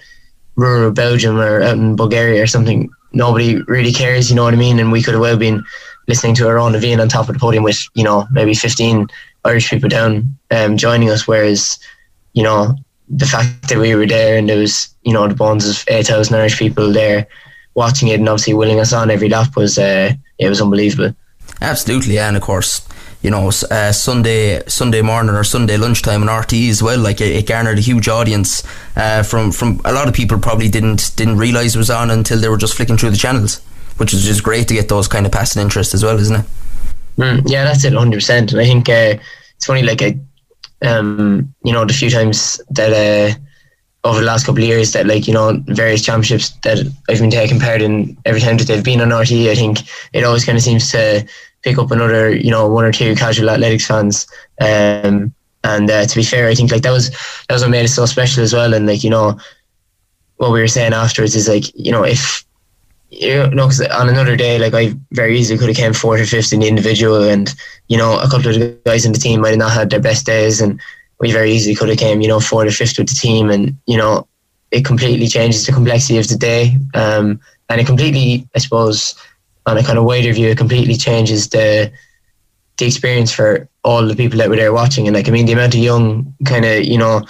rural 0.55 0.91
Belgium 0.91 1.37
or 1.37 1.61
out 1.61 1.77
in 1.77 1.95
Bulgaria 1.95 2.41
or 2.41 2.47
something, 2.47 2.89
nobody 3.11 3.61
really 3.63 3.91
cares. 3.91 4.29
You 4.29 4.35
know 4.35 4.43
what 4.43 4.53
I 4.53 4.57
mean? 4.57 4.79
And 4.79 4.91
we 4.91 5.01
could 5.01 5.13
have 5.13 5.21
well 5.21 5.37
been 5.37 5.63
listening 6.07 6.35
to 6.35 6.47
our 6.47 6.59
own 6.59 6.73
Naveen 6.73 7.01
on 7.01 7.09
top 7.09 7.27
of 7.27 7.33
the 7.33 7.39
podium 7.39 7.63
with 7.63 7.87
you 7.93 8.03
know 8.03 8.27
maybe 8.31 8.53
fifteen 8.53 9.07
Irish 9.43 9.69
people 9.69 9.89
down 9.89 10.37
um, 10.51 10.77
joining 10.77 11.09
us, 11.09 11.27
whereas 11.27 11.79
you 12.33 12.43
know 12.43 12.75
the 13.07 13.25
fact 13.25 13.69
that 13.69 13.77
we 13.77 13.93
were 13.95 14.07
there 14.07 14.37
and 14.37 14.49
there 14.49 14.57
was 14.57 14.89
you 15.03 15.13
know 15.13 15.27
the 15.27 15.35
bonds 15.35 15.67
of 15.67 15.83
eight 15.87 16.07
thousand 16.07 16.35
Irish 16.35 16.57
people 16.57 16.91
there 16.91 17.27
watching 17.73 18.07
it 18.07 18.19
and 18.19 18.29
obviously 18.29 18.53
willing 18.53 18.79
us 18.79 18.93
on 18.93 19.11
every 19.11 19.29
lap 19.29 19.55
was 19.55 19.77
uh, 19.77 20.13
it 20.37 20.49
was 20.49 20.61
unbelievable. 20.61 21.15
Absolutely, 21.61 22.17
and 22.19 22.35
of 22.35 22.41
course 22.41 22.81
you 23.25 23.31
know, 23.31 23.47
uh, 23.47 23.91
Sunday 23.91 24.61
Sunday 24.67 25.01
morning 25.01 25.33
or 25.33 25.43
Sunday 25.43 25.77
lunchtime 25.77 26.21
on 26.21 26.27
RTÉ 26.27 26.69
as 26.69 26.83
well. 26.83 26.99
Like 26.99 27.19
it, 27.21 27.35
it 27.35 27.47
garnered 27.47 27.79
a 27.79 27.81
huge 27.81 28.07
audience 28.07 28.63
uh, 28.95 29.23
from 29.23 29.51
from 29.51 29.81
a 29.83 29.91
lot 29.91 30.07
of 30.07 30.13
people 30.13 30.37
probably 30.37 30.69
didn't 30.69 31.11
didn't 31.15 31.37
realise 31.37 31.73
it 31.73 31.79
was 31.79 31.89
on 31.89 32.11
until 32.11 32.37
they 32.37 32.49
were 32.49 32.57
just 32.57 32.75
flicking 32.75 32.97
through 32.97 33.09
the 33.09 33.17
channels, 33.17 33.61
which 33.97 34.13
is 34.13 34.23
just 34.23 34.43
great 34.43 34.67
to 34.67 34.75
get 34.75 34.89
those 34.89 35.07
kind 35.07 35.25
of 35.25 35.31
passing 35.31 35.59
interest 35.59 35.95
as 35.95 36.03
well, 36.03 36.19
isn't 36.19 36.41
it? 36.41 36.45
Mm, 37.17 37.41
yeah, 37.47 37.63
that's 37.63 37.83
it, 37.83 37.93
hundred 37.93 38.17
percent. 38.17 38.51
And 38.51 38.61
I 38.61 38.65
think 38.65 38.87
uh, 38.89 39.17
it's 39.55 39.65
funny, 39.65 39.81
like 39.81 40.03
I, 40.03 40.19
um, 40.87 41.51
you 41.63 41.73
know, 41.73 41.83
the 41.83 41.93
few 41.93 42.11
times 42.11 42.61
that 42.69 42.93
uh, 42.93 43.35
over 44.03 44.19
the 44.19 44.25
last 44.27 44.45
couple 44.45 44.61
of 44.61 44.69
years 44.69 44.91
that 44.91 45.07
like 45.07 45.27
you 45.27 45.33
know 45.33 45.59
various 45.65 46.03
championships 46.03 46.51
that 46.63 46.77
I've 47.09 47.19
been 47.19 47.31
taking 47.31 47.59
part 47.59 47.81
in 47.81 48.15
every 48.23 48.39
time 48.39 48.57
that 48.57 48.67
they've 48.67 48.83
been 48.83 49.01
on 49.01 49.09
RTÉ 49.09 49.49
I 49.49 49.55
think 49.55 49.79
it 50.13 50.23
always 50.23 50.45
kind 50.45 50.59
of 50.59 50.63
seems 50.63 50.91
to 50.91 51.25
pick 51.65 51.77
up 51.77 51.91
another 51.91 52.33
you 52.33 52.51
know 52.51 52.69
one 52.69 52.85
or 52.85 52.93
two 52.93 53.15
casual 53.15 53.49
athletics 53.49 53.87
fans. 53.87 54.27
Um, 54.61 55.33
and 55.63 55.89
uh, 55.89 56.05
to 56.05 56.15
be 56.15 56.23
fair 56.23 56.47
I 56.47 56.55
think 56.55 56.71
like 56.71 56.83
that 56.83 56.91
was 56.91 57.09
that 57.09 57.55
was 57.55 57.63
what 57.63 57.71
made 57.71 57.85
it 57.85 57.89
so 57.89 58.05
special 58.05 58.43
as 58.43 58.53
well. 58.53 58.73
And 58.73 58.87
like 58.87 59.03
you 59.03 59.09
know 59.09 59.37
what 60.37 60.51
we 60.51 60.61
were 60.61 60.67
saying 60.67 60.93
afterwards 60.93 61.35
is 61.35 61.49
like 61.49 61.65
you 61.75 61.91
know 61.91 62.03
if 62.03 62.45
you 63.09 63.49
know 63.49 63.65
cause 63.65 63.81
on 63.81 64.09
another 64.09 64.35
day 64.35 64.59
like 64.59 64.73
I 64.73 64.93
very 65.11 65.37
easily 65.37 65.57
could 65.59 65.69
have 65.69 65.77
came 65.77 65.93
fourth 65.93 66.21
or 66.21 66.25
fifth 66.25 66.53
in 66.53 66.61
the 66.61 66.67
individual. 66.67 67.23
And 67.23 67.53
you 67.89 67.97
know 67.97 68.19
a 68.19 68.29
couple 68.29 68.51
of 68.51 68.59
the 68.59 68.77
guys 68.85 69.05
in 69.05 69.11
the 69.11 69.19
team 69.19 69.41
might 69.41 69.49
have 69.49 69.65
not 69.65 69.73
had 69.73 69.89
their 69.89 69.99
best 69.99 70.25
days. 70.25 70.61
And 70.61 70.79
we 71.19 71.31
very 71.31 71.51
easily 71.51 71.75
could 71.75 71.89
have 71.89 71.97
came, 71.97 72.21
you 72.21 72.27
know, 72.27 72.39
fourth 72.39 72.67
or 72.67 72.71
fifth 72.71 72.97
with 72.97 73.09
the 73.09 73.15
team, 73.15 73.49
and 73.49 73.75
you 73.85 73.97
know, 73.97 74.27
it 74.71 74.85
completely 74.85 75.27
changes 75.27 75.65
the 75.65 75.71
complexity 75.71 76.17
of 76.17 76.27
the 76.27 76.35
day, 76.35 76.77
um, 76.93 77.39
and 77.69 77.79
it 77.79 77.87
completely, 77.87 78.47
I 78.55 78.59
suppose, 78.59 79.15
on 79.65 79.77
a 79.77 79.83
kind 79.83 79.97
of 79.97 80.05
wider 80.05 80.31
view, 80.33 80.49
it 80.49 80.57
completely 80.57 80.95
changes 80.95 81.49
the 81.49 81.91
the 82.77 82.85
experience 82.85 83.31
for 83.31 83.69
all 83.83 84.05
the 84.05 84.15
people 84.15 84.37
that 84.37 84.49
were 84.49 84.55
there 84.57 84.73
watching, 84.73 85.07
and 85.07 85.15
like 85.15 85.27
I 85.27 85.31
mean, 85.31 85.45
the 85.45 85.53
amount 85.53 85.73
of 85.73 85.79
young 85.79 86.33
kind 86.45 86.65
of, 86.65 86.83
you 86.83 86.97
know, 86.97 87.25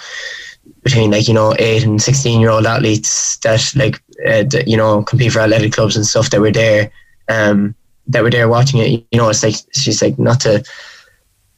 between 0.82 1.10
like 1.10 1.28
you 1.28 1.34
know 1.34 1.54
eight 1.58 1.84
and 1.84 2.00
sixteen 2.00 2.40
year 2.40 2.50
old 2.50 2.66
athletes 2.66 3.38
that 3.38 3.72
like 3.76 3.96
uh, 4.26 4.44
that, 4.50 4.64
you 4.66 4.76
know 4.76 5.02
compete 5.02 5.32
for 5.32 5.40
athletic 5.40 5.72
clubs 5.72 5.96
and 5.96 6.06
stuff 6.06 6.30
that 6.30 6.40
were 6.40 6.52
there, 6.52 6.90
um, 7.28 7.74
that 8.06 8.22
were 8.22 8.30
there 8.30 8.48
watching 8.48 8.80
it. 8.80 9.06
You 9.10 9.18
know, 9.18 9.28
it's 9.28 9.42
like 9.42 9.54
just 9.72 10.02
like 10.02 10.18
not 10.18 10.40
to 10.40 10.64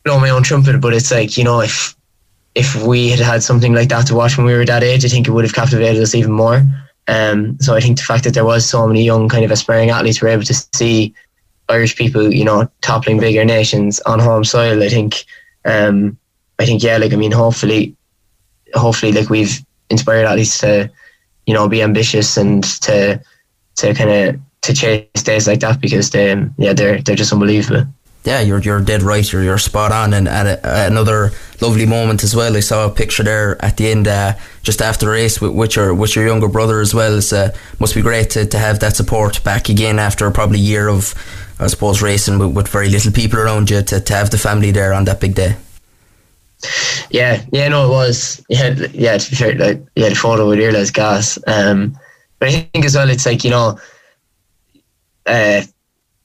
blow 0.05 0.21
my 0.21 0.31
own 0.31 0.43
trumpet, 0.43 0.81
but 0.81 0.95
it's 0.95 1.11
like 1.11 1.37
you 1.37 1.45
know 1.45 1.61
if 1.61 1.97
if 2.55 2.75
we 2.85 3.09
had 3.09 3.21
had 3.21 3.43
something 3.43 3.73
like 3.73 3.89
that 3.89 4.07
to 4.07 4.15
watch 4.15 4.37
when 4.37 4.47
we 4.47 4.55
were 4.55 4.65
that 4.65 4.83
age, 4.83 5.05
I 5.05 5.09
think 5.09 5.29
it 5.29 5.31
would 5.31 5.45
have 5.45 5.55
captivated 5.55 6.03
us 6.03 6.15
even 6.15 6.33
more. 6.33 6.65
Um, 7.09 7.59
so 7.59 7.75
I 7.75 7.81
think 7.81 7.97
the 7.97 8.05
fact 8.05 8.25
that 8.25 8.35
there 8.35 8.45
was 8.45 8.69
so 8.69 8.87
many 8.87 9.03
young 9.03 9.29
kind 9.29 9.45
of 9.45 9.51
aspiring 9.51 9.91
athletes 9.91 10.21
were 10.21 10.29
able 10.29 10.45
to 10.45 10.55
see 10.55 11.15
Irish 11.69 11.97
people, 11.97 12.33
you 12.33 12.45
know, 12.45 12.71
toppling 12.83 13.19
bigger 13.19 13.45
nations 13.45 13.99
on 14.01 14.19
home 14.21 14.45
soil. 14.45 14.83
I 14.83 14.89
think, 14.89 15.25
um, 15.65 16.19
I 16.59 16.67
think, 16.67 16.83
yeah, 16.83 16.99
like 16.99 17.13
I 17.13 17.17
mean, 17.17 17.33
hopefully, 17.33 17.97
hopefully, 18.75 19.13
like 19.13 19.31
we've 19.31 19.65
inspired 19.91 20.27
athletes 20.27 20.59
to, 20.59 20.91
you 21.47 21.55
know, 21.55 21.69
be 21.69 21.83
ambitious 21.83 22.37
and 22.37 22.63
to, 22.83 23.21
to 23.77 23.95
kind 23.95 24.11
of 24.11 24.41
to 24.63 24.75
chase 24.75 25.23
days 25.23 25.47
like 25.47 25.61
that 25.61 25.81
because 25.81 26.11
they, 26.11 26.35
yeah, 26.59 26.73
they're 26.73 27.01
they're 27.01 27.17
just 27.17 27.33
unbelievable 27.33 27.87
yeah, 28.29 28.41
you're 28.41 28.61
you're 28.61 28.81
dead 28.81 29.03
right. 29.03 29.33
You're 29.33 29.43
you're 29.43 29.57
spot 29.57 29.91
on, 29.91 30.13
and, 30.13 30.29
a, 30.29 30.87
another 30.87 31.31
lovely 31.63 31.87
moment 31.87 32.23
as 32.23 32.37
well. 32.37 32.55
I 32.55 32.61
saw 32.61 32.87
a 32.87 32.91
picture 32.91 33.23
there 33.23 33.57
at 33.65 33.79
the 33.79 33.91
end, 33.91 34.07
uh, 34.07 34.35
just 34.63 34.83
after 34.83 35.07
the 35.07 35.13
race 35.13 35.41
with, 35.41 35.53
with 35.53 35.77
your 35.77 35.95
with 35.95 36.15
your 36.15 36.27
younger 36.27 36.49
brother 36.49 36.81
as 36.81 36.93
well. 36.93 37.17
It 37.17 37.33
uh, 37.33 37.53
must 37.81 37.95
be 37.95 38.03
great 38.03 38.29
to, 38.31 38.45
to 38.45 38.59
have 38.59 38.81
that 38.81 38.97
support 38.97 39.43
back 39.45 39.71
again 39.71 39.99
after 39.99 40.31
probably 40.31 40.59
a 40.59 40.63
year 40.63 40.89
of, 40.89 41.15
I 41.59 41.69
suppose, 41.69 42.03
racing 42.03 42.39
with, 42.39 42.55
with 42.55 42.69
very 42.69 42.91
little 42.91 43.13
people 43.13 43.39
around 43.39 43.71
you. 43.71 43.81
To, 43.81 43.99
to 43.99 44.15
have 44.15 44.29
the 44.29 44.39
family 44.39 44.73
there 44.73 44.93
on 44.93 45.05
that 45.05 45.21
big 45.21 45.35
day. 45.35 45.57
Yeah, 47.09 47.43
yeah, 47.51 47.69
no, 47.69 47.87
it 47.87 47.91
was. 47.91 48.45
Yeah, 48.51 48.75
yeah. 48.93 49.17
To 49.17 49.31
be 49.31 49.37
fair, 49.37 49.55
like, 49.55 49.83
yeah, 49.97 50.11
the 50.11 50.15
photo 50.15 50.47
with 50.51 50.59
Irla's 50.59 50.91
gas. 50.91 51.39
Um, 51.47 51.99
but 52.39 52.51
I 52.51 52.69
think 52.73 52.85
as 52.85 52.95
well, 52.95 53.09
it's 53.09 53.25
like 53.25 53.43
you 53.43 53.51
know, 53.51 53.79
uh, 55.25 55.63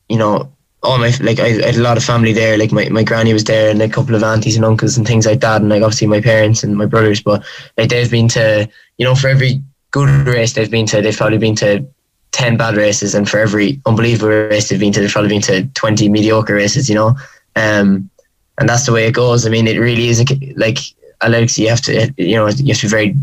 you 0.10 0.18
know 0.18 0.53
all 0.84 0.98
my 0.98 1.12
like 1.22 1.40
I, 1.40 1.46
I, 1.46 1.66
had 1.68 1.76
a 1.76 1.82
lot 1.82 1.98
of 1.98 2.04
family 2.04 2.34
there. 2.34 2.58
Like 2.58 2.72
my, 2.72 2.90
my 2.90 3.04
granny 3.04 3.34
was 3.34 3.46
there, 3.46 3.72
and 3.72 3.82
a 3.82 3.90
couple 3.90 4.16
of 4.16 4.24
aunties 4.24 4.56
and 4.56 4.66
uncles 4.66 4.98
and 4.98 5.08
things 5.08 5.26
like 5.26 5.40
that, 5.40 5.62
and 5.62 5.70
like 5.70 5.82
obviously 5.82 6.08
my 6.08 6.22
parents 6.22 6.64
and 6.64 6.76
my 6.76 6.86
brothers. 6.86 7.22
But 7.22 7.44
like 7.78 7.90
they've 7.90 8.12
been 8.12 8.28
to 8.30 8.70
you 8.98 9.06
know 9.06 9.16
for 9.16 9.30
every 9.30 9.62
good 9.92 10.10
race 10.28 10.54
they've 10.54 10.70
been 10.70 10.86
to, 10.88 11.02
they've 11.02 11.16
probably 11.16 11.38
been 11.38 11.56
to 11.56 11.86
ten 12.32 12.58
bad 12.58 12.76
races, 12.76 13.16
and 13.16 13.30
for 13.30 13.40
every 13.40 13.82
unbelievable 13.86 14.28
race 14.28 14.70
they've 14.70 14.80
been 14.80 14.94
to, 14.94 15.00
they've 15.00 15.12
probably 15.12 15.30
been 15.30 15.42
to 15.44 15.66
twenty 15.74 16.10
mediocre 16.10 16.56
races. 16.56 16.90
You 16.90 16.96
know, 16.96 17.16
um, 17.56 18.10
and 18.58 18.68
that's 18.68 18.86
the 18.86 18.94
way 18.94 19.08
it 19.08 19.14
goes. 19.14 19.48
I 19.48 19.50
mean, 19.50 19.68
it 19.68 19.80
really 19.80 20.10
is 20.10 20.20
a, 20.20 20.54
like 20.58 20.80
athletics. 21.22 21.58
You 21.58 21.70
have 21.70 21.82
to 21.82 22.14
you 22.18 22.36
know 22.36 22.50
you 22.50 22.74
have 22.74 22.82
to 22.82 22.86
be 22.86 22.90
very 22.90 23.16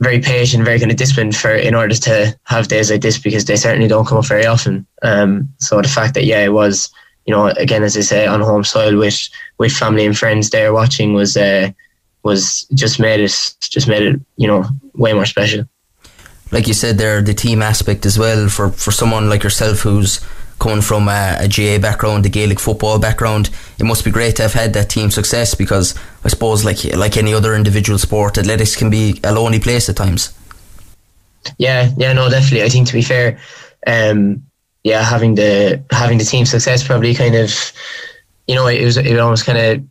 very 0.00 0.18
patient, 0.18 0.64
very 0.64 0.78
kind 0.78 0.90
of 0.90 0.96
disciplined 0.96 1.36
for 1.36 1.54
in 1.54 1.74
order 1.74 1.94
to 1.94 2.36
have 2.44 2.68
days 2.68 2.90
like 2.90 3.02
this 3.02 3.18
because 3.18 3.44
they 3.44 3.56
certainly 3.56 3.88
don't 3.88 4.06
come 4.06 4.18
up 4.18 4.26
very 4.26 4.46
often. 4.46 4.86
Um, 5.02 5.48
so 5.58 5.80
the 5.80 5.88
fact 5.88 6.14
that 6.14 6.24
yeah, 6.24 6.40
it 6.40 6.52
was 6.52 6.90
you 7.26 7.34
know 7.34 7.48
again 7.48 7.82
as 7.82 7.96
I 7.96 8.00
say 8.00 8.26
on 8.26 8.40
home 8.40 8.64
soil 8.64 8.96
with 8.96 9.28
with 9.58 9.72
family 9.72 10.06
and 10.06 10.16
friends 10.16 10.50
there 10.50 10.72
watching 10.72 11.12
was 11.12 11.36
uh, 11.36 11.70
was 12.22 12.66
just 12.74 12.98
made 12.98 13.20
it 13.20 13.54
just 13.60 13.88
made 13.88 14.02
it 14.02 14.20
you 14.36 14.48
know 14.48 14.64
way 14.94 15.12
more 15.12 15.26
special. 15.26 15.64
Like 16.50 16.66
you 16.66 16.74
said 16.74 16.98
there, 16.98 17.22
the 17.22 17.34
team 17.34 17.62
aspect 17.62 18.06
as 18.06 18.18
well 18.18 18.48
for 18.48 18.70
for 18.70 18.90
someone 18.90 19.28
like 19.28 19.42
yourself 19.42 19.80
who's 19.80 20.20
coming 20.58 20.82
from 20.82 21.08
a, 21.08 21.36
a 21.40 21.48
GAA 21.48 21.78
background, 21.78 22.26
a 22.26 22.28
Gaelic 22.28 22.60
football 22.60 22.98
background, 22.98 23.50
it 23.78 23.84
must 23.84 24.04
be 24.04 24.10
great 24.10 24.36
to 24.36 24.42
have 24.42 24.52
had 24.52 24.74
that 24.74 24.90
team 24.90 25.10
success 25.10 25.54
because 25.54 25.94
I 26.24 26.28
suppose, 26.28 26.64
like 26.64 26.84
like 26.96 27.16
any 27.16 27.32
other 27.32 27.54
individual 27.54 27.98
sport, 27.98 28.38
athletics 28.38 28.76
can 28.76 28.90
be 28.90 29.20
a 29.24 29.32
lonely 29.32 29.58
place 29.58 29.88
at 29.88 29.96
times. 29.96 30.32
Yeah, 31.58 31.90
yeah, 31.96 32.12
no, 32.12 32.28
definitely. 32.28 32.62
I 32.62 32.68
think 32.68 32.86
to 32.88 32.92
be 32.92 33.02
fair, 33.02 33.38
um, 33.86 34.42
yeah, 34.84 35.02
having 35.02 35.34
the 35.34 35.82
having 35.90 36.18
the 36.18 36.24
team 36.24 36.44
success 36.44 36.86
probably 36.86 37.14
kind 37.14 37.34
of, 37.34 37.72
you 38.46 38.54
know, 38.54 38.66
it 38.66 38.84
was 38.84 38.96
it 38.96 39.18
almost 39.18 39.46
kind 39.46 39.58
of, 39.58 39.84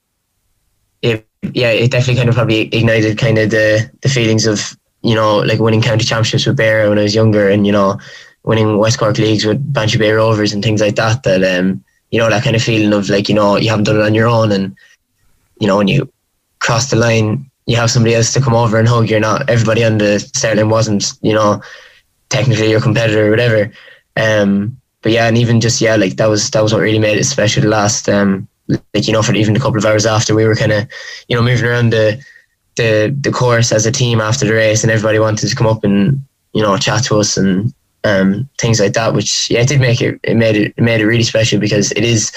it 1.01 1.27
yeah, 1.53 1.71
it 1.71 1.91
definitely 1.91 2.15
kind 2.15 2.29
of 2.29 2.35
probably 2.35 2.61
ignited 2.73 3.17
kind 3.17 3.37
of 3.37 3.49
the 3.49 3.89
the 4.01 4.09
feelings 4.09 4.45
of 4.45 4.77
you 5.01 5.15
know 5.15 5.39
like 5.39 5.59
winning 5.59 5.81
county 5.81 6.03
championships 6.03 6.45
with 6.45 6.57
Beara 6.57 6.89
when 6.89 6.99
I 6.99 7.03
was 7.03 7.15
younger, 7.15 7.49
and 7.49 7.65
you 7.65 7.71
know 7.71 7.99
winning 8.43 8.77
West 8.77 8.99
Cork 8.99 9.17
leagues 9.17 9.45
with 9.45 9.73
Bantry 9.73 9.99
Bay 9.99 10.11
Rovers 10.11 10.53
and 10.53 10.63
things 10.63 10.81
like 10.81 10.95
that. 10.95 11.23
That 11.23 11.43
um, 11.43 11.83
you 12.11 12.19
know 12.19 12.29
that 12.29 12.43
kind 12.43 12.55
of 12.55 12.61
feeling 12.61 12.93
of 12.93 13.09
like 13.09 13.29
you 13.29 13.35
know 13.35 13.55
you 13.55 13.69
haven't 13.69 13.85
done 13.85 13.97
it 13.97 14.03
on 14.03 14.13
your 14.13 14.27
own, 14.27 14.51
and 14.51 14.75
you 15.59 15.67
know 15.67 15.77
when 15.77 15.87
you 15.87 16.11
cross 16.59 16.89
the 16.89 16.95
line, 16.95 17.49
you 17.65 17.75
have 17.75 17.91
somebody 17.91 18.15
else 18.15 18.33
to 18.33 18.41
come 18.41 18.53
over 18.53 18.77
and 18.77 18.87
hug. 18.87 19.09
You're 19.09 19.19
not 19.19 19.49
everybody 19.49 19.83
on 19.83 19.97
the 19.97 20.19
start 20.19 20.57
line 20.57 20.69
wasn't 20.69 21.13
you 21.21 21.33
know 21.33 21.61
technically 22.29 22.69
your 22.69 22.81
competitor 22.81 23.27
or 23.27 23.29
whatever. 23.29 23.71
Um, 24.15 24.79
but 25.01 25.11
yeah, 25.11 25.27
and 25.27 25.37
even 25.37 25.61
just 25.61 25.81
yeah, 25.81 25.95
like 25.95 26.17
that 26.17 26.27
was 26.27 26.49
that 26.51 26.63
was 26.63 26.73
what 26.73 26.81
really 26.81 26.99
made 26.99 27.17
it 27.17 27.25
special. 27.25 27.63
The 27.63 27.69
last 27.69 28.09
um, 28.09 28.47
like 28.67 29.07
you 29.07 29.13
know 29.13 29.21
for 29.21 29.33
even 29.33 29.55
a 29.55 29.59
couple 29.59 29.77
of 29.77 29.85
hours 29.85 30.05
after 30.05 30.35
we 30.35 30.45
were 30.45 30.55
kind 30.55 30.71
of 30.71 30.87
you 31.27 31.35
know 31.35 31.41
moving 31.41 31.65
around 31.65 31.91
the 31.91 32.23
the 32.75 33.15
the 33.21 33.31
course 33.31 33.71
as 33.71 33.85
a 33.85 33.91
team 33.91 34.19
after 34.19 34.45
the 34.45 34.53
race, 34.53 34.83
and 34.83 34.91
everybody 34.91 35.19
wanted 35.19 35.47
to 35.47 35.55
come 35.55 35.67
up 35.67 35.83
and 35.83 36.21
you 36.53 36.61
know 36.61 36.77
chat 36.77 37.03
to 37.05 37.17
us 37.17 37.37
and 37.37 37.73
um, 38.03 38.49
things 38.57 38.79
like 38.79 38.93
that. 38.93 39.13
Which 39.13 39.49
yeah, 39.49 39.61
it 39.61 39.67
did 39.67 39.79
make 39.79 40.01
it. 40.01 40.19
It 40.23 40.35
made 40.35 40.55
it, 40.55 40.73
it 40.75 40.81
made 40.81 41.01
it 41.01 41.07
really 41.07 41.23
special 41.23 41.59
because 41.59 41.91
it 41.93 42.03
is. 42.03 42.31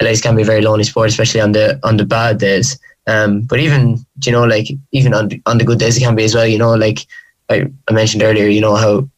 It 0.00 0.22
can 0.22 0.36
be 0.36 0.42
a 0.42 0.46
very 0.46 0.62
lonely 0.62 0.84
sport, 0.84 1.08
especially 1.08 1.40
on 1.40 1.52
the 1.52 1.78
on 1.82 1.96
the 1.96 2.04
bad 2.04 2.38
days. 2.38 2.78
Um, 3.08 3.40
but 3.40 3.58
even 3.58 4.04
you 4.24 4.32
know, 4.32 4.44
like 4.44 4.68
even 4.92 5.14
on 5.14 5.30
on 5.46 5.58
the 5.58 5.64
good 5.64 5.78
days, 5.78 5.96
it 5.96 6.00
can 6.00 6.14
be 6.14 6.24
as 6.24 6.34
well. 6.34 6.46
You 6.46 6.58
know, 6.58 6.74
like 6.74 7.00
I, 7.48 7.66
I 7.88 7.92
mentioned 7.92 8.22
earlier, 8.22 8.46
you 8.46 8.60
know 8.60 8.76
how 8.76 9.08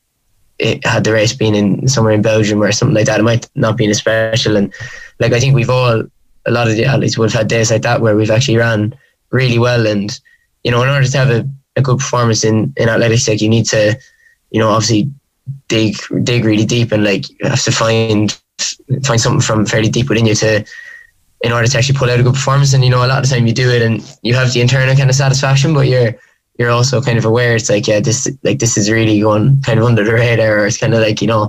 it 0.61 0.85
had 0.87 1.05
the 1.05 1.13
race 1.13 1.33
been 1.33 1.55
in 1.55 1.89
somewhere 1.89 2.13
in 2.13 2.23
Belgium 2.23 2.63
or 2.63 2.71
something 2.71 2.95
like 2.95 3.07
that, 3.07 3.19
it 3.19 3.25
might 3.25 3.49
not 3.55 3.77
be 3.77 3.89
as 3.89 3.99
special. 3.99 4.57
And 4.57 4.73
like 5.19 5.33
I 5.33 5.41
think 5.41 5.55
we've 5.55 5.71
all 5.71 6.05
a 6.47 6.51
lot 6.51 6.69
of 6.69 6.77
the 6.77 6.85
athletes 6.85 7.19
would 7.19 7.31
have 7.33 7.41
had 7.41 7.49
days 7.49 7.71
like 7.71 7.83
that 7.83 8.01
where 8.01 8.17
we've 8.17 8.31
actually 8.31 8.59
ran 8.59 8.95
really 9.31 9.59
well. 9.59 9.87
And 9.87 10.19
you 10.63 10.71
know, 10.71 10.83
in 10.83 10.89
order 10.89 11.07
to 11.07 11.19
have 11.19 11.31
a, 11.31 11.49
a 11.77 11.83
good 11.83 11.99
performance 11.99 12.45
in 12.45 12.73
in 12.77 12.89
athletics, 12.89 13.27
like 13.27 13.41
you 13.41 13.49
need 13.49 13.67
to, 13.67 13.99
you 14.51 14.61
know, 14.61 14.69
obviously 14.69 15.11
dig 15.69 15.97
dig 16.23 16.45
really 16.45 16.65
deep 16.65 16.93
and 16.93 17.03
like 17.03 17.29
you 17.29 17.37
have 17.43 17.63
to 17.63 17.73
find 17.73 18.39
find 19.03 19.21
something 19.21 19.41
from 19.41 19.67
fairly 19.67 19.89
deep 19.89 20.09
within 20.09 20.27
you 20.27 20.35
to 20.35 20.65
in 21.43 21.53
order 21.53 21.67
to 21.67 21.79
actually 21.79 21.99
pull 21.99 22.11
out 22.11 22.21
a 22.21 22.23
good 22.23 22.35
performance. 22.35 22.73
And 22.75 22.85
you 22.85 22.91
know 22.91 23.05
a 23.05 23.09
lot 23.09 23.23
of 23.23 23.29
the 23.29 23.35
time 23.35 23.47
you 23.47 23.55
do 23.55 23.71
it 23.71 23.83
and 23.83 24.19
you 24.23 24.35
have 24.35 24.53
the 24.53 24.61
internal 24.61 24.97
kind 24.97 25.11
of 25.11 25.17
satisfaction 25.17 25.75
but 25.75 25.89
you're 25.89 26.15
you're 26.59 26.71
also 26.71 27.01
kind 27.01 27.19
of 27.19 27.25
aware 27.25 27.57
it's 27.57 27.71
like 27.71 27.87
yeah 27.87 28.01
this 28.01 28.29
like 28.43 28.59
this 28.59 28.77
is 28.77 28.91
really 28.91 29.21
going 29.21 29.63
kind 29.63 29.79
of 29.79 29.87
under 29.87 30.05
the 30.05 30.13
radar 30.13 30.59
or 30.59 30.67
it's 30.67 30.77
kind 30.77 30.93
of 30.93 31.01
like 31.01 31.23
you 31.23 31.27
know 31.27 31.49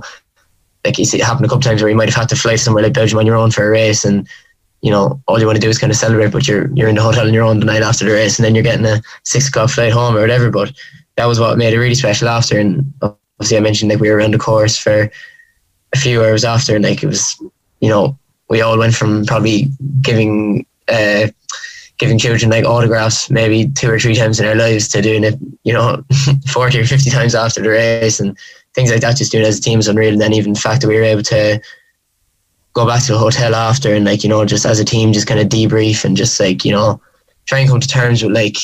like 0.84 0.98
you 0.98 1.04
see 1.04 1.18
it 1.18 1.24
happened 1.24 1.44
a 1.44 1.48
couple 1.48 1.60
times 1.60 1.82
where 1.82 1.90
you 1.90 1.96
might 1.96 2.08
have 2.08 2.16
had 2.16 2.28
to 2.30 2.36
fly 2.36 2.56
somewhere 2.56 2.82
like 2.82 2.94
Belgium 2.94 3.18
on 3.18 3.26
your 3.26 3.36
own 3.36 3.50
for 3.50 3.66
a 3.66 3.70
race 3.70 4.04
and 4.04 4.26
you 4.80 4.90
know 4.90 5.20
all 5.28 5.38
you 5.38 5.46
want 5.46 5.56
to 5.56 5.60
do 5.60 5.68
is 5.68 5.78
kind 5.78 5.92
of 5.92 5.96
celebrate 5.96 6.32
but 6.32 6.48
you're 6.48 6.72
you're 6.74 6.88
in 6.88 6.96
the 6.96 7.02
hotel 7.02 7.26
on 7.26 7.34
your 7.34 7.44
own 7.44 7.60
the 7.60 7.66
night 7.66 7.82
after 7.82 8.04
the 8.04 8.12
race 8.12 8.38
and 8.38 8.44
then 8.44 8.54
you're 8.54 8.64
getting 8.64 8.86
a 8.86 9.02
six 9.24 9.48
o'clock 9.48 9.70
flight 9.70 9.92
home 9.92 10.16
or 10.16 10.20
whatever. 10.20 10.50
But 10.50 10.72
that 11.16 11.26
was 11.26 11.38
what 11.38 11.58
made 11.58 11.74
it 11.74 11.78
really 11.78 11.94
special 11.94 12.28
after. 12.28 12.58
And 12.58 12.92
obviously 13.02 13.56
I 13.56 13.60
mentioned 13.60 13.90
like 13.90 14.00
we 14.00 14.10
were 14.10 14.16
around 14.16 14.34
the 14.34 14.38
course 14.38 14.78
for 14.78 15.10
a 15.94 15.98
few 15.98 16.22
hours 16.22 16.44
after, 16.44 16.74
and 16.74 16.84
like 16.84 17.02
it 17.02 17.06
was, 17.06 17.40
you 17.80 17.88
know, 17.88 18.18
we 18.52 18.60
all 18.60 18.76
went 18.76 18.94
from 18.94 19.24
probably 19.24 19.70
giving 20.02 20.66
uh, 20.88 21.26
giving 21.96 22.18
children 22.18 22.50
like 22.50 22.66
autographs 22.66 23.30
maybe 23.30 23.66
two 23.70 23.90
or 23.90 23.98
three 23.98 24.14
times 24.14 24.38
in 24.38 24.44
our 24.44 24.54
lives 24.54 24.88
to 24.88 25.00
doing 25.00 25.24
it, 25.24 25.36
you 25.64 25.72
know, 25.72 26.04
forty 26.52 26.78
or 26.78 26.84
fifty 26.84 27.08
times 27.08 27.34
after 27.34 27.62
the 27.62 27.70
race 27.70 28.20
and 28.20 28.36
things 28.74 28.90
like 28.90 29.00
that. 29.00 29.16
Just 29.16 29.32
doing 29.32 29.42
it 29.42 29.48
as 29.48 29.58
a 29.58 29.62
team 29.62 29.78
is 29.78 29.88
unreal. 29.88 30.12
And 30.12 30.20
then 30.20 30.34
even 30.34 30.52
the 30.52 30.60
fact 30.60 30.82
that 30.82 30.88
we 30.88 30.96
were 30.96 31.02
able 31.02 31.22
to 31.22 31.62
go 32.74 32.86
back 32.86 33.02
to 33.04 33.12
the 33.12 33.18
hotel 33.18 33.54
after 33.54 33.94
and 33.94 34.04
like 34.04 34.22
you 34.22 34.28
know 34.28 34.44
just 34.44 34.66
as 34.66 34.78
a 34.78 34.84
team 34.84 35.14
just 35.14 35.26
kind 35.26 35.40
of 35.40 35.48
debrief 35.48 36.04
and 36.04 36.14
just 36.14 36.38
like 36.38 36.62
you 36.62 36.72
know 36.72 37.00
try 37.46 37.58
and 37.58 37.70
come 37.70 37.80
to 37.80 37.88
terms 37.88 38.22
with 38.22 38.32
like 38.32 38.56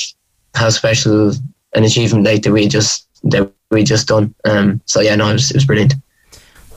how 0.55 0.69
special 0.69 1.33
an 1.75 1.85
achievement 1.85 2.27
like 2.27 2.43
that 2.43 2.53
we 2.53 2.69
just 2.69 3.09
that 3.23 3.51
we 3.71 3.85
just 3.85 4.07
done. 4.07 4.35
Um, 4.45 4.83
so 4.85 5.01
yeah, 5.01 5.17
no, 5.17 5.31
it 5.31 5.35
was, 5.35 5.51
it 5.51 5.57
was 5.57 5.65
brilliant. 5.65 5.95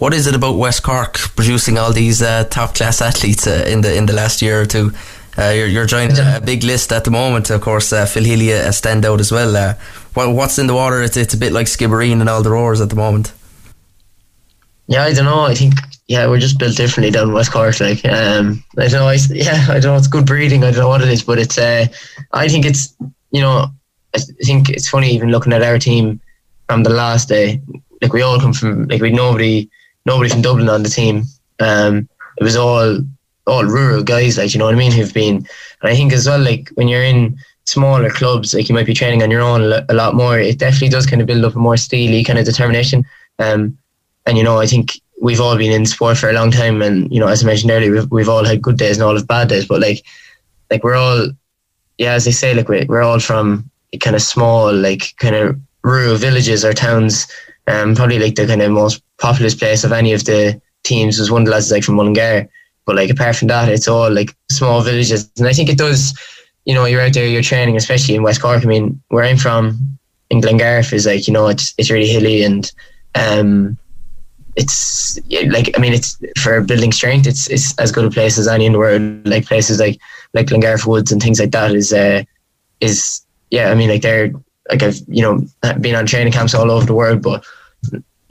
What 0.01 0.15
is 0.15 0.25
it 0.25 0.33
about 0.33 0.57
West 0.57 0.81
Cork 0.81 1.19
producing 1.35 1.77
all 1.77 1.93
these 1.93 2.23
uh, 2.23 2.45
top 2.45 2.73
class 2.73 3.03
athletes 3.03 3.45
uh, 3.45 3.65
in 3.67 3.81
the 3.81 3.95
in 3.95 4.07
the 4.07 4.13
last 4.13 4.41
year 4.41 4.59
or 4.59 4.65
two? 4.65 4.93
Uh, 5.37 5.49
you're, 5.49 5.67
you're 5.67 5.85
joining 5.85 6.17
a 6.17 6.41
big 6.43 6.63
list 6.63 6.91
at 6.91 7.03
the 7.03 7.11
moment. 7.11 7.51
Of 7.51 7.61
course, 7.61 7.93
uh, 7.93 8.07
Phil 8.07 8.23
Healy 8.23 8.49
a 8.49 8.69
standout 8.69 9.19
as 9.19 9.31
well. 9.31 9.55
Uh, 9.55 9.75
what, 10.15 10.33
what's 10.33 10.57
in 10.57 10.65
the 10.65 10.73
water? 10.73 11.03
It's, 11.03 11.17
it's 11.17 11.35
a 11.35 11.37
bit 11.37 11.51
like 11.51 11.67
Skibbereen 11.67 12.19
and 12.19 12.27
all 12.27 12.41
the 12.41 12.49
roars 12.49 12.81
at 12.81 12.89
the 12.89 12.95
moment. 12.95 13.31
Yeah, 14.87 15.03
I 15.03 15.13
don't 15.13 15.25
know. 15.25 15.41
I 15.41 15.53
think 15.53 15.75
yeah, 16.07 16.27
we're 16.27 16.39
just 16.39 16.57
built 16.57 16.77
differently 16.77 17.11
down 17.11 17.31
West 17.31 17.51
Cork. 17.51 17.79
Like, 17.79 18.03
um, 18.05 18.63
I 18.79 18.87
don't 18.87 19.01
know. 19.01 19.07
I, 19.07 19.19
yeah, 19.29 19.67
I 19.69 19.73
don't 19.73 19.93
know. 19.93 19.97
It's 19.97 20.07
good 20.07 20.25
breeding. 20.25 20.63
I 20.63 20.71
don't 20.71 20.79
know 20.79 20.87
what 20.87 21.03
it 21.03 21.09
is, 21.09 21.21
but 21.21 21.37
it's. 21.37 21.59
Uh, 21.59 21.85
I 22.33 22.47
think 22.47 22.65
it's. 22.65 22.91
You 23.29 23.41
know, 23.41 23.67
I 24.15 24.19
think 24.45 24.71
it's 24.71 24.89
funny 24.89 25.11
even 25.11 25.29
looking 25.29 25.53
at 25.53 25.61
our 25.61 25.77
team 25.77 26.19
from 26.67 26.81
the 26.81 26.89
last 26.89 27.29
day. 27.29 27.61
Like 28.01 28.13
we 28.13 28.23
all 28.23 28.39
come 28.39 28.53
from. 28.53 28.87
Like 28.87 28.99
we 28.99 29.11
nobody, 29.11 29.69
nobody 30.05 30.29
from 30.29 30.41
Dublin 30.41 30.69
on 30.69 30.83
the 30.83 30.89
team. 30.89 31.23
Um, 31.59 32.09
it 32.37 32.43
was 32.43 32.55
all 32.55 32.99
all 33.47 33.65
rural 33.65 34.03
guys, 34.03 34.37
like 34.37 34.53
you 34.53 34.59
know 34.59 34.65
what 34.65 34.75
I 34.75 34.77
mean, 34.77 34.91
who've 34.91 35.13
been. 35.13 35.37
And 35.37 35.91
I 35.91 35.95
think 35.95 36.13
as 36.13 36.27
well, 36.27 36.39
like 36.39 36.69
when 36.75 36.87
you're 36.87 37.03
in 37.03 37.37
smaller 37.65 38.09
clubs, 38.09 38.53
like 38.53 38.69
you 38.69 38.75
might 38.75 38.85
be 38.85 38.93
training 38.93 39.23
on 39.23 39.31
your 39.31 39.41
own 39.41 39.83
a 39.89 39.93
lot 39.93 40.15
more. 40.15 40.39
It 40.39 40.59
definitely 40.59 40.89
does 40.89 41.05
kind 41.05 41.21
of 41.21 41.27
build 41.27 41.45
up 41.45 41.55
a 41.55 41.59
more 41.59 41.77
steely 41.77 42.23
kind 42.23 42.39
of 42.39 42.45
determination. 42.45 43.05
Um, 43.39 43.77
and 44.25 44.37
you 44.37 44.43
know, 44.43 44.59
I 44.59 44.67
think 44.67 44.99
we've 45.21 45.41
all 45.41 45.57
been 45.57 45.71
in 45.71 45.85
sport 45.85 46.17
for 46.17 46.29
a 46.29 46.33
long 46.33 46.51
time, 46.51 46.81
and 46.81 47.11
you 47.11 47.19
know, 47.19 47.27
as 47.27 47.43
I 47.43 47.47
mentioned 47.47 47.71
earlier, 47.71 47.91
we've, 47.91 48.11
we've 48.11 48.29
all 48.29 48.45
had 48.45 48.61
good 48.61 48.77
days 48.77 48.97
and 48.97 49.03
all 49.03 49.15
of 49.15 49.27
bad 49.27 49.49
days. 49.49 49.65
But 49.65 49.81
like, 49.81 50.05
like 50.69 50.83
we're 50.83 50.95
all, 50.95 51.29
yeah, 51.97 52.13
as 52.13 52.25
they 52.25 52.31
say, 52.31 52.53
like 52.53 52.69
we're, 52.69 52.85
we're 52.85 53.03
all 53.03 53.19
from 53.19 53.69
kind 53.99 54.15
of 54.15 54.21
small, 54.21 54.73
like 54.73 55.15
kind 55.17 55.35
of 55.35 55.59
rural 55.83 56.15
villages 56.15 56.63
or 56.63 56.73
towns. 56.73 57.27
Um, 57.67 57.95
probably 57.95 58.19
like 58.19 58.35
the 58.35 58.47
kind 58.47 58.61
of 58.61 58.71
most 58.71 59.03
populous 59.21 59.55
place 59.55 59.83
of 59.83 59.93
any 59.93 60.11
of 60.11 60.25
the 60.25 60.59
teams 60.83 61.19
was 61.19 61.31
one 61.31 61.43
of 61.43 61.45
the 61.45 61.51
lads 61.51 61.71
like 61.71 61.83
from 61.83 61.95
Mullingar. 61.95 62.49
But 62.85 62.95
like 62.95 63.09
apart 63.09 63.35
from 63.35 63.47
that, 63.49 63.69
it's 63.69 63.87
all 63.87 64.11
like 64.11 64.35
small 64.49 64.81
villages, 64.81 65.31
and 65.37 65.47
I 65.47 65.53
think 65.53 65.69
it 65.69 65.77
does. 65.77 66.17
You 66.65 66.73
know, 66.73 66.85
you're 66.85 67.01
out 67.01 67.13
there, 67.13 67.27
you're 67.27 67.41
training, 67.41 67.77
especially 67.77 68.15
in 68.15 68.23
West 68.23 68.41
Cork. 68.41 68.63
I 68.63 68.67
mean, 68.67 69.01
where 69.09 69.23
I'm 69.23 69.37
from 69.37 69.97
in 70.29 70.41
Glengarriff 70.41 70.93
is 70.93 71.05
like 71.05 71.27
you 71.27 71.33
know 71.33 71.47
it's 71.47 71.73
it's 71.77 71.91
really 71.91 72.07
hilly 72.07 72.43
and 72.43 72.71
um, 73.15 73.77
it's 74.55 75.19
like 75.29 75.71
I 75.75 75.79
mean 75.79 75.93
it's 75.93 76.17
for 76.39 76.61
building 76.61 76.91
strength. 76.91 77.27
It's 77.27 77.49
it's 77.49 77.77
as 77.77 77.91
good 77.91 78.05
a 78.05 78.09
place 78.09 78.37
as 78.37 78.47
any 78.47 78.65
in 78.65 78.73
the 78.73 78.79
world. 78.79 79.27
Like 79.27 79.45
places 79.45 79.79
like 79.79 79.99
like 80.33 80.47
Glengarriff 80.47 80.87
Woods 80.87 81.11
and 81.11 81.21
things 81.21 81.39
like 81.39 81.51
that 81.51 81.75
is 81.75 81.93
uh, 81.93 82.23
is 82.79 83.21
yeah. 83.51 83.69
I 83.69 83.75
mean 83.75 83.89
like 83.89 84.01
they're 84.01 84.31
like 84.69 84.81
I've 84.81 84.99
you 85.07 85.21
know 85.21 85.45
been 85.79 85.95
on 85.95 86.05
training 86.05 86.33
camps 86.33 86.55
all 86.55 86.71
over 86.71 86.85
the 86.85 86.95
world, 86.95 87.21
but 87.21 87.45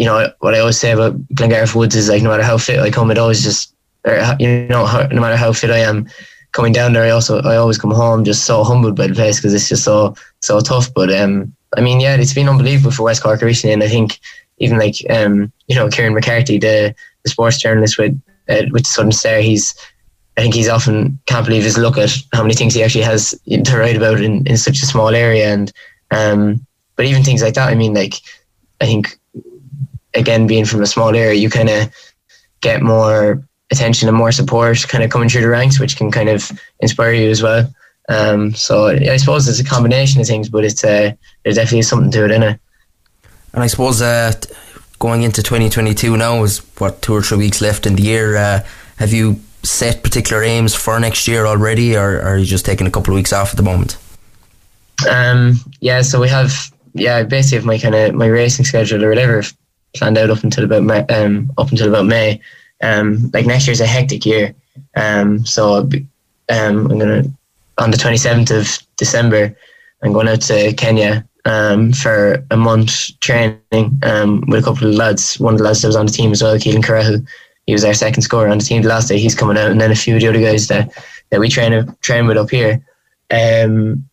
you 0.01 0.07
know 0.07 0.33
what 0.39 0.55
I 0.55 0.61
always 0.61 0.81
say 0.81 0.93
about 0.93 1.21
Glengarriff 1.35 1.75
Woods 1.75 1.95
is 1.95 2.09
like 2.09 2.23
no 2.23 2.31
matter 2.31 2.43
how 2.43 2.57
fit 2.57 2.81
I 2.81 2.91
come, 2.91 3.11
it 3.11 3.19
always 3.19 3.45
just 3.45 3.75
or, 4.07 4.15
you 4.39 4.67
know 4.67 4.87
no 5.13 5.21
matter 5.21 5.37
how 5.37 5.53
fit 5.53 5.71
I 5.71 5.77
am 5.77 6.09
coming 6.53 6.73
down 6.73 6.95
there, 6.95 7.05
I 7.05 7.11
also 7.11 7.43
I 7.43 7.57
always 7.57 7.77
come 7.77 7.91
home 7.91 8.25
just 8.25 8.47
so 8.47 8.65
humbled 8.65 8.97
by 8.97 9.09
the 9.09 9.15
place 9.15 9.37
because 9.37 9.53
it's 9.53 9.69
just 9.69 9.85
so 9.85 10.15
so 10.41 10.59
tough. 10.61 10.89
But 10.95 11.13
um, 11.13 11.55
I 11.77 11.83
mean 11.83 12.01
yeah, 12.01 12.17
it's 12.17 12.33
been 12.33 12.49
unbelievable 12.49 12.93
for 12.93 13.03
West 13.03 13.23
Cork 13.23 13.43
recently, 13.43 13.75
and 13.75 13.83
I 13.83 13.89
think 13.89 14.19
even 14.57 14.79
like 14.79 14.97
um, 15.11 15.53
you 15.67 15.77
know 15.77 15.91
Kieran 15.91 16.15
McCarthy, 16.15 16.57
the, 16.57 16.95
the 17.23 17.31
sports 17.31 17.59
journalist 17.59 17.99
with 17.99 18.19
uh, 18.49 18.63
with 18.71 18.87
Southern 18.87 19.13
Star, 19.13 19.41
he's 19.41 19.75
I 20.39 20.41
think 20.41 20.55
he's 20.55 20.71
often 20.71 21.19
can't 21.27 21.45
believe 21.45 21.65
his 21.65 21.77
look 21.77 21.99
at 21.99 22.17
how 22.33 22.41
many 22.41 22.55
things 22.55 22.73
he 22.73 22.83
actually 22.83 23.05
has 23.05 23.39
to 23.47 23.77
write 23.77 23.99
about 23.99 24.23
in, 24.23 24.47
in 24.47 24.57
such 24.57 24.81
a 24.81 24.87
small 24.87 25.15
area, 25.15 25.53
and 25.53 25.71
um, 26.11 26.67
but 26.97 27.05
even 27.05 27.23
things 27.23 27.43
like 27.43 27.53
that. 27.53 27.69
I 27.69 27.75
mean, 27.75 27.93
like 27.93 28.15
I 28.81 28.87
think 28.87 29.20
again 30.15 30.47
being 30.47 30.65
from 30.65 30.83
a 30.83 30.87
small 30.87 31.15
area, 31.15 31.35
you 31.35 31.51
kind 31.51 31.69
of 31.69 31.93
get 32.61 32.83
more 32.83 33.43
attention 33.71 34.09
and 34.09 34.17
more 34.17 34.33
support 34.33 34.85
kind 34.89 35.05
of 35.05 35.11
coming 35.11 35.29
through 35.29 35.43
the 35.43 35.49
ranks, 35.49 35.79
which 35.79 35.97
can 35.97 36.11
kind 36.11 36.29
of 36.29 36.51
inspire 36.81 37.13
you 37.13 37.31
as 37.31 37.43
well. 37.43 37.73
Um, 38.09 38.55
so 38.55 38.89
I 38.89 39.17
suppose 39.17 39.47
it's 39.47 39.61
a 39.61 39.65
combination 39.65 40.21
of 40.21 40.27
things, 40.27 40.49
but 40.49 40.65
it's 40.65 40.83
uh, 40.83 41.13
there 41.45 41.53
definitely 41.53 41.83
something 41.83 42.11
to 42.11 42.25
it 42.25 42.31
in 42.33 42.43
it. 42.43 42.61
And 43.53 43.63
I 43.63 43.69
suppose 43.69 44.03
uh, 44.03 44.33
going 44.99 45.23
into 45.23 45.43
2022 45.43 46.17
now 46.17 46.43
is 46.43 46.59
what 46.79 47.03
two 47.03 47.15
or 47.15 47.23
three 47.23 47.39
weeks 47.39 47.61
left 47.61 47.87
in 47.87 47.95
the 47.95 48.03
year. 48.03 48.37
Uh, 48.37 48.67
have 48.97 49.13
you 49.13 49.41
set 49.63 50.03
particular 50.03 50.43
aims 50.43 50.75
for 50.75 50.99
next 50.99 51.29
year 51.29 51.47
already, 51.47 51.97
or, 51.97 52.21
are 52.21 52.39
you 52.39 52.47
just 52.47 52.65
taking 52.65 52.87
a 52.87 52.91
couple 52.91 53.13
of 53.13 53.17
weeks 53.17 53.33
off 53.33 53.51
at 53.51 53.57
the 53.57 53.63
moment? 53.63 53.97
Um, 55.09 55.61
yeah, 55.81 56.03
so 56.03 56.21
we 56.21 56.29
have 56.29 56.53
yeah 56.95 57.23
basically 57.23 57.65
my 57.65 57.79
kind 57.79 57.95
of 57.95 58.15
my 58.15 58.27
racing 58.27 58.65
schedule 58.65 59.05
or 59.05 59.09
whatever 59.09 59.45
planned 59.95 60.19
out 60.19 60.31
up 60.31 60.45
until 60.45 60.65
about 60.65 60.83
May, 60.83 61.01
um, 61.07 61.53
up 61.59 61.71
until 61.71 61.89
about 61.89 62.07
May. 62.07 62.41
Um, 62.83 63.31
like 63.33 63.47
next 63.47 63.67
year's 63.67 63.81
a 63.81 63.87
hectic 63.87 64.25
year, 64.25 64.55
um, 64.97 65.45
so 65.45 65.77
um, 65.77 66.91
I'm 66.91 66.99
gonna 66.99 67.25
on 67.79 67.91
the 67.91 67.97
27th 67.97 68.51
of 68.59 68.87
December. 68.97 69.57
I'm 70.03 70.13
going 70.13 70.29
out 70.29 70.41
to 70.43 70.73
Kenya 70.75 71.27
um, 71.45 71.93
for 71.93 72.45
a 72.51 72.57
month 72.57 73.19
training 73.21 74.01
um, 74.03 74.45
with 74.49 74.61
a 74.61 74.65
couple 74.65 74.89
of 74.89 74.95
lads. 74.95 75.39
One 75.39 75.55
of 75.55 75.59
the 75.59 75.65
lads 75.65 75.83
that 75.83 75.89
was 75.89 75.97
on 75.97 76.07
the 76.07 76.13
team 76.13 76.33
as 76.33 76.43
well, 76.43 76.57
Keelan 76.57 76.83
Kilrehill. 76.83 77.27
He 77.67 77.73
was 77.73 77.85
our 77.85 77.95
second 77.95 78.23
scorer 78.23 78.49
on 78.49 78.59
the 78.59 78.65
team 78.65 78.83
the 78.83 78.89
last 78.89 79.09
day. 79.09 79.19
He's 79.19 79.35
coming 79.35 79.59
out, 79.59 79.71
and 79.71 79.81
then 79.81 79.93
a 79.93 79.97
few 79.97 80.15
of 80.15 80.21
the 80.21 80.29
other 80.29 80.41
guys 80.41 80.69
that, 80.69 80.91
that 81.31 81.41
we 81.41 81.49
train 81.49 81.95
train 82.01 82.27
with 82.27 82.37
up 82.37 82.51
here. 82.51 82.85
Um, 83.31 84.09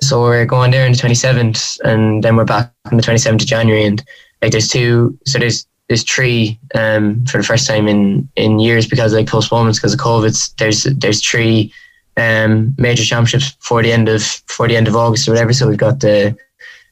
so 0.00 0.20
we're 0.20 0.46
going 0.46 0.70
there 0.70 0.86
on 0.86 0.92
the 0.92 0.98
27th, 0.98 1.80
and 1.80 2.22
then 2.22 2.36
we're 2.36 2.44
back 2.44 2.72
on 2.86 2.96
the 2.96 3.02
27th 3.02 3.42
of 3.42 3.46
January. 3.46 3.84
And 3.84 4.02
like, 4.44 4.52
there's 4.52 4.68
two, 4.68 5.18
so 5.26 5.38
there's 5.38 5.66
there's 5.88 6.02
three 6.02 6.58
um, 6.74 7.24
for 7.26 7.38
the 7.38 7.44
first 7.44 7.66
time 7.66 7.88
in 7.88 8.28
in 8.36 8.58
years 8.58 8.86
because 8.86 9.12
of 9.12 9.18
like 9.18 9.28
postponements 9.28 9.78
because 9.78 9.94
of 9.94 10.00
COVID. 10.00 10.54
There's 10.56 10.84
there's 10.84 11.24
three 11.24 11.72
um, 12.16 12.74
major 12.78 13.04
championships 13.04 13.56
for 13.60 13.82
the 13.82 13.92
end 13.92 14.08
of 14.08 14.22
for 14.22 14.68
the 14.68 14.76
end 14.76 14.88
of 14.88 14.96
August 14.96 15.26
or 15.26 15.32
whatever. 15.32 15.52
So 15.52 15.68
we've 15.68 15.78
got 15.78 16.00
the 16.00 16.36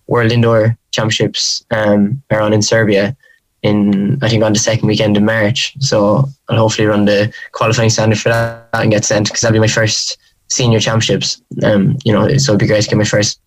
World 0.06 0.32
Indoor 0.32 0.76
Championships 0.92 1.64
um, 1.70 2.22
are 2.30 2.40
on 2.40 2.52
in 2.52 2.62
Serbia 2.62 3.16
in 3.62 4.18
I 4.22 4.28
think 4.28 4.42
on 4.42 4.52
the 4.52 4.58
second 4.58 4.88
weekend 4.88 5.16
of 5.16 5.22
March. 5.22 5.74
So 5.78 6.28
I'll 6.48 6.58
hopefully 6.58 6.86
run 6.86 7.04
the 7.04 7.32
qualifying 7.52 7.90
standard 7.90 8.18
for 8.18 8.30
that 8.30 8.68
and 8.72 8.90
get 8.90 9.04
sent 9.04 9.28
because 9.28 9.42
that'll 9.42 9.54
be 9.54 9.60
my 9.60 9.66
first 9.68 10.18
senior 10.48 10.80
championships. 10.80 11.40
Um, 11.62 11.98
you 12.04 12.12
know, 12.12 12.28
so 12.38 12.52
it'd 12.52 12.60
be 12.60 12.66
great 12.66 12.84
to 12.84 12.88
get 12.88 12.98
my 12.98 13.04
first 13.04 13.40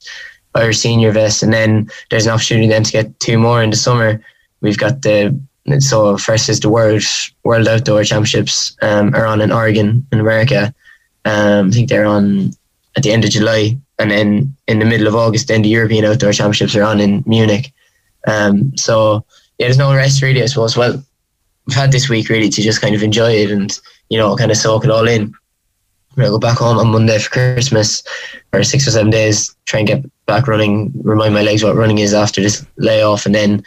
Irish 0.55 0.79
senior 0.79 1.11
vest, 1.11 1.43
and 1.43 1.53
then 1.53 1.89
there's 2.09 2.25
an 2.25 2.33
opportunity 2.33 2.67
then 2.67 2.83
to 2.83 2.91
get 2.91 3.19
two 3.19 3.37
more 3.37 3.61
in 3.61 3.69
the 3.69 3.75
summer. 3.75 4.21
We've 4.61 4.77
got 4.77 5.01
the 5.01 5.37
so 5.79 6.17
first 6.17 6.49
is 6.49 6.59
the 6.59 6.69
World 6.69 7.03
World 7.43 7.67
Outdoor 7.67 8.03
Championships 8.03 8.75
um, 8.81 9.13
are 9.15 9.25
on 9.25 9.41
in 9.41 9.51
Oregon 9.51 10.05
in 10.11 10.19
America. 10.19 10.73
Um, 11.25 11.67
I 11.67 11.71
think 11.71 11.89
they're 11.89 12.05
on 12.05 12.51
at 12.95 13.03
the 13.03 13.11
end 13.11 13.25
of 13.25 13.31
July, 13.31 13.77
and 13.99 14.11
then 14.11 14.55
in 14.67 14.79
the 14.79 14.85
middle 14.85 15.07
of 15.07 15.15
August, 15.15 15.47
then 15.47 15.63
the 15.63 15.69
European 15.69 16.05
Outdoor 16.05 16.33
Championships 16.33 16.75
are 16.75 16.83
on 16.83 16.99
in 16.99 17.23
Munich. 17.25 17.73
Um, 18.27 18.75
so 18.77 19.25
yeah, 19.57 19.67
there's 19.67 19.77
no 19.77 19.93
rest 19.93 20.21
really, 20.21 20.43
I 20.43 20.47
suppose. 20.47 20.77
Well, 20.77 21.03
we've 21.65 21.75
had 21.75 21.91
this 21.91 22.09
week 22.09 22.29
really 22.29 22.49
to 22.49 22.61
just 22.61 22.81
kind 22.81 22.95
of 22.95 23.03
enjoy 23.03 23.31
it 23.31 23.51
and 23.51 23.77
you 24.09 24.17
know 24.17 24.35
kind 24.35 24.51
of 24.51 24.57
soak 24.57 24.85
it 24.85 24.91
all 24.91 25.07
in. 25.07 25.33
I 26.23 26.27
go 26.27 26.39
back 26.39 26.57
home 26.57 26.77
on 26.77 26.91
Monday 26.91 27.19
for 27.19 27.29
Christmas 27.29 28.03
for 28.51 28.63
six 28.63 28.87
or 28.87 28.91
seven 28.91 29.11
days, 29.11 29.55
try 29.65 29.79
and 29.79 29.87
get 29.87 30.25
back 30.25 30.47
running, 30.47 30.91
remind 31.03 31.33
my 31.33 31.41
legs 31.41 31.63
what 31.63 31.75
running 31.75 31.99
is 31.99 32.13
after 32.13 32.41
this 32.41 32.65
layoff, 32.77 33.25
and 33.25 33.35
then 33.35 33.63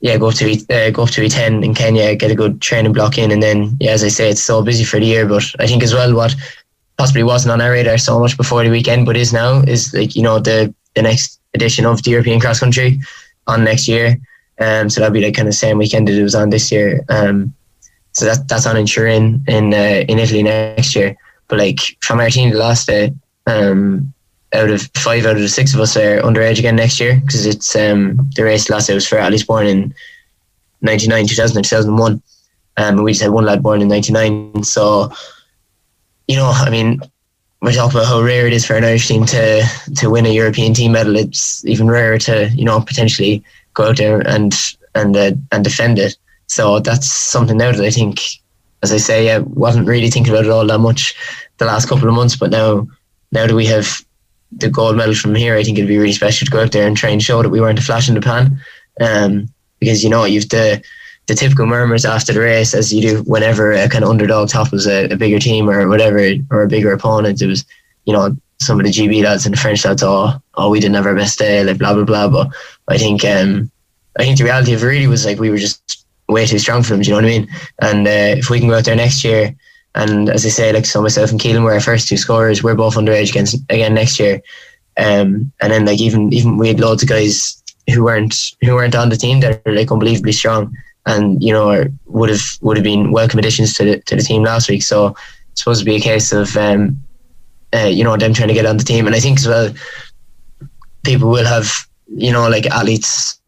yeah, 0.00 0.16
go 0.16 0.30
to 0.30 0.52
uh, 0.70 0.90
go 0.90 1.02
up 1.02 1.10
to 1.10 1.22
Iten 1.22 1.64
in 1.64 1.74
Kenya, 1.74 2.14
get 2.14 2.30
a 2.30 2.34
good 2.34 2.60
training 2.60 2.92
block 2.92 3.18
in, 3.18 3.30
and 3.30 3.42
then 3.42 3.76
yeah, 3.80 3.90
as 3.90 4.04
I 4.04 4.08
say, 4.08 4.30
it's 4.30 4.42
so 4.42 4.62
busy 4.62 4.84
for 4.84 5.00
the 5.00 5.06
year. 5.06 5.26
But 5.26 5.44
I 5.58 5.66
think 5.66 5.82
as 5.82 5.92
well, 5.92 6.14
what 6.14 6.34
possibly 6.98 7.22
wasn't 7.22 7.52
on 7.52 7.60
our 7.60 7.72
radar 7.72 7.98
so 7.98 8.18
much 8.18 8.36
before 8.36 8.62
the 8.62 8.70
weekend, 8.70 9.06
but 9.06 9.16
is 9.16 9.32
now 9.32 9.60
is 9.62 9.92
like 9.92 10.14
you 10.14 10.22
know 10.22 10.38
the 10.38 10.72
the 10.94 11.02
next 11.02 11.40
edition 11.54 11.84
of 11.84 12.02
the 12.02 12.10
European 12.12 12.40
Cross 12.40 12.60
Country 12.60 13.00
on 13.46 13.64
next 13.64 13.88
year. 13.88 14.18
Um, 14.60 14.88
so 14.88 15.00
that'll 15.00 15.14
be 15.14 15.24
like 15.24 15.34
kind 15.34 15.48
of 15.48 15.54
same 15.54 15.78
weekend 15.78 16.08
that 16.08 16.18
it 16.18 16.22
was 16.22 16.34
on 16.34 16.50
this 16.50 16.70
year. 16.70 17.04
Um, 17.08 17.54
so 18.12 18.24
that 18.24 18.48
that's 18.48 18.66
on 18.66 18.76
in 18.76 18.86
Turin 18.86 19.44
in 19.48 19.74
uh, 19.74 20.04
in 20.08 20.18
Italy 20.18 20.42
next 20.42 20.94
year. 20.94 21.16
But 21.48 21.58
like 21.58 21.78
from 22.00 22.20
our 22.20 22.30
team, 22.30 22.50
the 22.50 22.58
last 22.58 22.86
day, 22.86 23.12
um, 23.46 24.12
out 24.54 24.70
of 24.70 24.82
five 24.94 25.26
out 25.26 25.36
of 25.36 25.42
the 25.42 25.48
six 25.48 25.74
of 25.74 25.80
us 25.80 25.96
are 25.96 26.20
underage 26.22 26.58
again 26.58 26.76
next 26.76 27.00
year 27.00 27.20
because 27.20 27.44
it's 27.44 27.76
um, 27.76 28.30
the 28.34 28.44
race 28.44 28.70
last 28.70 28.86
day 28.86 28.94
was 28.94 29.06
for 29.06 29.18
Alice 29.18 29.44
born 29.44 29.66
in 29.66 29.94
99, 30.80 31.26
2000, 31.26 31.62
2001. 31.62 32.12
Um, 32.12 32.22
and 32.76 33.04
we 33.04 33.12
just 33.12 33.22
had 33.22 33.32
one 33.32 33.44
lad 33.44 33.62
born 33.62 33.82
in 33.82 33.88
99. 33.88 34.62
So 34.62 35.10
you 36.28 36.36
know, 36.36 36.50
I 36.54 36.70
mean, 36.70 37.00
we 37.62 37.74
talk 37.74 37.90
about 37.90 38.06
how 38.06 38.20
rare 38.22 38.46
it 38.46 38.52
is 38.52 38.64
for 38.64 38.76
an 38.76 38.84
Irish 38.84 39.08
team 39.08 39.24
to 39.26 39.64
to 39.96 40.10
win 40.10 40.26
a 40.26 40.32
European 40.32 40.74
team 40.74 40.92
medal. 40.92 41.16
It's 41.16 41.64
even 41.64 41.88
rarer 41.88 42.18
to 42.18 42.48
you 42.50 42.64
know 42.64 42.80
potentially 42.80 43.42
go 43.74 43.88
out 43.88 43.96
there 43.96 44.20
and 44.20 44.54
and 44.94 45.16
uh, 45.16 45.32
and 45.50 45.64
defend 45.64 45.98
it. 45.98 46.16
So 46.46 46.78
that's 46.80 47.10
something 47.10 47.56
now 47.56 47.72
that 47.72 47.84
I 47.84 47.90
think, 47.90 48.20
as 48.82 48.92
I 48.92 48.96
say, 48.96 49.34
I 49.34 49.38
wasn't 49.38 49.88
really 49.88 50.10
thinking 50.10 50.32
about 50.32 50.44
it 50.44 50.50
all 50.50 50.66
that 50.66 50.78
much 50.78 51.14
the 51.58 51.64
last 51.64 51.88
couple 51.88 52.08
of 52.08 52.14
months. 52.14 52.36
But 52.36 52.50
now, 52.50 52.86
now 53.32 53.46
that 53.46 53.54
we 53.54 53.66
have 53.66 54.00
the 54.52 54.70
gold 54.70 54.96
medal 54.96 55.14
from 55.14 55.34
here, 55.34 55.56
I 55.56 55.62
think 55.62 55.78
it'd 55.78 55.88
be 55.88 55.98
really 55.98 56.12
special 56.12 56.46
to 56.46 56.50
go 56.50 56.62
out 56.62 56.72
there 56.72 56.86
and 56.86 56.96
try 56.96 57.10
and 57.10 57.22
show 57.22 57.42
that 57.42 57.50
we 57.50 57.60
weren't 57.60 57.78
a 57.78 57.82
flash 57.82 58.08
in 58.08 58.14
the 58.14 58.20
pan. 58.20 58.60
Um, 59.00 59.48
because 59.80 60.02
you 60.02 60.10
know 60.10 60.24
you've 60.24 60.48
the 60.48 60.82
the 61.26 61.34
typical 61.34 61.66
murmurs 61.66 62.04
after 62.04 62.32
the 62.32 62.40
race, 62.40 62.74
as 62.74 62.92
you 62.92 63.02
do 63.02 63.22
whenever 63.24 63.72
a 63.72 63.88
kind 63.88 64.02
of 64.02 64.10
underdog 64.10 64.48
topples 64.48 64.86
a, 64.86 65.10
a 65.10 65.16
bigger 65.16 65.38
team 65.38 65.68
or 65.68 65.86
whatever, 65.86 66.18
or 66.50 66.62
a 66.62 66.68
bigger 66.68 66.90
opponent. 66.90 67.42
It 67.42 67.46
was, 67.46 67.66
you 68.06 68.14
know, 68.14 68.34
some 68.60 68.80
of 68.80 68.86
the 68.86 68.92
GB 68.92 69.22
lads 69.22 69.44
and 69.44 69.54
the 69.54 69.60
French 69.60 69.84
lads, 69.84 70.02
oh, 70.02 70.32
oh, 70.54 70.70
we 70.70 70.80
didn't 70.80 70.96
have 70.96 71.06
our 71.06 71.14
best 71.14 71.38
day, 71.38 71.62
like 71.62 71.78
blah 71.78 71.94
blah 71.94 72.04
blah. 72.04 72.28
But 72.28 72.50
I 72.88 72.96
think, 72.96 73.24
um, 73.24 73.70
I 74.18 74.24
think 74.24 74.38
the 74.38 74.44
reality 74.44 74.72
of 74.72 74.82
it 74.82 74.86
really 74.86 75.06
was 75.06 75.26
like 75.26 75.38
we 75.38 75.50
were 75.50 75.58
just 75.58 76.06
way 76.28 76.46
too 76.46 76.58
strong 76.58 76.82
for 76.82 76.90
them. 76.90 77.02
Do 77.02 77.08
you 77.08 77.12
know 77.12 77.22
what 77.22 77.24
I 77.24 77.38
mean? 77.38 77.48
And 77.80 78.06
uh, 78.06 78.38
if 78.38 78.50
we 78.50 78.58
can 78.58 78.68
go 78.68 78.76
out 78.76 78.84
there 78.84 78.96
next 78.96 79.24
year, 79.24 79.54
and 79.94 80.28
as 80.28 80.44
I 80.44 80.50
say, 80.50 80.72
like 80.72 80.86
so 80.86 81.02
myself 81.02 81.30
and 81.30 81.40
Keelan 81.40 81.64
were 81.64 81.72
our 81.72 81.80
first 81.80 82.08
two 82.08 82.16
scorers, 82.16 82.62
we're 82.62 82.74
both 82.74 82.94
underage 82.94 83.30
against 83.30 83.56
again 83.68 83.94
next 83.94 84.20
year. 84.20 84.40
Um, 84.96 85.52
and 85.60 85.72
then 85.72 85.86
like 85.86 86.00
even 86.00 86.32
even 86.32 86.58
we 86.58 86.68
had 86.68 86.80
loads 86.80 87.02
of 87.02 87.08
guys 87.08 87.62
who 87.92 88.04
weren't 88.04 88.34
who 88.60 88.74
weren't 88.74 88.94
on 88.94 89.08
the 89.08 89.16
team 89.16 89.40
that 89.40 89.62
are 89.64 89.74
like 89.74 89.90
unbelievably 89.90 90.32
strong 90.32 90.76
and 91.08 91.42
you 91.42 91.52
know 91.52 91.84
would 92.06 92.28
have 92.28 92.42
would 92.60 92.76
have 92.76 92.84
been 92.84 93.12
welcome 93.12 93.38
additions 93.38 93.74
to 93.74 93.84
the 93.84 94.00
to 94.02 94.14
the 94.14 94.22
team 94.22 94.42
last 94.42 94.68
week. 94.68 94.82
So 94.82 95.16
it's 95.50 95.62
supposed 95.62 95.80
to 95.80 95.84
be 95.84 95.96
a 95.96 96.00
case 96.00 96.32
of 96.32 96.56
um, 96.56 97.02
uh, 97.74 97.86
you 97.86 98.04
know 98.04 98.16
them 98.16 98.34
trying 98.34 98.48
to 98.48 98.54
get 98.54 98.66
on 98.66 98.76
the 98.76 98.84
team, 98.84 99.06
and 99.06 99.16
I 99.16 99.20
think 99.20 99.38
as 99.38 99.48
well 99.48 99.72
people 101.04 101.30
will 101.30 101.46
have 101.46 101.72
you 102.06 102.30
know 102.30 102.48
like 102.48 102.66
athletes. 102.66 103.40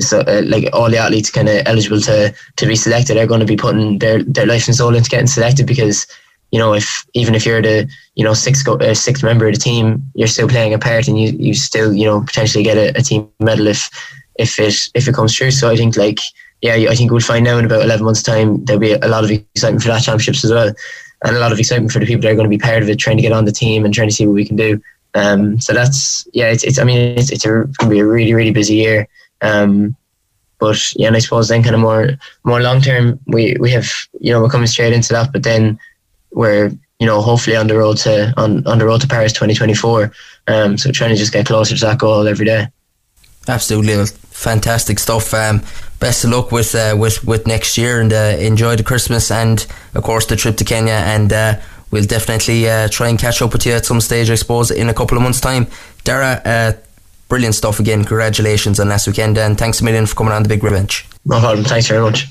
So, 0.00 0.20
uh, 0.20 0.42
like 0.44 0.68
all 0.72 0.90
the 0.90 0.98
athletes 0.98 1.30
kind 1.30 1.48
of 1.48 1.62
eligible 1.66 2.00
to 2.02 2.34
to 2.56 2.66
be 2.66 2.76
selected 2.76 3.16
are 3.16 3.26
going 3.26 3.40
to 3.40 3.46
be 3.46 3.56
putting 3.56 3.98
their 3.98 4.22
their 4.22 4.46
life 4.46 4.66
and 4.66 4.76
soul 4.76 4.94
into 4.94 5.10
getting 5.10 5.26
selected 5.26 5.66
because 5.66 6.06
you 6.50 6.58
know 6.58 6.74
if 6.74 7.06
even 7.14 7.34
if 7.34 7.46
you're 7.46 7.62
the 7.62 7.88
you 8.14 8.24
know 8.24 8.34
sixth 8.34 8.64
go, 8.64 8.74
uh, 8.74 8.94
sixth 8.94 9.22
member 9.22 9.46
of 9.46 9.54
the 9.54 9.60
team, 9.60 10.02
you're 10.14 10.28
still 10.28 10.48
playing 10.48 10.74
a 10.74 10.78
part 10.78 11.06
and 11.08 11.20
you 11.20 11.30
you 11.38 11.54
still 11.54 11.92
you 11.92 12.04
know 12.04 12.20
potentially 12.20 12.64
get 12.64 12.76
a, 12.76 12.98
a 12.98 13.02
team 13.02 13.28
medal 13.40 13.68
if 13.68 13.88
if 14.38 14.58
it 14.58 14.74
if 14.94 15.06
it 15.06 15.14
comes 15.14 15.34
true. 15.34 15.50
So 15.50 15.70
I 15.70 15.76
think 15.76 15.96
like 15.96 16.18
yeah, 16.62 16.74
I 16.90 16.94
think 16.94 17.10
we'll 17.10 17.20
find 17.20 17.44
now 17.44 17.58
in 17.58 17.64
about 17.64 17.82
11 17.82 18.04
months' 18.04 18.22
time 18.22 18.64
there'll 18.64 18.80
be 18.80 18.92
a 18.92 19.08
lot 19.08 19.24
of 19.24 19.30
excitement 19.30 19.82
for 19.82 19.88
that 19.88 20.02
championships 20.02 20.44
as 20.44 20.50
well, 20.50 20.72
and 21.24 21.36
a 21.36 21.38
lot 21.38 21.52
of 21.52 21.58
excitement 21.58 21.92
for 21.92 21.98
the 21.98 22.06
people 22.06 22.22
that 22.22 22.32
are 22.32 22.34
going 22.34 22.50
to 22.50 22.56
be 22.56 22.58
part 22.58 22.82
of 22.82 22.88
it, 22.88 22.98
trying 22.98 23.16
to 23.16 23.22
get 23.22 23.32
on 23.32 23.44
the 23.44 23.52
team 23.52 23.84
and 23.84 23.92
trying 23.94 24.08
to 24.08 24.14
see 24.14 24.26
what 24.26 24.34
we 24.34 24.44
can 24.44 24.56
do. 24.56 24.80
Um, 25.14 25.60
so 25.60 25.72
that's 25.72 26.26
yeah, 26.32 26.50
it's, 26.50 26.64
it's 26.64 26.78
I 26.78 26.84
mean 26.84 27.18
it's, 27.18 27.30
it's 27.30 27.44
a, 27.44 27.48
going 27.48 27.70
to 27.78 27.88
be 27.88 27.98
a 28.00 28.06
really 28.06 28.34
really 28.34 28.50
busy 28.50 28.76
year. 28.76 29.08
Um, 29.42 29.96
but 30.58 30.78
yeah, 30.94 31.08
and 31.08 31.16
I 31.16 31.20
suppose 31.20 31.48
then 31.48 31.62
kind 31.62 31.74
of 31.74 31.80
more 31.80 32.10
more 32.44 32.60
long 32.60 32.80
term, 32.80 33.20
we 33.26 33.56
we 33.60 33.70
have 33.72 33.90
you 34.20 34.32
know 34.32 34.40
we're 34.40 34.48
coming 34.48 34.66
straight 34.66 34.92
into 34.92 35.12
that, 35.12 35.32
but 35.32 35.42
then 35.42 35.78
we're 36.32 36.70
you 36.98 37.06
know 37.06 37.20
hopefully 37.20 37.56
on 37.56 37.66
the 37.66 37.76
road 37.76 37.98
to 37.98 38.32
on, 38.36 38.66
on 38.66 38.78
the 38.78 38.86
road 38.86 39.00
to 39.02 39.08
Paris 39.08 39.32
2024. 39.32 40.12
Um, 40.48 40.78
so 40.78 40.90
trying 40.92 41.10
to 41.10 41.16
just 41.16 41.32
get 41.32 41.46
closer 41.46 41.76
to 41.76 41.84
that 41.84 41.98
goal 41.98 42.26
every 42.26 42.46
day. 42.46 42.68
Absolutely 43.48 44.06
fantastic 44.30 44.98
stuff. 44.98 45.32
Um, 45.32 45.62
best 46.00 46.24
of 46.24 46.30
luck 46.30 46.52
with 46.52 46.74
uh, 46.74 46.96
with 46.98 47.24
with 47.24 47.46
next 47.46 47.76
year, 47.78 48.00
and 48.00 48.12
uh, 48.12 48.36
enjoy 48.38 48.76
the 48.76 48.82
Christmas 48.82 49.30
and 49.30 49.66
of 49.94 50.02
course 50.02 50.26
the 50.26 50.36
trip 50.36 50.56
to 50.56 50.64
Kenya. 50.64 50.92
And 50.92 51.32
uh, 51.32 51.60
we'll 51.90 52.04
definitely 52.04 52.68
uh, 52.68 52.88
try 52.88 53.08
and 53.08 53.18
catch 53.18 53.42
up 53.42 53.52
with 53.52 53.66
you 53.66 53.72
at 53.72 53.84
some 53.84 54.00
stage, 54.00 54.30
I 54.30 54.34
suppose, 54.34 54.70
in 54.70 54.88
a 54.88 54.94
couple 54.94 55.16
of 55.16 55.22
months' 55.22 55.40
time. 55.40 55.66
Darragh, 56.04 56.42
uh, 56.44 56.72
brilliant 57.28 57.54
stuff 57.54 57.80
again. 57.80 58.04
Congratulations 58.04 58.80
on 58.80 58.88
last 58.88 59.06
weekend, 59.06 59.38
and 59.38 59.58
thanks 59.58 59.80
a 59.80 59.84
million 59.84 60.06
for 60.06 60.14
coming 60.14 60.32
on 60.32 60.42
the 60.42 60.48
Big 60.48 60.62
Red 60.62 60.72
Bench. 60.72 61.06
No 61.24 61.40
problem. 61.40 61.64
Thanks 61.64 61.88
very 61.88 62.02
much. 62.02 62.28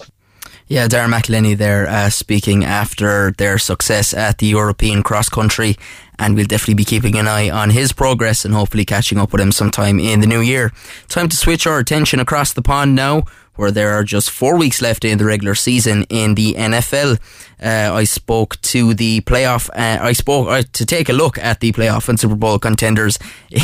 Yeah, 0.67 0.87
Darren 0.87 1.13
McElhinney 1.13 1.55
there 1.55 1.87
uh, 1.87 2.09
speaking 2.09 2.65
after 2.65 3.31
their 3.37 3.59
success 3.59 4.15
at 4.15 4.39
the 4.39 4.47
European 4.47 5.03
cross 5.03 5.29
country, 5.29 5.77
and 6.19 6.35
we'll 6.35 6.45
definitely 6.45 6.73
be 6.75 6.85
keeping 6.85 7.17
an 7.17 7.27
eye 7.27 7.49
on 7.49 7.69
his 7.69 7.91
progress 7.91 8.45
and 8.45 8.53
hopefully 8.53 8.85
catching 8.85 9.17
up 9.17 9.31
with 9.31 9.41
him 9.41 9.51
sometime 9.51 9.99
in 9.99 10.21
the 10.21 10.27
new 10.27 10.41
year. 10.41 10.71
Time 11.07 11.29
to 11.29 11.35
switch 11.35 11.67
our 11.67 11.79
attention 11.79 12.19
across 12.19 12.53
the 12.53 12.61
pond 12.61 12.95
now, 12.95 13.23
where 13.55 13.71
there 13.71 13.91
are 13.93 14.03
just 14.03 14.29
four 14.29 14.57
weeks 14.57 14.81
left 14.81 15.05
in 15.05 15.17
the 15.17 15.25
regular 15.25 15.55
season 15.55 16.03
in 16.09 16.35
the 16.35 16.53
NFL. 16.53 17.19
Uh, 17.61 17.93
I 17.93 18.03
spoke 18.03 18.59
to 18.61 18.93
the 18.93 19.21
playoff. 19.21 19.69
Uh, 19.69 20.03
I 20.03 20.13
spoke 20.13 20.47
uh, 20.49 20.63
to 20.73 20.85
take 20.85 21.09
a 21.09 21.13
look 21.13 21.37
at 21.37 21.59
the 21.59 21.71
playoff 21.71 22.09
and 22.09 22.19
Super 22.19 22.35
Bowl 22.35 22.59
contenders 22.59 23.17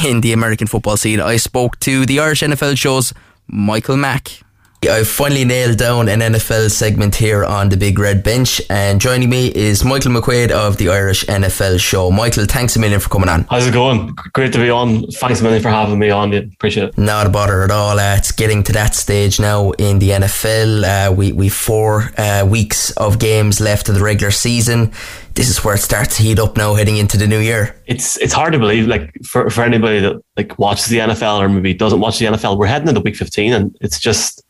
in 0.06 0.22
the 0.22 0.34
American 0.34 0.68
football 0.68 0.98
scene. 0.98 1.20
I 1.20 1.38
spoke 1.38 1.80
to 1.82 2.06
the 2.06 2.20
Irish 2.20 2.42
NFL 2.42 2.78
show's 2.78 3.14
Michael 3.48 3.98
Mack. 3.98 4.42
I've 4.90 5.08
finally 5.08 5.46
nailed 5.46 5.78
down 5.78 6.10
an 6.10 6.22
NFL 6.22 6.72
segment 6.72 7.14
here 7.14 7.46
on 7.46 7.70
the 7.70 7.78
Big 7.78 8.00
Red 8.00 8.24
Bench, 8.24 8.60
and 8.68 9.00
joining 9.00 9.30
me 9.30 9.50
is 9.50 9.86
Michael 9.86 10.12
McQuaid 10.12 10.50
of 10.50 10.78
the 10.78 10.90
Irish 10.90 11.24
NFL 11.26 11.80
Show. 11.80 12.10
Michael, 12.10 12.46
thanks 12.46 12.76
a 12.76 12.80
million 12.80 13.00
for 13.00 13.10
coming 13.10 13.30
on. 13.30 13.46
How's 13.48 13.68
it 13.68 13.74
going? 13.74 14.16
Great 14.34 14.52
to 14.54 14.58
be 14.58 14.72
on. 14.72 15.06
Thanks 15.12 15.40
a 15.40 15.44
million 15.44 15.62
for 15.62 15.70
having 15.70 16.00
me 16.00 16.10
on. 16.10 16.34
Appreciate 16.34 16.90
it. 16.90 16.98
Not 16.98 17.28
a 17.28 17.30
bother 17.30 17.62
at 17.62 17.70
all. 17.70 18.00
Uh, 18.00 18.16
it's 18.16 18.32
getting 18.32 18.64
to 18.64 18.72
that 18.72 18.96
stage 18.96 19.40
now 19.40 19.70
in 19.72 20.00
the 20.00 20.10
NFL. 20.10 20.84
Uh, 20.84 21.14
we 21.14 21.32
we 21.32 21.48
four 21.48 22.10
uh, 22.18 22.44
weeks 22.50 22.90
of 22.98 23.20
games 23.20 23.62
left 23.62 23.88
of 23.88 23.94
the 23.94 24.02
regular 24.02 24.32
season. 24.32 24.92
This 25.36 25.48
is 25.48 25.64
where 25.64 25.76
it 25.76 25.82
starts 25.82 26.18
to 26.18 26.24
heat 26.24 26.40
up 26.40 26.58
now, 26.58 26.74
heading 26.74 26.98
into 26.98 27.18
the 27.18 27.28
new 27.28 27.40
year. 27.40 27.80
It's 27.86 28.18
it's 28.18 28.34
hard 28.34 28.54
to 28.54 28.60
believe, 28.60 28.88
like 28.88 29.14
for, 29.24 29.48
for 29.52 29.64
anybody 29.64 30.00
that 30.00 30.20
like 30.36 30.58
watches 30.58 30.88
the 30.88 30.98
NFL 30.98 31.40
or 31.40 31.50
maybe 31.50 31.76
doesn't 31.76 32.00
watch 32.00 32.18
the 32.18 32.26
NFL, 32.26 32.58
we're 32.58 32.66
heading 32.66 32.88
into 32.88 33.02
week 33.02 33.16
fifteen, 33.16 33.54
and 33.54 33.78
it's 33.80 34.00
just 34.00 34.44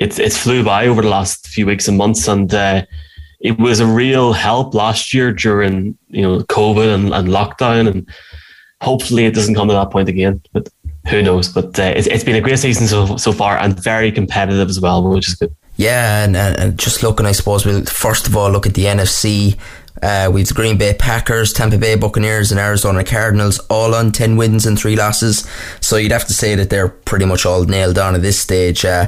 it's 0.00 0.18
it's 0.18 0.36
flew 0.36 0.64
by 0.64 0.86
over 0.86 1.02
the 1.02 1.08
last 1.08 1.46
few 1.46 1.66
weeks 1.66 1.86
and 1.86 1.98
months, 1.98 2.26
and 2.26 2.52
uh, 2.52 2.84
it 3.40 3.58
was 3.58 3.80
a 3.80 3.86
real 3.86 4.32
help 4.32 4.74
last 4.74 5.14
year 5.14 5.32
during 5.32 5.96
you 6.08 6.22
know 6.22 6.40
COVID 6.40 6.92
and, 6.92 7.14
and 7.14 7.28
lockdown, 7.28 7.88
and 7.88 8.08
hopefully 8.80 9.26
it 9.26 9.34
doesn't 9.34 9.54
come 9.54 9.68
to 9.68 9.74
that 9.74 9.90
point 9.90 10.08
again. 10.08 10.40
But 10.52 10.68
who 11.08 11.22
knows? 11.22 11.48
But 11.48 11.78
uh, 11.78 11.92
it's, 11.94 12.06
it's 12.06 12.24
been 12.24 12.36
a 12.36 12.40
great 12.40 12.58
season 12.58 12.86
so 12.86 13.16
so 13.18 13.32
far, 13.32 13.58
and 13.58 13.78
very 13.78 14.10
competitive 14.10 14.68
as 14.68 14.80
well, 14.80 15.06
which 15.08 15.28
is 15.28 15.34
good. 15.34 15.54
Yeah, 15.76 16.24
and, 16.24 16.36
and 16.36 16.78
just 16.78 17.02
looking, 17.02 17.24
I 17.24 17.32
suppose 17.32 17.64
we'll 17.64 17.84
first 17.84 18.26
of 18.26 18.36
all 18.36 18.50
look 18.50 18.66
at 18.66 18.74
the 18.74 18.84
NFC. 18.84 19.58
Uh, 20.02 20.30
we've 20.32 20.48
the 20.48 20.54
Green 20.54 20.78
Bay 20.78 20.94
Packers, 20.94 21.52
Tampa 21.52 21.78
Bay 21.78 21.94
Buccaneers, 21.94 22.50
and 22.50 22.60
Arizona 22.60 23.04
Cardinals, 23.04 23.58
all 23.68 23.94
on 23.94 24.12
10 24.12 24.36
wins 24.36 24.66
and 24.66 24.78
3 24.78 24.96
losses. 24.96 25.48
So 25.80 25.96
you'd 25.96 26.12
have 26.12 26.26
to 26.26 26.34
say 26.34 26.54
that 26.54 26.70
they're 26.70 26.88
pretty 26.88 27.24
much 27.24 27.44
all 27.44 27.64
nailed 27.64 27.98
on 27.98 28.14
at 28.14 28.22
this 28.22 28.38
stage. 28.38 28.84
Uh, 28.84 29.06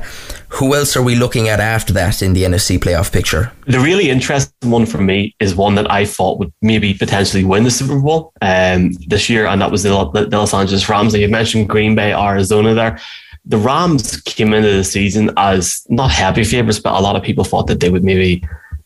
who 0.48 0.74
else 0.74 0.96
are 0.96 1.02
we 1.02 1.14
looking 1.14 1.48
at 1.48 1.60
after 1.60 1.92
that 1.94 2.22
in 2.22 2.34
the 2.34 2.42
NFC 2.42 2.78
playoff 2.78 3.12
picture? 3.12 3.52
The 3.66 3.80
really 3.80 4.10
interesting 4.10 4.70
one 4.70 4.86
for 4.86 4.98
me 4.98 5.34
is 5.40 5.54
one 5.54 5.74
that 5.76 5.90
I 5.90 6.04
thought 6.04 6.38
would 6.38 6.52
maybe 6.60 6.94
potentially 6.94 7.44
win 7.44 7.64
the 7.64 7.70
Super 7.70 7.98
Bowl 7.98 8.32
um, 8.42 8.92
this 9.06 9.30
year, 9.30 9.46
and 9.46 9.60
that 9.62 9.70
was 9.70 9.82
the, 9.82 10.10
the 10.12 10.26
Los 10.38 10.52
Angeles 10.52 10.88
Rams. 10.88 11.14
You 11.14 11.28
mentioned 11.28 11.68
Green 11.68 11.94
Bay, 11.94 12.12
Arizona 12.12 12.74
there 12.74 12.98
the 13.44 13.58
Rams 13.58 14.20
came 14.20 14.52
into 14.54 14.68
the 14.68 14.84
season 14.84 15.30
as 15.36 15.84
not 15.88 16.10
heavy 16.10 16.44
favourites, 16.44 16.78
but 16.78 16.94
a 16.94 17.02
lot 17.02 17.16
of 17.16 17.22
people 17.22 17.44
thought 17.44 17.66
that 17.66 17.80
they 17.80 17.90
would 17.90 18.04
maybe 18.04 18.44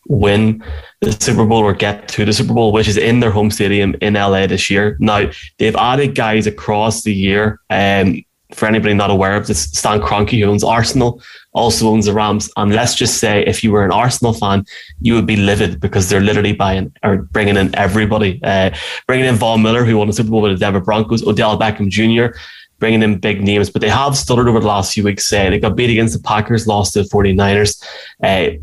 win 0.09 0.63
the 1.01 1.13
Super 1.13 1.45
Bowl 1.45 1.59
or 1.59 1.73
get 1.73 2.09
to 2.09 2.25
the 2.25 2.33
Super 2.33 2.55
Bowl, 2.55 2.73
which 2.73 2.89
is 2.89 2.97
in 2.97 3.21
their 3.21 3.31
home 3.31 3.51
stadium 3.51 3.95
in 4.01 4.15
LA 4.15 4.47
this 4.47 4.71
year. 4.71 4.97
Now, 5.01 5.31
they've 5.59 5.77
added 5.77 6.15
guys 6.15 6.47
across 6.47 7.03
the 7.03 7.15
year. 7.15 7.61
Um, 7.71 8.23
for 8.53 8.67
anybody 8.67 8.95
not 8.95 9.11
aware 9.11 9.37
of 9.37 9.47
this, 9.47 9.65
Stan 9.65 10.01
Kroenke, 10.01 10.39
who 10.39 10.45
owns 10.45 10.63
Arsenal, 10.63 11.21
also 11.53 11.89
owns 11.89 12.07
the 12.07 12.13
Rams. 12.13 12.49
And 12.57 12.73
let's 12.73 12.95
just 12.95 13.19
say, 13.19 13.45
if 13.45 13.65
you 13.65 13.73
were 13.73 13.85
an 13.85 13.91
Arsenal 13.91 14.33
fan, 14.33 14.65
you 15.01 15.15
would 15.15 15.27
be 15.27 15.37
livid 15.37 15.81
because 15.81 16.09
they're 16.09 16.21
literally 16.21 16.53
buying 16.53 16.93
or 17.03 17.17
bringing 17.17 17.57
in 17.57 17.75
everybody. 17.75 18.41
Uh, 18.45 18.71
bringing 19.07 19.27
in 19.27 19.35
Von 19.35 19.63
Miller, 19.63 19.85
who 19.85 19.99
won 19.99 20.07
the 20.07 20.13
Super 20.13 20.31
Bowl 20.31 20.43
with 20.43 20.53
the 20.53 20.59
Denver 20.59 20.81
Broncos, 20.81 21.27
Odell 21.27 21.59
Beckham 21.59 21.89
Jr., 21.89 22.39
bringing 22.79 23.03
in 23.03 23.19
big 23.19 23.43
names, 23.43 23.71
but 23.71 23.81
they 23.81 23.89
have 23.89 24.17
stuttered 24.17 24.49
over 24.49 24.61
the 24.61 24.67
last 24.67 24.93
few 24.93 25.03
weeks. 25.03 25.33
Uh, 25.33 25.51
they 25.51 25.59
got 25.59 25.77
beat 25.77 25.91
against 25.91 26.15
the 26.15 26.23
Packers, 26.23 26.67
lost 26.67 26.93
to 26.93 27.03
the 27.03 27.09
49ers. 27.09 27.83
Uh, 28.23 28.59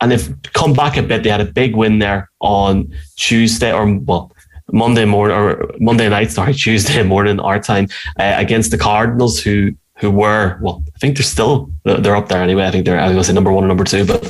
and 0.00 0.10
they've 0.10 0.34
come 0.52 0.72
back 0.72 0.96
a 0.96 1.02
bit. 1.02 1.22
They 1.22 1.30
had 1.30 1.40
a 1.40 1.52
big 1.52 1.76
win 1.76 1.98
there 1.98 2.30
on 2.40 2.92
Tuesday 3.16 3.72
or 3.72 3.98
well 3.98 4.32
Monday 4.72 5.04
morning 5.04 5.36
or 5.36 5.70
Monday 5.78 6.08
night, 6.08 6.30
sorry, 6.38 6.54
Tuesday 6.54 7.02
morning 7.02 7.40
our 7.40 7.60
time 7.60 7.88
uh, 8.18 8.34
against 8.36 8.70
the 8.70 8.78
Cardinals, 8.78 9.40
who 9.40 9.72
who 9.98 10.10
were 10.10 10.58
well, 10.62 10.82
I 10.94 10.98
think 10.98 11.16
they're 11.16 11.24
still 11.24 11.70
they're 11.84 12.16
up 12.16 12.28
there 12.28 12.42
anyway. 12.42 12.66
I 12.66 12.70
think 12.70 12.86
they're 12.86 12.98
I 12.98 13.04
was 13.04 13.12
gonna 13.12 13.24
say 13.24 13.32
number 13.34 13.52
one 13.52 13.64
and 13.64 13.68
number 13.68 13.84
two, 13.84 14.06
but 14.06 14.24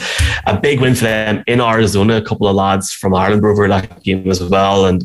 a 0.47 0.59
big 0.59 0.81
win 0.81 0.95
for 0.95 1.05
them 1.05 1.45
in 1.47 1.61
Arizona. 1.61 2.17
A 2.17 2.23
couple 2.23 2.49
of 2.49 2.57
lads 2.57 2.93
from 2.93 3.15
Ireland 3.15 3.43
were 3.43 3.51
over 3.51 3.69
that 3.69 4.03
game 4.03 4.29
as 4.29 4.43
well, 4.43 4.87
and 4.87 5.05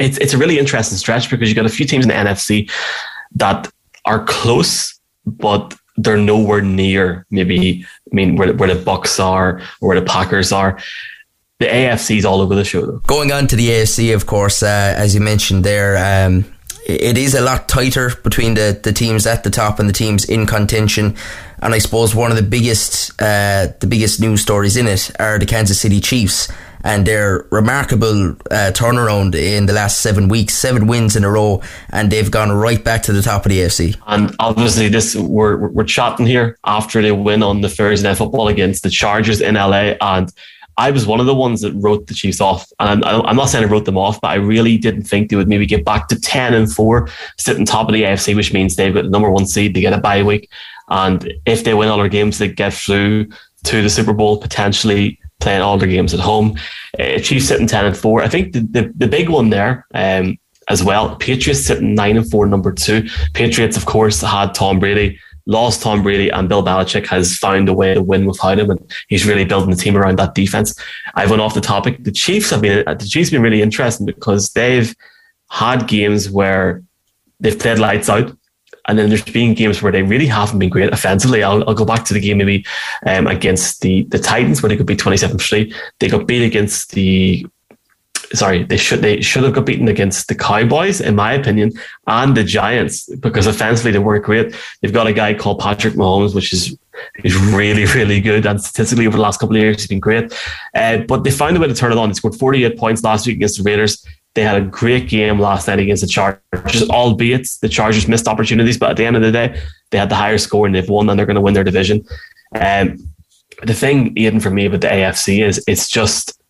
it's 0.00 0.18
it's 0.18 0.34
a 0.34 0.38
really 0.38 0.58
interesting 0.58 0.98
stretch 0.98 1.30
because 1.30 1.48
you 1.48 1.54
have 1.54 1.64
got 1.64 1.70
a 1.70 1.74
few 1.74 1.86
teams 1.86 2.04
in 2.04 2.08
the 2.08 2.14
NFC 2.14 2.68
that 3.36 3.70
are 4.04 4.24
close, 4.24 4.98
but 5.24 5.76
they're 6.02 6.16
nowhere 6.16 6.60
near 6.60 7.26
maybe 7.30 7.84
I 8.10 8.14
mean 8.14 8.36
where, 8.36 8.52
where 8.54 8.74
the 8.74 8.82
Bucs 8.82 9.22
are 9.22 9.60
or 9.80 9.88
where 9.88 10.00
the 10.00 10.06
Packers 10.06 10.52
are. 10.52 10.78
The 11.58 11.66
AFC 11.68 12.18
is 12.18 12.24
all 12.24 12.40
over 12.40 12.54
the 12.54 12.64
show 12.64 12.84
though. 12.84 12.98
Going 13.06 13.30
on 13.30 13.46
to 13.46 13.56
the 13.56 13.68
AFC, 13.68 14.14
of 14.14 14.26
course, 14.26 14.64
uh, 14.64 14.94
as 14.96 15.14
you 15.14 15.20
mentioned 15.20 15.62
there, 15.62 15.96
um, 15.96 16.44
it 16.84 17.16
is 17.16 17.34
a 17.34 17.40
lot 17.40 17.68
tighter 17.68 18.10
between 18.24 18.54
the, 18.54 18.78
the 18.82 18.92
teams 18.92 19.26
at 19.26 19.44
the 19.44 19.50
top 19.50 19.78
and 19.78 19.88
the 19.88 19.92
teams 19.92 20.24
in 20.24 20.46
contention. 20.46 21.14
And 21.60 21.72
I 21.72 21.78
suppose 21.78 22.14
one 22.14 22.32
of 22.32 22.36
the 22.36 22.42
biggest 22.42 23.12
uh, 23.22 23.68
the 23.78 23.86
biggest 23.86 24.20
news 24.20 24.42
stories 24.42 24.76
in 24.76 24.88
it 24.88 25.12
are 25.20 25.38
the 25.38 25.46
Kansas 25.46 25.80
City 25.80 26.00
Chiefs 26.00 26.48
and 26.84 27.06
their 27.06 27.46
remarkable 27.50 28.30
uh, 28.50 28.72
turnaround 28.74 29.34
in 29.34 29.66
the 29.66 29.72
last 29.72 30.00
seven 30.00 30.28
weeks, 30.28 30.54
seven 30.54 30.86
wins 30.86 31.16
in 31.16 31.24
a 31.24 31.30
row, 31.30 31.62
and 31.90 32.10
they've 32.10 32.30
gone 32.30 32.50
right 32.52 32.82
back 32.82 33.02
to 33.04 33.12
the 33.12 33.22
top 33.22 33.46
of 33.46 33.50
the 33.50 33.60
AFC. 33.60 33.96
And 34.06 34.34
obviously, 34.38 34.88
this 34.88 35.14
we're 35.14 35.68
we're 35.68 35.84
chatting 35.84 36.26
here 36.26 36.58
after 36.64 37.02
they 37.02 37.12
win 37.12 37.42
on 37.42 37.60
the 37.60 37.68
Thursday 37.68 38.08
night 38.08 38.18
football 38.18 38.48
against 38.48 38.82
the 38.82 38.90
Chargers 38.90 39.40
in 39.40 39.54
LA, 39.54 39.94
and 40.00 40.32
I 40.78 40.90
was 40.90 41.06
one 41.06 41.20
of 41.20 41.26
the 41.26 41.34
ones 41.34 41.60
that 41.60 41.72
wrote 41.74 42.06
the 42.06 42.14
Chiefs 42.14 42.40
off, 42.40 42.70
and 42.80 43.04
I'm, 43.04 43.22
I'm, 43.26 43.36
not 43.36 43.50
saying 43.50 43.64
I 43.64 43.68
wrote 43.68 43.84
them 43.84 43.98
off, 43.98 44.20
but 44.20 44.28
I 44.28 44.36
really 44.36 44.78
didn't 44.78 45.02
think 45.02 45.28
they 45.28 45.36
would 45.36 45.48
maybe 45.48 45.66
get 45.66 45.84
back 45.84 46.08
to 46.08 46.20
ten 46.20 46.54
and 46.54 46.72
four, 46.72 47.08
sitting 47.38 47.64
top 47.64 47.88
of 47.88 47.94
the 47.94 48.02
AFC, 48.02 48.34
which 48.34 48.52
means 48.52 48.76
they've 48.76 48.94
got 48.94 49.04
the 49.04 49.10
number 49.10 49.30
one 49.30 49.46
seed. 49.46 49.74
They 49.74 49.80
get 49.80 49.92
a 49.92 49.98
bye 49.98 50.22
week, 50.22 50.48
and 50.88 51.32
if 51.46 51.64
they 51.64 51.74
win 51.74 51.88
all 51.88 51.98
their 51.98 52.08
games, 52.08 52.38
they 52.38 52.48
get 52.48 52.72
through 52.72 53.28
to 53.64 53.82
the 53.82 53.90
Super 53.90 54.12
Bowl, 54.12 54.38
potentially 54.38 55.18
playing 55.42 55.60
all 55.60 55.76
their 55.76 55.88
games 55.88 56.14
at 56.14 56.20
home. 56.20 56.56
Uh, 56.98 57.18
Chiefs 57.18 57.48
sitting 57.48 57.66
ten 57.66 57.84
and 57.84 57.96
four. 57.96 58.22
I 58.22 58.28
think 58.28 58.52
the 58.52 58.60
the, 58.60 58.92
the 58.96 59.08
big 59.08 59.28
one 59.28 59.50
there. 59.50 59.86
Um, 59.94 60.38
as 60.68 60.82
well, 60.82 61.16
Patriots 61.16 61.66
sitting 61.66 61.94
nine 61.94 62.16
and 62.16 62.30
four, 62.30 62.46
number 62.46 62.72
two. 62.72 63.08
Patriots, 63.34 63.76
of 63.76 63.84
course, 63.84 64.20
had 64.20 64.54
Tom 64.54 64.78
Brady 64.78 65.18
lost 65.46 65.82
Tom 65.82 66.02
Brady 66.02 66.30
and 66.30 66.48
Bill 66.48 66.62
Belichick 66.62 67.06
has 67.06 67.36
found 67.36 67.68
a 67.68 67.74
way 67.74 67.94
to 67.94 68.02
win 68.02 68.26
without 68.26 68.58
him, 68.58 68.70
and 68.70 68.92
he's 69.08 69.26
really 69.26 69.44
building 69.44 69.70
the 69.70 69.76
team 69.76 69.96
around 69.96 70.18
that 70.18 70.34
defense. 70.34 70.78
I've 71.14 71.30
went 71.30 71.42
off 71.42 71.54
the 71.54 71.60
topic. 71.60 72.04
The 72.04 72.12
Chiefs 72.12 72.50
have 72.50 72.62
been 72.62 72.84
the 72.86 73.08
Chiefs 73.08 73.30
have 73.30 73.36
been 73.36 73.42
really 73.42 73.62
interesting 73.62 74.06
because 74.06 74.52
they've 74.52 74.94
had 75.50 75.88
games 75.88 76.30
where 76.30 76.82
they've 77.40 77.58
played 77.58 77.78
lights 77.78 78.08
out. 78.08 78.36
And 78.88 78.98
then 78.98 79.08
there's 79.08 79.24
been 79.24 79.54
games 79.54 79.80
where 79.80 79.92
they 79.92 80.02
really 80.02 80.26
haven't 80.26 80.58
been 80.58 80.68
great 80.68 80.92
offensively. 80.92 81.42
I'll, 81.42 81.66
I'll 81.68 81.74
go 81.74 81.84
back 81.84 82.04
to 82.06 82.14
the 82.14 82.20
game 82.20 82.38
maybe 82.38 82.64
um, 83.06 83.26
against 83.26 83.80
the, 83.80 84.02
the 84.04 84.18
Titans 84.18 84.62
where 84.62 84.68
they 84.68 84.76
could 84.76 84.86
be 84.86 84.96
27 84.96 85.38
3. 85.38 85.74
They 86.00 86.08
got 86.08 86.26
beat 86.26 86.44
against 86.44 86.92
the 86.92 87.46
sorry, 88.34 88.64
they 88.64 88.76
should 88.76 89.00
they 89.00 89.20
should 89.20 89.44
have 89.44 89.52
got 89.52 89.66
beaten 89.66 89.88
against 89.88 90.28
the 90.28 90.34
Cowboys, 90.34 91.00
in 91.00 91.16
my 91.16 91.32
opinion, 91.32 91.72
and 92.06 92.36
the 92.36 92.44
Giants 92.44 93.06
because 93.16 93.46
offensively 93.46 93.92
they 93.92 93.98
weren't 93.98 94.24
great. 94.24 94.54
They've 94.80 94.92
got 94.92 95.06
a 95.06 95.12
guy 95.12 95.34
called 95.34 95.58
Patrick 95.58 95.94
Mahomes, 95.94 96.34
which 96.34 96.52
is 96.52 96.76
is 97.24 97.36
really 97.36 97.86
really 97.86 98.20
good, 98.20 98.46
and 98.46 98.60
statistically 98.60 99.06
over 99.06 99.16
the 99.16 99.22
last 99.22 99.40
couple 99.40 99.56
of 99.56 99.62
years 99.62 99.76
he's 99.76 99.86
been 99.86 100.00
great. 100.00 100.32
Uh, 100.74 100.98
but 100.98 101.24
they 101.24 101.30
found 101.30 101.56
a 101.56 101.60
way 101.60 101.68
to 101.68 101.74
turn 101.74 101.92
it 101.92 101.98
on. 101.98 102.08
They 102.08 102.14
scored 102.14 102.34
48 102.34 102.78
points 102.78 103.02
last 103.02 103.26
week 103.26 103.36
against 103.36 103.58
the 103.58 103.64
Raiders. 103.64 104.04
They 104.34 104.42
had 104.42 104.56
a 104.56 104.64
great 104.64 105.08
game 105.08 105.38
last 105.38 105.68
night 105.68 105.78
against 105.78 106.02
the 106.02 106.08
Chargers, 106.08 106.88
albeit 106.88 107.48
the 107.60 107.68
Chargers 107.68 108.08
missed 108.08 108.26
opportunities, 108.26 108.78
but 108.78 108.90
at 108.90 108.96
the 108.96 109.04
end 109.04 109.16
of 109.16 109.22
the 109.22 109.30
day, 109.30 109.60
they 109.90 109.98
had 109.98 110.08
the 110.08 110.14
higher 110.14 110.38
score 110.38 110.66
and 110.66 110.74
they've 110.74 110.88
won 110.88 111.08
and 111.10 111.18
they're 111.18 111.26
going 111.26 111.34
to 111.34 111.42
win 111.42 111.54
their 111.54 111.64
division. 111.64 112.02
Um, 112.54 112.96
the 113.62 113.74
thing, 113.74 114.14
Aidan, 114.16 114.40
for 114.40 114.50
me 114.50 114.66
about 114.66 114.80
the 114.80 114.88
AFC 114.88 115.44
is 115.46 115.62
it's 115.68 115.88
just 115.88 116.40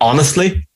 honestly, 0.00 0.66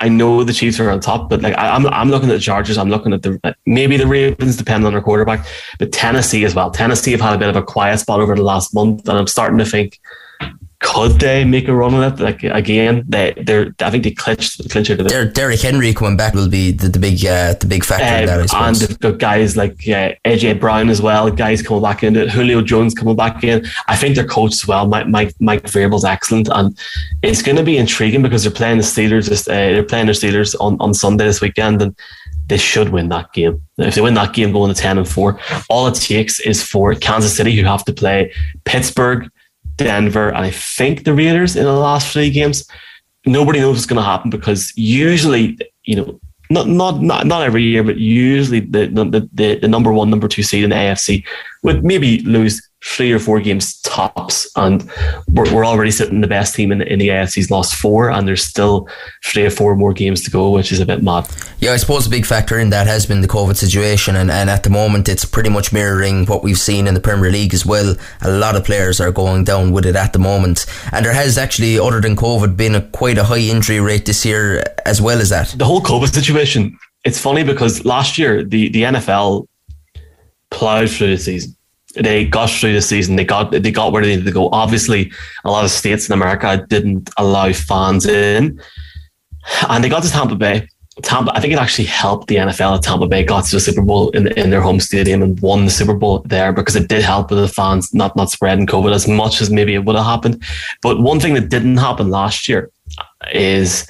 I 0.00 0.08
know 0.08 0.42
the 0.42 0.52
Chiefs 0.52 0.80
are 0.80 0.90
on 0.90 1.00
top, 1.00 1.30
but 1.30 1.42
like 1.42 1.56
I, 1.56 1.68
I'm, 1.68 1.86
I'm 1.86 2.10
looking 2.10 2.28
at 2.28 2.34
the 2.34 2.40
Chargers. 2.40 2.78
I'm 2.78 2.90
looking 2.90 3.12
at 3.12 3.22
the 3.22 3.56
maybe 3.66 3.96
the 3.96 4.06
Ravens, 4.06 4.56
depending 4.56 4.86
on 4.86 4.92
their 4.92 5.02
quarterback, 5.02 5.46
but 5.78 5.92
Tennessee 5.92 6.44
as 6.44 6.54
well. 6.54 6.70
Tennessee 6.70 7.12
have 7.12 7.20
had 7.20 7.34
a 7.34 7.38
bit 7.38 7.48
of 7.48 7.56
a 7.56 7.62
quiet 7.62 7.98
spot 7.98 8.20
over 8.20 8.34
the 8.34 8.42
last 8.42 8.74
month, 8.74 9.08
and 9.08 9.18
I'm 9.18 9.28
starting 9.28 9.58
to 9.58 9.64
think 9.64 10.00
could 10.82 11.20
they 11.20 11.44
make 11.44 11.68
a 11.68 11.74
run 11.74 11.94
on 11.94 12.12
it? 12.12 12.18
Like 12.18 12.42
again, 12.42 13.04
they 13.08 13.32
they're 13.36 13.72
I 13.80 13.90
think 13.90 14.02
they 14.02 14.10
clinched 14.10 14.68
clinched 14.68 14.90
it. 14.90 14.96
Der- 14.96 15.30
Derrick 15.30 15.60
Henry 15.60 15.94
coming 15.94 16.16
back 16.16 16.34
will 16.34 16.48
be 16.48 16.72
the, 16.72 16.88
the 16.88 16.98
big 16.98 17.24
uh, 17.24 17.54
the 17.54 17.66
big 17.66 17.84
factor 17.84 18.04
um, 18.04 18.40
in 18.40 18.46
that. 18.46 18.54
and 18.54 18.76
they've 18.76 18.98
got 18.98 19.18
guys 19.18 19.56
like 19.56 19.74
uh, 19.88 20.12
AJ 20.24 20.58
Brown 20.58 20.90
as 20.90 21.00
well. 21.00 21.30
Guys 21.30 21.62
coming 21.62 21.82
back 21.82 22.02
in. 22.02 22.14
Julio 22.14 22.62
Jones 22.62 22.94
coming 22.94 23.14
back 23.14 23.44
in. 23.44 23.64
I 23.86 23.96
think 23.96 24.16
their 24.16 24.26
coach 24.26 24.52
as 24.54 24.66
well. 24.66 24.86
Mike 24.88 25.06
Mike 25.06 25.34
Mike 25.38 25.62
Vrabel's 25.62 26.04
excellent, 26.04 26.48
and 26.52 26.76
it's 27.22 27.42
going 27.42 27.56
to 27.56 27.62
be 27.62 27.78
intriguing 27.78 28.20
because 28.20 28.42
they're 28.42 28.52
playing 28.52 28.78
the 28.78 28.84
Steelers. 28.84 29.30
Uh, 29.30 29.52
they're 29.52 29.84
playing 29.84 30.06
the 30.06 30.12
Steelers 30.12 30.56
on 30.60 30.76
on 30.80 30.92
Sunday 30.92 31.26
this 31.26 31.40
weekend, 31.40 31.80
and 31.80 31.96
they 32.48 32.58
should 32.58 32.88
win 32.88 33.08
that 33.10 33.32
game. 33.32 33.62
If 33.78 33.94
they 33.94 34.00
win 34.00 34.14
that 34.14 34.32
game, 34.34 34.50
going 34.52 34.74
to 34.74 34.80
ten 34.80 34.98
and 34.98 35.08
four, 35.08 35.38
all 35.70 35.86
it 35.86 35.94
takes 35.94 36.40
is 36.40 36.60
for 36.60 36.92
Kansas 36.96 37.36
City, 37.36 37.54
who 37.54 37.64
have 37.64 37.84
to 37.84 37.92
play 37.92 38.32
Pittsburgh. 38.64 39.30
Denver, 39.84 40.28
and 40.28 40.38
I 40.38 40.50
think 40.50 41.04
the 41.04 41.14
Raiders 41.14 41.56
in 41.56 41.64
the 41.64 41.72
last 41.72 42.12
three 42.12 42.30
games. 42.30 42.66
Nobody 43.24 43.60
knows 43.60 43.76
what's 43.76 43.86
going 43.86 43.98
to 43.98 44.02
happen 44.02 44.30
because 44.30 44.72
usually, 44.76 45.56
you 45.84 45.94
know, 45.94 46.20
not 46.50 46.66
not 46.66 47.00
not 47.00 47.26
not 47.26 47.42
every 47.42 47.62
year, 47.62 47.84
but 47.84 47.96
usually 47.98 48.60
the 48.60 48.86
the 48.86 49.28
the, 49.32 49.58
the 49.60 49.68
number 49.68 49.92
one, 49.92 50.10
number 50.10 50.28
two 50.28 50.42
seed 50.42 50.64
in 50.64 50.70
the 50.70 50.76
AFC 50.76 51.24
would 51.62 51.84
maybe 51.84 52.20
lose 52.22 52.60
three 52.84 53.12
or 53.12 53.18
four 53.18 53.40
games 53.40 53.80
tops, 53.82 54.50
and 54.56 54.90
we're, 55.28 55.52
we're 55.54 55.64
already 55.64 55.90
sitting 55.90 56.20
the 56.20 56.26
best 56.26 56.54
team 56.54 56.72
in 56.72 56.78
the, 56.78 56.92
in 56.92 56.98
the 56.98 57.08
AFC's 57.08 57.50
lost 57.50 57.76
four, 57.76 58.10
and 58.10 58.26
there's 58.26 58.44
still 58.44 58.88
three 59.24 59.46
or 59.46 59.50
four 59.50 59.76
more 59.76 59.92
games 59.92 60.22
to 60.24 60.30
go, 60.30 60.50
which 60.50 60.72
is 60.72 60.80
a 60.80 60.86
bit 60.86 61.02
mad. 61.02 61.28
Yeah, 61.60 61.72
I 61.72 61.76
suppose 61.76 62.06
a 62.06 62.10
big 62.10 62.26
factor 62.26 62.58
in 62.58 62.70
that 62.70 62.88
has 62.88 63.06
been 63.06 63.20
the 63.20 63.28
COVID 63.28 63.56
situation, 63.56 64.16
and, 64.16 64.30
and 64.30 64.50
at 64.50 64.64
the 64.64 64.70
moment 64.70 65.08
it's 65.08 65.24
pretty 65.24 65.50
much 65.50 65.72
mirroring 65.72 66.26
what 66.26 66.42
we've 66.42 66.58
seen 66.58 66.88
in 66.88 66.94
the 66.94 67.00
Premier 67.00 67.30
League 67.30 67.54
as 67.54 67.64
well. 67.64 67.94
A 68.22 68.30
lot 68.30 68.56
of 68.56 68.64
players 68.64 69.00
are 69.00 69.12
going 69.12 69.44
down 69.44 69.70
with 69.70 69.86
it 69.86 69.94
at 69.94 70.12
the 70.12 70.18
moment, 70.18 70.66
and 70.90 71.06
there 71.06 71.14
has 71.14 71.38
actually, 71.38 71.78
other 71.78 72.00
than 72.00 72.16
COVID, 72.16 72.56
been 72.56 72.74
a 72.74 72.82
quite 72.88 73.18
a 73.18 73.24
high 73.24 73.38
injury 73.38 73.80
rate 73.80 74.06
this 74.06 74.24
year 74.24 74.64
as 74.84 75.00
well 75.00 75.20
as 75.20 75.28
that. 75.28 75.54
The 75.56 75.64
whole 75.64 75.80
COVID 75.80 76.12
situation. 76.12 76.76
It's 77.04 77.20
funny 77.20 77.42
because 77.42 77.84
last 77.84 78.16
year 78.16 78.44
the 78.44 78.68
the 78.68 78.82
NFL 78.82 79.46
plowed 80.52 80.90
through 80.90 81.10
the 81.10 81.18
season 81.18 81.56
they 81.94 82.24
got 82.24 82.50
through 82.50 82.72
the 82.72 82.82
season. 82.82 83.16
They 83.16 83.24
got 83.24 83.50
they 83.50 83.70
got 83.70 83.92
where 83.92 84.02
they 84.02 84.10
needed 84.10 84.24
to 84.26 84.32
go. 84.32 84.48
Obviously, 84.50 85.12
a 85.44 85.50
lot 85.50 85.64
of 85.64 85.70
states 85.70 86.08
in 86.08 86.12
America 86.12 86.64
didn't 86.68 87.10
allow 87.16 87.52
fans 87.52 88.06
in, 88.06 88.60
and 89.68 89.84
they 89.84 89.88
got 89.88 90.02
to 90.02 90.10
Tampa 90.10 90.34
Bay. 90.34 90.68
Tampa, 91.02 91.34
I 91.34 91.40
think 91.40 91.54
it 91.54 91.58
actually 91.58 91.86
helped 91.86 92.28
the 92.28 92.36
NFL 92.36 92.76
at 92.76 92.82
Tampa 92.82 93.06
Bay 93.08 93.24
got 93.24 93.46
to 93.46 93.56
the 93.56 93.60
Super 93.60 93.80
Bowl 93.80 94.10
in, 94.10 94.26
in 94.38 94.50
their 94.50 94.60
home 94.60 94.78
stadium 94.78 95.22
and 95.22 95.40
won 95.40 95.64
the 95.64 95.70
Super 95.70 95.94
Bowl 95.94 96.18
there 96.26 96.52
because 96.52 96.76
it 96.76 96.88
did 96.88 97.02
help 97.02 97.30
with 97.30 97.40
the 97.40 97.48
fans 97.48 97.94
not 97.94 98.14
not 98.14 98.30
spreading 98.30 98.66
COVID 98.66 98.94
as 98.94 99.08
much 99.08 99.40
as 99.40 99.50
maybe 99.50 99.74
it 99.74 99.84
would 99.84 99.96
have 99.96 100.04
happened. 100.04 100.42
But 100.82 101.00
one 101.00 101.18
thing 101.18 101.34
that 101.34 101.48
didn't 101.48 101.78
happen 101.78 102.10
last 102.10 102.48
year 102.48 102.70
is 103.32 103.86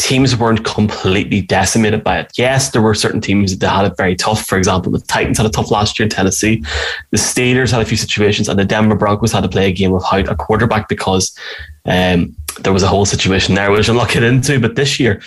teams 0.00 0.34
weren't 0.34 0.64
completely 0.64 1.42
decimated 1.42 2.02
by 2.02 2.20
it. 2.20 2.32
Yes, 2.36 2.70
there 2.70 2.80
were 2.80 2.94
certain 2.94 3.20
teams 3.20 3.56
that 3.58 3.68
had 3.68 3.84
it 3.84 3.96
very 3.96 4.16
tough. 4.16 4.46
For 4.46 4.56
example, 4.56 4.90
the 4.90 5.00
Titans 5.00 5.36
had 5.36 5.46
a 5.46 5.50
tough 5.50 5.70
last 5.70 5.98
year 5.98 6.04
in 6.04 6.10
Tennessee. 6.10 6.64
The 7.10 7.18
Steelers 7.18 7.70
had 7.70 7.82
a 7.82 7.84
few 7.84 7.98
situations, 7.98 8.48
and 8.48 8.58
the 8.58 8.64
Denver 8.64 8.94
Broncos 8.94 9.32
had 9.32 9.42
to 9.42 9.48
play 9.48 9.68
a 9.68 9.72
game 9.72 9.90
without 9.90 10.28
a 10.28 10.34
quarterback 10.34 10.88
because 10.88 11.36
um, 11.84 12.34
there 12.60 12.72
was 12.72 12.82
a 12.82 12.88
whole 12.88 13.04
situation 13.04 13.54
there, 13.54 13.70
which 13.70 13.88
I'm 13.88 13.96
not 13.96 14.10
getting 14.10 14.36
into. 14.36 14.58
But 14.58 14.74
this 14.74 14.98
year, 14.98 15.20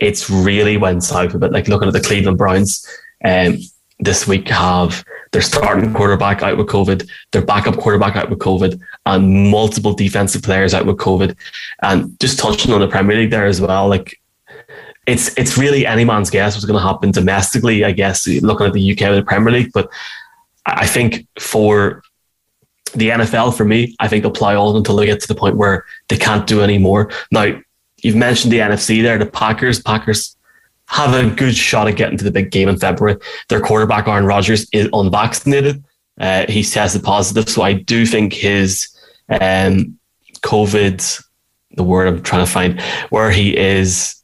it's 0.00 0.28
really 0.28 0.76
went 0.76 1.04
south 1.04 1.34
a 1.34 1.38
bit. 1.38 1.52
Like 1.52 1.68
looking 1.68 1.88
at 1.88 1.94
the 1.94 2.00
Cleveland 2.00 2.38
Browns 2.38 2.86
um, 3.24 3.58
this 4.00 4.26
week 4.26 4.48
have 4.48 5.04
their 5.32 5.42
starting 5.42 5.92
quarterback 5.92 6.42
out 6.42 6.56
with 6.56 6.66
COVID, 6.68 7.08
their 7.32 7.44
backup 7.44 7.76
quarterback 7.76 8.16
out 8.16 8.30
with 8.30 8.38
COVID, 8.38 8.80
and 9.06 9.50
multiple 9.50 9.92
defensive 9.92 10.42
players 10.42 10.74
out 10.74 10.86
with 10.86 10.96
COVID. 10.96 11.36
And 11.82 12.18
just 12.20 12.38
touching 12.38 12.72
on 12.72 12.80
the 12.80 12.88
Premier 12.88 13.16
League 13.16 13.30
there 13.30 13.46
as 13.46 13.60
well, 13.60 13.88
like 13.88 14.20
it's 15.06 15.36
it's 15.38 15.56
really 15.56 15.86
any 15.86 16.04
man's 16.04 16.30
guess 16.30 16.54
what's 16.54 16.64
going 16.64 16.78
to 16.78 16.86
happen 16.86 17.10
domestically. 17.10 17.84
I 17.84 17.92
guess 17.92 18.26
looking 18.26 18.66
at 18.66 18.72
the 18.72 18.92
UK 18.92 19.00
with 19.10 19.18
the 19.18 19.24
Premier 19.24 19.52
League, 19.52 19.72
but 19.72 19.90
I 20.66 20.86
think 20.86 21.26
for 21.38 22.02
the 22.94 23.10
NFL, 23.10 23.56
for 23.56 23.64
me, 23.64 23.94
I 24.00 24.08
think 24.08 24.24
apply 24.24 24.54
all 24.54 24.76
until 24.76 24.96
they 24.96 25.06
get 25.06 25.20
to 25.20 25.28
the 25.28 25.34
point 25.34 25.56
where 25.56 25.84
they 26.08 26.16
can't 26.16 26.46
do 26.46 26.60
any 26.62 26.78
more. 26.78 27.10
Now, 27.30 27.60
you've 28.02 28.16
mentioned 28.16 28.52
the 28.52 28.58
NFC 28.58 29.02
there, 29.02 29.18
the 29.18 29.26
Packers. 29.26 29.80
Packers 29.80 30.35
have 30.88 31.14
a 31.14 31.34
good 31.34 31.56
shot 31.56 31.88
at 31.88 31.96
getting 31.96 32.18
to 32.18 32.24
the 32.24 32.30
big 32.30 32.50
game 32.50 32.68
in 32.68 32.78
February. 32.78 33.18
Their 33.48 33.60
quarterback 33.60 34.08
Aaron 34.08 34.24
Rodgers 34.24 34.68
is 34.72 34.88
unvaccinated. 34.92 35.84
Uh, 36.18 36.46
he 36.48 36.62
tested 36.62 37.02
positive, 37.02 37.48
so 37.48 37.62
I 37.62 37.74
do 37.74 38.06
think 38.06 38.32
his 38.32 38.88
um, 39.28 39.98
COVID, 40.40 41.22
the 41.72 41.82
word 41.82 42.08
I'm 42.08 42.22
trying 42.22 42.46
to 42.46 42.50
find, 42.50 42.80
where 43.10 43.30
he 43.30 43.56
is 43.56 44.22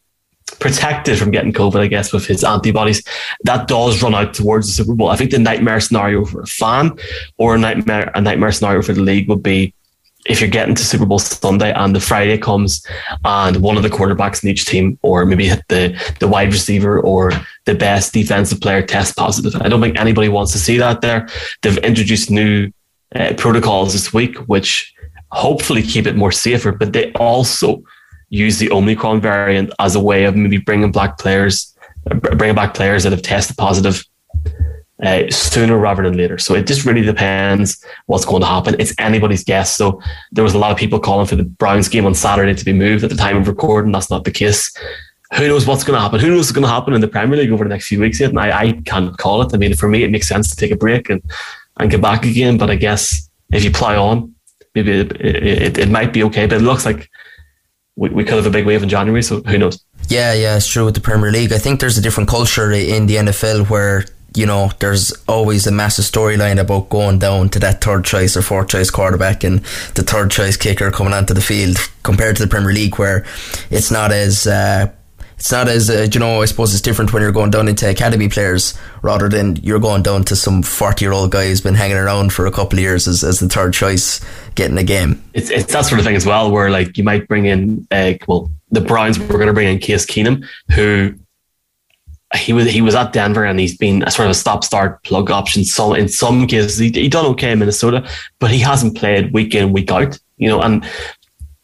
protected 0.58 1.18
from 1.18 1.32
getting 1.32 1.52
COVID, 1.52 1.80
I 1.80 1.88
guess, 1.88 2.12
with 2.12 2.26
his 2.26 2.44
antibodies, 2.44 3.02
that 3.44 3.68
does 3.68 4.02
run 4.02 4.14
out 4.14 4.32
towards 4.32 4.68
the 4.68 4.72
Super 4.72 4.94
Bowl. 4.94 5.08
I 5.08 5.16
think 5.16 5.32
the 5.32 5.38
nightmare 5.38 5.80
scenario 5.80 6.24
for 6.24 6.42
a 6.42 6.46
fan 6.46 6.92
or 7.36 7.56
a 7.56 7.58
nightmare 7.58 8.10
a 8.14 8.20
nightmare 8.20 8.52
scenario 8.52 8.82
for 8.82 8.92
the 8.92 9.02
league 9.02 9.28
would 9.28 9.42
be 9.42 9.74
if 10.26 10.40
you're 10.40 10.50
getting 10.50 10.74
to 10.74 10.84
Super 10.84 11.06
Bowl 11.06 11.18
Sunday 11.18 11.72
and 11.72 11.94
the 11.94 12.00
Friday 12.00 12.38
comes 12.38 12.84
and 13.24 13.56
one 13.56 13.76
of 13.76 13.82
the 13.82 13.88
quarterbacks 13.88 14.42
in 14.42 14.50
each 14.50 14.64
team, 14.64 14.98
or 15.02 15.24
maybe 15.26 15.48
the 15.68 16.14
the 16.20 16.28
wide 16.28 16.52
receiver 16.52 17.00
or 17.00 17.32
the 17.64 17.74
best 17.74 18.12
defensive 18.12 18.60
player 18.60 18.82
test 18.82 19.16
positive. 19.16 19.60
I 19.60 19.68
don't 19.68 19.80
think 19.80 19.98
anybody 19.98 20.28
wants 20.28 20.52
to 20.52 20.58
see 20.58 20.78
that 20.78 21.00
there. 21.00 21.28
They've 21.62 21.78
introduced 21.78 22.30
new 22.30 22.70
uh, 23.14 23.34
protocols 23.36 23.92
this 23.92 24.12
week, 24.12 24.36
which 24.48 24.94
hopefully 25.30 25.82
keep 25.82 26.06
it 26.06 26.16
more 26.16 26.32
safer, 26.32 26.72
but 26.72 26.92
they 26.92 27.12
also 27.12 27.82
use 28.28 28.58
the 28.58 28.70
Omicron 28.70 29.20
variant 29.20 29.72
as 29.78 29.94
a 29.94 30.00
way 30.00 30.24
of 30.24 30.36
maybe 30.36 30.58
bringing 30.58 30.92
back 30.92 31.18
players, 31.18 31.76
bringing 32.36 32.54
back 32.56 32.74
players 32.74 33.02
that 33.02 33.12
have 33.12 33.22
tested 33.22 33.56
positive 33.56 34.04
uh, 35.02 35.28
sooner 35.30 35.76
rather 35.78 36.02
than 36.02 36.16
later. 36.16 36.38
So 36.38 36.54
it 36.54 36.66
just 36.66 36.84
really 36.84 37.02
depends 37.02 37.84
what's 38.06 38.24
going 38.24 38.42
to 38.42 38.46
happen. 38.46 38.76
It's 38.78 38.94
anybody's 38.98 39.44
guess. 39.44 39.76
So 39.76 40.00
there 40.30 40.44
was 40.44 40.54
a 40.54 40.58
lot 40.58 40.70
of 40.70 40.78
people 40.78 41.00
calling 41.00 41.26
for 41.26 41.36
the 41.36 41.44
Browns 41.44 41.88
game 41.88 42.06
on 42.06 42.14
Saturday 42.14 42.54
to 42.54 42.64
be 42.64 42.72
moved 42.72 43.04
at 43.04 43.10
the 43.10 43.16
time 43.16 43.36
of 43.36 43.48
recording. 43.48 43.92
That's 43.92 44.10
not 44.10 44.24
the 44.24 44.30
case. 44.30 44.72
Who 45.36 45.48
knows 45.48 45.66
what's 45.66 45.82
going 45.82 45.96
to 45.96 46.00
happen? 46.00 46.20
Who 46.20 46.28
knows 46.28 46.38
what's 46.38 46.52
going 46.52 46.66
to 46.66 46.70
happen 46.70 46.94
in 46.94 47.00
the 47.00 47.08
Premier 47.08 47.38
League 47.38 47.50
over 47.50 47.64
the 47.64 47.70
next 47.70 47.88
few 47.88 48.00
weeks 48.00 48.20
yet? 48.20 48.30
And 48.30 48.38
I, 48.38 48.58
I 48.58 48.72
can't 48.84 49.16
call 49.16 49.42
it. 49.42 49.54
I 49.54 49.56
mean, 49.56 49.74
for 49.74 49.88
me, 49.88 50.04
it 50.04 50.10
makes 50.10 50.28
sense 50.28 50.48
to 50.50 50.56
take 50.56 50.70
a 50.70 50.76
break 50.76 51.10
and, 51.10 51.22
and 51.78 51.90
get 51.90 52.00
back 52.00 52.24
again. 52.24 52.58
But 52.58 52.70
I 52.70 52.76
guess 52.76 53.28
if 53.50 53.64
you 53.64 53.70
plow 53.70 54.04
on, 54.04 54.34
maybe 54.74 55.00
it, 55.00 55.12
it, 55.20 55.78
it 55.78 55.88
might 55.88 56.12
be 56.12 56.22
okay. 56.24 56.46
But 56.46 56.58
it 56.58 56.64
looks 56.64 56.84
like 56.84 57.10
we, 57.96 58.10
we 58.10 58.24
could 58.24 58.34
have 58.34 58.46
a 58.46 58.50
big 58.50 58.66
wave 58.66 58.82
in 58.82 58.88
January. 58.88 59.22
So 59.22 59.40
who 59.42 59.58
knows? 59.58 59.82
Yeah, 60.08 60.34
yeah, 60.34 60.56
it's 60.56 60.66
true 60.66 60.84
with 60.84 60.94
the 60.94 61.00
Premier 61.00 61.32
League. 61.32 61.52
I 61.52 61.58
think 61.58 61.80
there's 61.80 61.96
a 61.96 62.02
different 62.02 62.28
culture 62.28 62.70
in 62.70 63.06
the 63.06 63.16
NFL 63.16 63.70
where 63.70 64.04
you 64.34 64.46
know, 64.46 64.70
there's 64.78 65.12
always 65.28 65.66
a 65.66 65.72
massive 65.72 66.04
storyline 66.04 66.58
about 66.58 66.88
going 66.88 67.18
down 67.18 67.48
to 67.50 67.58
that 67.60 67.82
third 67.82 68.04
choice 68.04 68.36
or 68.36 68.42
fourth 68.42 68.68
choice 68.68 68.90
quarterback 68.90 69.44
and 69.44 69.60
the 69.94 70.02
third 70.02 70.30
choice 70.30 70.56
kicker 70.56 70.90
coming 70.90 71.12
onto 71.12 71.34
the 71.34 71.40
field 71.40 71.76
compared 72.02 72.36
to 72.36 72.42
the 72.42 72.48
Premier 72.48 72.72
League 72.72 72.98
where 72.98 73.24
it's 73.70 73.90
not 73.90 74.12
as 74.12 74.46
uh, 74.46 74.90
it's 75.42 75.50
not 75.50 75.68
as 75.68 75.90
uh, 75.90 76.06
you 76.12 76.20
know 76.20 76.40
I 76.40 76.44
suppose 76.44 76.72
it's 76.72 76.80
different 76.80 77.12
when 77.12 77.20
you're 77.22 77.32
going 77.32 77.50
down 77.50 77.68
into 77.68 77.90
academy 77.90 78.28
players 78.28 78.78
rather 79.02 79.28
than 79.28 79.56
you're 79.56 79.80
going 79.80 80.02
down 80.02 80.24
to 80.24 80.36
some 80.36 80.62
40 80.62 81.04
year 81.04 81.12
old 81.12 81.32
guy 81.32 81.48
who's 81.48 81.60
been 81.60 81.74
hanging 81.74 81.96
around 81.96 82.32
for 82.32 82.46
a 82.46 82.52
couple 82.52 82.78
of 82.78 82.82
years 82.82 83.08
as, 83.08 83.24
as 83.24 83.40
the 83.40 83.48
third 83.48 83.74
choice 83.74 84.20
getting 84.54 84.78
a 84.78 84.84
game. 84.84 85.22
It's, 85.34 85.50
it's 85.50 85.72
that 85.72 85.84
sort 85.84 85.98
of 85.98 86.06
thing 86.06 86.14
as 86.16 86.26
well 86.26 86.50
where 86.50 86.70
like 86.70 86.96
you 86.96 87.04
might 87.04 87.26
bring 87.26 87.46
in 87.46 87.86
uh, 87.90 88.14
well 88.28 88.50
the 88.70 88.80
Browns 88.80 89.18
were 89.18 89.26
going 89.26 89.48
to 89.48 89.52
bring 89.52 89.68
in 89.68 89.78
Case 89.80 90.06
Keenum 90.06 90.46
who 90.74 91.14
he 92.34 92.52
was 92.52 92.70
he 92.70 92.80
was 92.80 92.94
at 92.94 93.12
Denver 93.12 93.44
and 93.44 93.60
he's 93.60 93.76
been 93.76 94.02
a 94.04 94.10
sort 94.10 94.26
of 94.26 94.30
a 94.30 94.34
stop 94.34 94.64
start 94.64 95.02
plug 95.04 95.30
option. 95.30 95.64
So 95.64 95.94
in 95.94 96.08
some 96.08 96.46
cases 96.46 96.78
he, 96.78 96.90
he 96.90 97.08
done 97.08 97.26
okay 97.26 97.52
in 97.52 97.58
Minnesota, 97.58 98.08
but 98.38 98.50
he 98.50 98.58
hasn't 98.58 98.96
played 98.96 99.32
week 99.32 99.54
in 99.54 99.72
week 99.72 99.90
out. 99.90 100.18
You 100.38 100.48
know, 100.48 100.60
and 100.60 100.84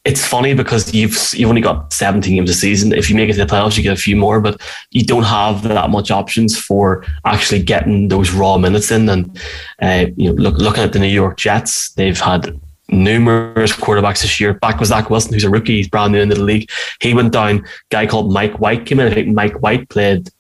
it's 0.05 0.27
funny 0.27 0.55
because 0.55 0.95
you've 0.95 1.17
you've 1.35 1.49
only 1.49 1.61
got 1.61 1.93
17 1.93 2.35
games 2.35 2.51
a 2.51 2.55
season. 2.55 2.93
If 2.93 3.11
you 3.11 3.17
make 3.17 3.29
it 3.29 3.35
to 3.35 3.45
the 3.45 3.47
playoffs, 3.47 3.77
you 3.77 3.83
get 3.83 3.93
a 3.93 4.01
few 4.01 4.17
more, 4.17 4.41
but 4.41 4.61
you 4.91 5.05
don't 5.05 5.25
have 5.25 5.63
that 5.65 5.91
much 5.91 6.11
options 6.11 6.59
for 6.59 7.05
actually 7.25 7.63
getting 7.63 8.09
those 8.09 8.33
raw 8.33 8.59
minutes 8.59 8.91
in. 8.91 9.09
And 9.09 9.39
uh, 9.83 10.07
you 10.17 10.31
know, 10.31 10.35
look, 10.35 10.57
looking 10.59 10.83
at 10.83 10.93
the 10.93 10.99
New 10.99 11.07
York 11.09 11.37
Jets, 11.37 11.93
they've 11.93 12.19
had 12.19 12.59
numerous 12.91 13.73
quarterbacks 13.73 14.23
this 14.23 14.41
year. 14.41 14.55
Back 14.55 14.81
was 14.81 14.89
Zach 14.89 15.11
Wilson, 15.11 15.33
who's 15.33 15.45
a 15.45 15.51
rookie, 15.51 15.77
he's 15.77 15.89
brand 15.89 16.13
new 16.13 16.21
into 16.21 16.37
the 16.37 16.43
league. 16.43 16.71
He 17.01 17.13
went 17.15 17.33
down. 17.33 17.67
Guy 17.91 18.07
called 18.07 18.33
Mike 18.33 18.61
White 18.61 18.87
came 18.87 19.01
in. 19.01 19.09
I 19.09 19.15
think 19.15 19.29
Mike 19.35 19.61
White 19.61 19.89
played 19.89 20.31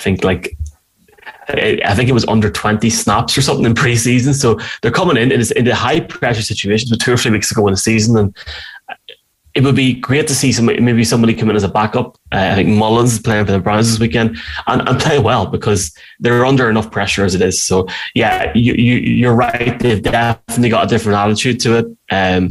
I 0.00 0.02
think 0.02 0.24
like 0.24 0.56
I 1.48 1.94
think 1.94 2.08
it 2.08 2.12
was 2.12 2.26
under 2.26 2.50
20 2.50 2.88
snaps 2.88 3.36
or 3.36 3.42
something 3.42 3.66
in 3.66 3.74
preseason. 3.74 4.34
So 4.34 4.58
they're 4.80 4.90
coming 4.90 5.16
in 5.16 5.30
in 5.32 5.64
the 5.64 5.74
high 5.74 6.00
pressure 6.00 6.42
situations 6.42 6.90
with 6.90 7.00
two 7.00 7.12
or 7.12 7.16
three 7.16 7.32
weeks 7.32 7.50
ago 7.50 7.66
in 7.66 7.72
the 7.72 7.76
season. 7.76 8.16
And 8.16 8.36
it 9.54 9.62
would 9.64 9.74
be 9.74 9.94
great 9.94 10.28
to 10.28 10.34
see 10.34 10.52
somebody, 10.52 10.80
maybe 10.80 11.04
somebody 11.04 11.34
come 11.34 11.50
in 11.50 11.56
as 11.56 11.64
a 11.64 11.68
backup. 11.68 12.16
Uh, 12.32 12.50
I 12.52 12.54
think 12.54 12.68
Mullens 12.68 13.12
is 13.12 13.18
playing 13.18 13.44
for 13.46 13.52
the 13.52 13.58
Browns 13.58 13.90
this 13.90 13.98
weekend 13.98 14.38
and, 14.68 14.88
and 14.88 15.00
play 15.00 15.18
well 15.18 15.46
because 15.46 15.94
they're 16.20 16.46
under 16.46 16.70
enough 16.70 16.90
pressure 16.90 17.24
as 17.24 17.34
it 17.34 17.42
is. 17.42 17.60
So 17.60 17.86
yeah, 18.14 18.52
you, 18.54 18.74
you, 18.74 18.94
you're 18.94 19.34
right. 19.34 19.78
They've 19.78 20.02
definitely 20.02 20.68
got 20.70 20.84
a 20.84 20.88
different 20.88 21.18
attitude 21.18 21.58
to 21.60 21.78
it. 21.78 21.86
Um, 22.10 22.50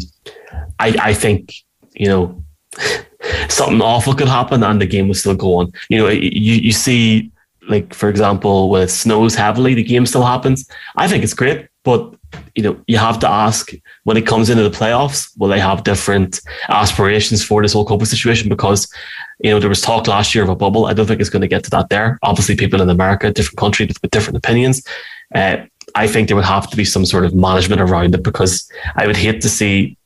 I, 0.78 0.96
I 1.02 1.14
think, 1.14 1.54
you 1.94 2.08
know, 2.08 2.44
something 3.50 3.82
awful 3.82 4.14
could 4.14 4.28
happen 4.28 4.62
and 4.64 4.82
the 4.82 4.86
game 4.86 5.08
will 5.08 5.16
still 5.16 5.36
go 5.36 5.56
on. 5.56 5.72
You 5.90 6.00
know, 6.00 6.08
you, 6.10 6.56
you 6.56 6.72
see 6.74 7.32
like 7.70 7.94
for 7.94 8.10
example, 8.10 8.70
when 8.70 8.82
it 8.82 8.90
snows 8.90 9.36
heavily, 9.36 9.74
the 9.74 9.84
game 9.84 10.06
still 10.06 10.24
happens. 10.24 10.68
I 10.98 11.08
think 11.08 11.24
it's 11.24 11.34
great, 11.34 11.68
but 11.84 12.16
you 12.56 12.64
know, 12.64 12.80
you 12.88 12.98
have 12.98 13.20
to 13.20 13.30
ask 13.30 13.72
when 14.04 14.18
it 14.18 14.28
comes 14.28 14.50
into 14.50 14.64
the 14.64 14.70
playoffs, 14.70 15.30
will 15.38 15.48
they 15.48 15.60
have 15.60 15.84
different 15.84 16.42
aspirations 16.68 17.44
for 17.44 17.62
this 17.62 17.74
whole 17.74 17.86
COVID 17.86 18.08
situation? 18.08 18.50
Because, 18.50 18.92
you 19.40 19.50
know, 19.50 19.60
there 19.60 19.70
was 19.70 19.82
talk 19.82 20.08
last 20.08 20.36
year 20.36 20.44
of 20.44 20.50
a 20.50 20.56
bubble. 20.56 20.86
I 20.86 20.94
don't 20.94 21.06
think 21.06 21.22
it's 21.22 21.30
going 21.30 21.42
to 21.42 21.48
get 21.48 21.64
to 21.64 21.70
that 21.72 21.90
there. 21.90 22.20
Obviously, 22.24 22.56
people 22.56 22.82
in 22.82 22.90
America, 22.90 23.32
different 23.32 23.58
country 23.58 23.86
with 23.86 24.12
different 24.12 24.38
opinions. 24.38 24.86
Uh, 25.34 25.58
I 25.96 26.08
think 26.08 26.28
there 26.28 26.36
would 26.36 26.46
have 26.46 26.70
to 26.70 26.78
be 26.78 26.86
some 26.86 27.06
sort 27.06 27.26
of 27.26 27.34
management 27.34 27.82
around 27.82 28.14
it 28.14 28.24
because 28.24 28.70
I 28.96 29.08
would 29.08 29.18
hate 29.18 29.42
to 29.42 29.50
see 29.50 29.98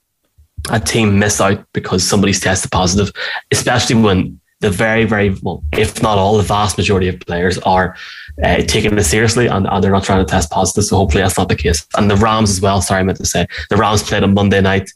a 0.70 0.80
team 0.80 1.20
miss 1.20 1.41
out 1.41 1.66
because 1.74 2.07
somebody's 2.07 2.39
tested 2.39 2.72
positive, 2.72 3.11
especially 3.51 3.95
when 3.97 4.39
the 4.64 4.70
very, 4.70 5.03
very 5.03 5.36
well, 5.43 5.61
if 5.74 6.01
not 6.01 6.18
all, 6.18 6.38
the 6.38 6.43
vast 6.43 6.78
majority 6.78 7.09
of 7.09 7.20
players 7.20 7.57
are 7.59 7.95
uh, 8.43 8.61
taking 8.64 8.95
this 8.95 9.09
seriously 9.09 9.47
and, 9.47 9.68
and, 9.68 9.84
they're 9.84 9.91
not 9.91 10.05
trying 10.05 10.26
to 10.26 10.30
test 10.30 10.49
positive. 10.49 10.86
So 10.86 10.95
hopefully 10.95 11.22
that's 11.22 11.38
not 11.38 11.49
the 11.49 11.55
case. 11.55 11.86
And 11.97 12.09
the 12.09 12.16
Rams 12.16 12.49
as 12.49 12.61
well. 12.61 12.82
Sorry, 12.82 13.01
I 13.01 13.03
meant 13.03 13.18
to 13.20 13.26
say 13.26 13.45
the 13.70 13.78
Rams 13.78 14.01
played 14.01 14.24
on 14.24 14.34
Monday 14.34 14.61
night, 14.61 14.89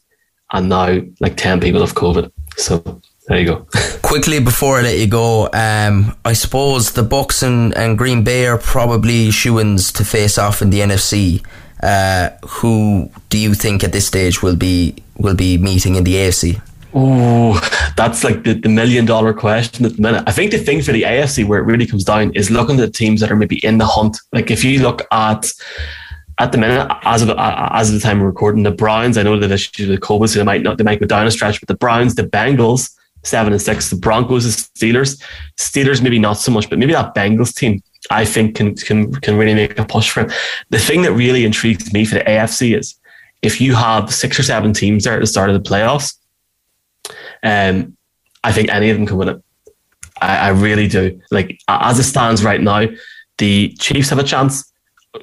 and 0.52 0.68
now 0.70 0.98
like 1.20 1.36
ten 1.36 1.60
people 1.60 1.80
have 1.80 1.94
COVID. 1.94 2.32
So 2.56 3.00
there 3.28 3.38
you 3.38 3.46
go. 3.46 3.66
Quickly 4.02 4.40
before 4.40 4.78
I 4.78 4.82
let 4.82 4.98
you 4.98 5.06
go, 5.06 5.50
um, 5.52 6.16
I 6.24 6.32
suppose 6.32 6.92
the 6.92 7.02
Bucs 7.02 7.42
and, 7.42 7.76
and 7.76 7.98
Green 7.98 8.24
Bay 8.24 8.46
are 8.46 8.58
probably 8.58 9.30
shoo-ins 9.30 9.92
to 9.92 10.04
face 10.04 10.38
off 10.38 10.62
in 10.62 10.70
the 10.70 10.80
NFC. 10.80 11.44
Uh, 11.82 12.30
who 12.46 13.10
do 13.28 13.38
you 13.38 13.54
think 13.54 13.84
at 13.84 13.92
this 13.92 14.06
stage 14.06 14.42
will 14.42 14.56
be 14.56 14.96
will 15.18 15.36
be 15.36 15.58
meeting 15.58 15.94
in 15.96 16.04
the 16.04 16.14
AFC? 16.14 16.60
Oh, 16.94 17.60
that's 17.96 18.24
like 18.24 18.44
the, 18.44 18.54
the 18.54 18.68
million 18.68 19.04
dollar 19.04 19.34
question 19.34 19.84
at 19.84 19.96
the 19.96 20.02
minute. 20.02 20.24
I 20.26 20.32
think 20.32 20.52
the 20.52 20.58
thing 20.58 20.80
for 20.80 20.92
the 20.92 21.02
AFC 21.02 21.46
where 21.46 21.58
it 21.58 21.64
really 21.64 21.86
comes 21.86 22.04
down 22.04 22.32
is 22.34 22.50
looking 22.50 22.80
at 22.80 22.86
the 22.86 22.92
teams 22.92 23.20
that 23.20 23.30
are 23.30 23.36
maybe 23.36 23.64
in 23.64 23.78
the 23.78 23.86
hunt. 23.86 24.16
Like 24.32 24.50
if 24.50 24.64
you 24.64 24.80
look 24.80 25.06
at 25.12 25.46
at 26.40 26.52
the 26.52 26.58
minute, 26.58 26.90
as 27.02 27.22
of 27.22 27.30
as 27.36 27.88
of 27.88 27.94
the 27.94 28.00
time 28.00 28.20
of 28.20 28.26
recording, 28.26 28.62
the 28.62 28.70
Browns, 28.70 29.18
I 29.18 29.22
know 29.22 29.38
they've 29.38 29.50
issues 29.50 29.88
with 29.88 30.00
COVID, 30.00 30.28
so 30.28 30.38
they 30.38 30.44
might 30.44 30.62
not 30.62 30.78
they 30.78 30.84
might 30.84 31.00
go 31.00 31.06
down 31.06 31.26
a 31.26 31.30
stretch, 31.30 31.60
but 31.60 31.68
the 31.68 31.76
Browns, 31.76 32.14
the 32.14 32.22
Bengals, 32.22 32.94
seven 33.24 33.52
and 33.52 33.60
six, 33.60 33.90
the 33.90 33.96
Broncos, 33.96 34.44
the 34.44 34.50
Steelers, 34.86 35.22
Steelers 35.56 36.00
maybe 36.00 36.18
not 36.18 36.34
so 36.34 36.52
much, 36.52 36.70
but 36.70 36.78
maybe 36.78 36.92
that 36.92 37.14
Bengals 37.14 37.54
team, 37.54 37.82
I 38.10 38.24
think 38.24 38.54
can 38.56 38.74
can 38.76 39.12
can 39.16 39.36
really 39.36 39.54
make 39.54 39.78
a 39.78 39.84
push 39.84 40.10
for 40.10 40.22
it. 40.22 40.32
The 40.70 40.78
thing 40.78 41.02
that 41.02 41.12
really 41.12 41.44
intrigues 41.44 41.92
me 41.92 42.04
for 42.04 42.14
the 42.14 42.24
AFC 42.24 42.78
is 42.78 42.94
if 43.42 43.60
you 43.60 43.74
have 43.74 44.12
six 44.12 44.38
or 44.38 44.42
seven 44.42 44.72
teams 44.72 45.04
there 45.04 45.14
at 45.14 45.20
the 45.20 45.26
start 45.26 45.50
of 45.50 45.62
the 45.62 45.68
playoffs 45.68 46.17
um, 47.42 47.96
I 48.44 48.52
think 48.52 48.70
any 48.70 48.90
of 48.90 48.96
them 48.96 49.06
can 49.06 49.16
win 49.16 49.28
it. 49.28 49.42
I, 50.20 50.36
I 50.36 50.48
really 50.48 50.88
do. 50.88 51.20
Like 51.30 51.60
as 51.68 51.98
it 51.98 52.04
stands 52.04 52.44
right 52.44 52.60
now, 52.60 52.86
the 53.38 53.68
Chiefs 53.78 54.10
have 54.10 54.18
a 54.18 54.24
chance 54.24 54.72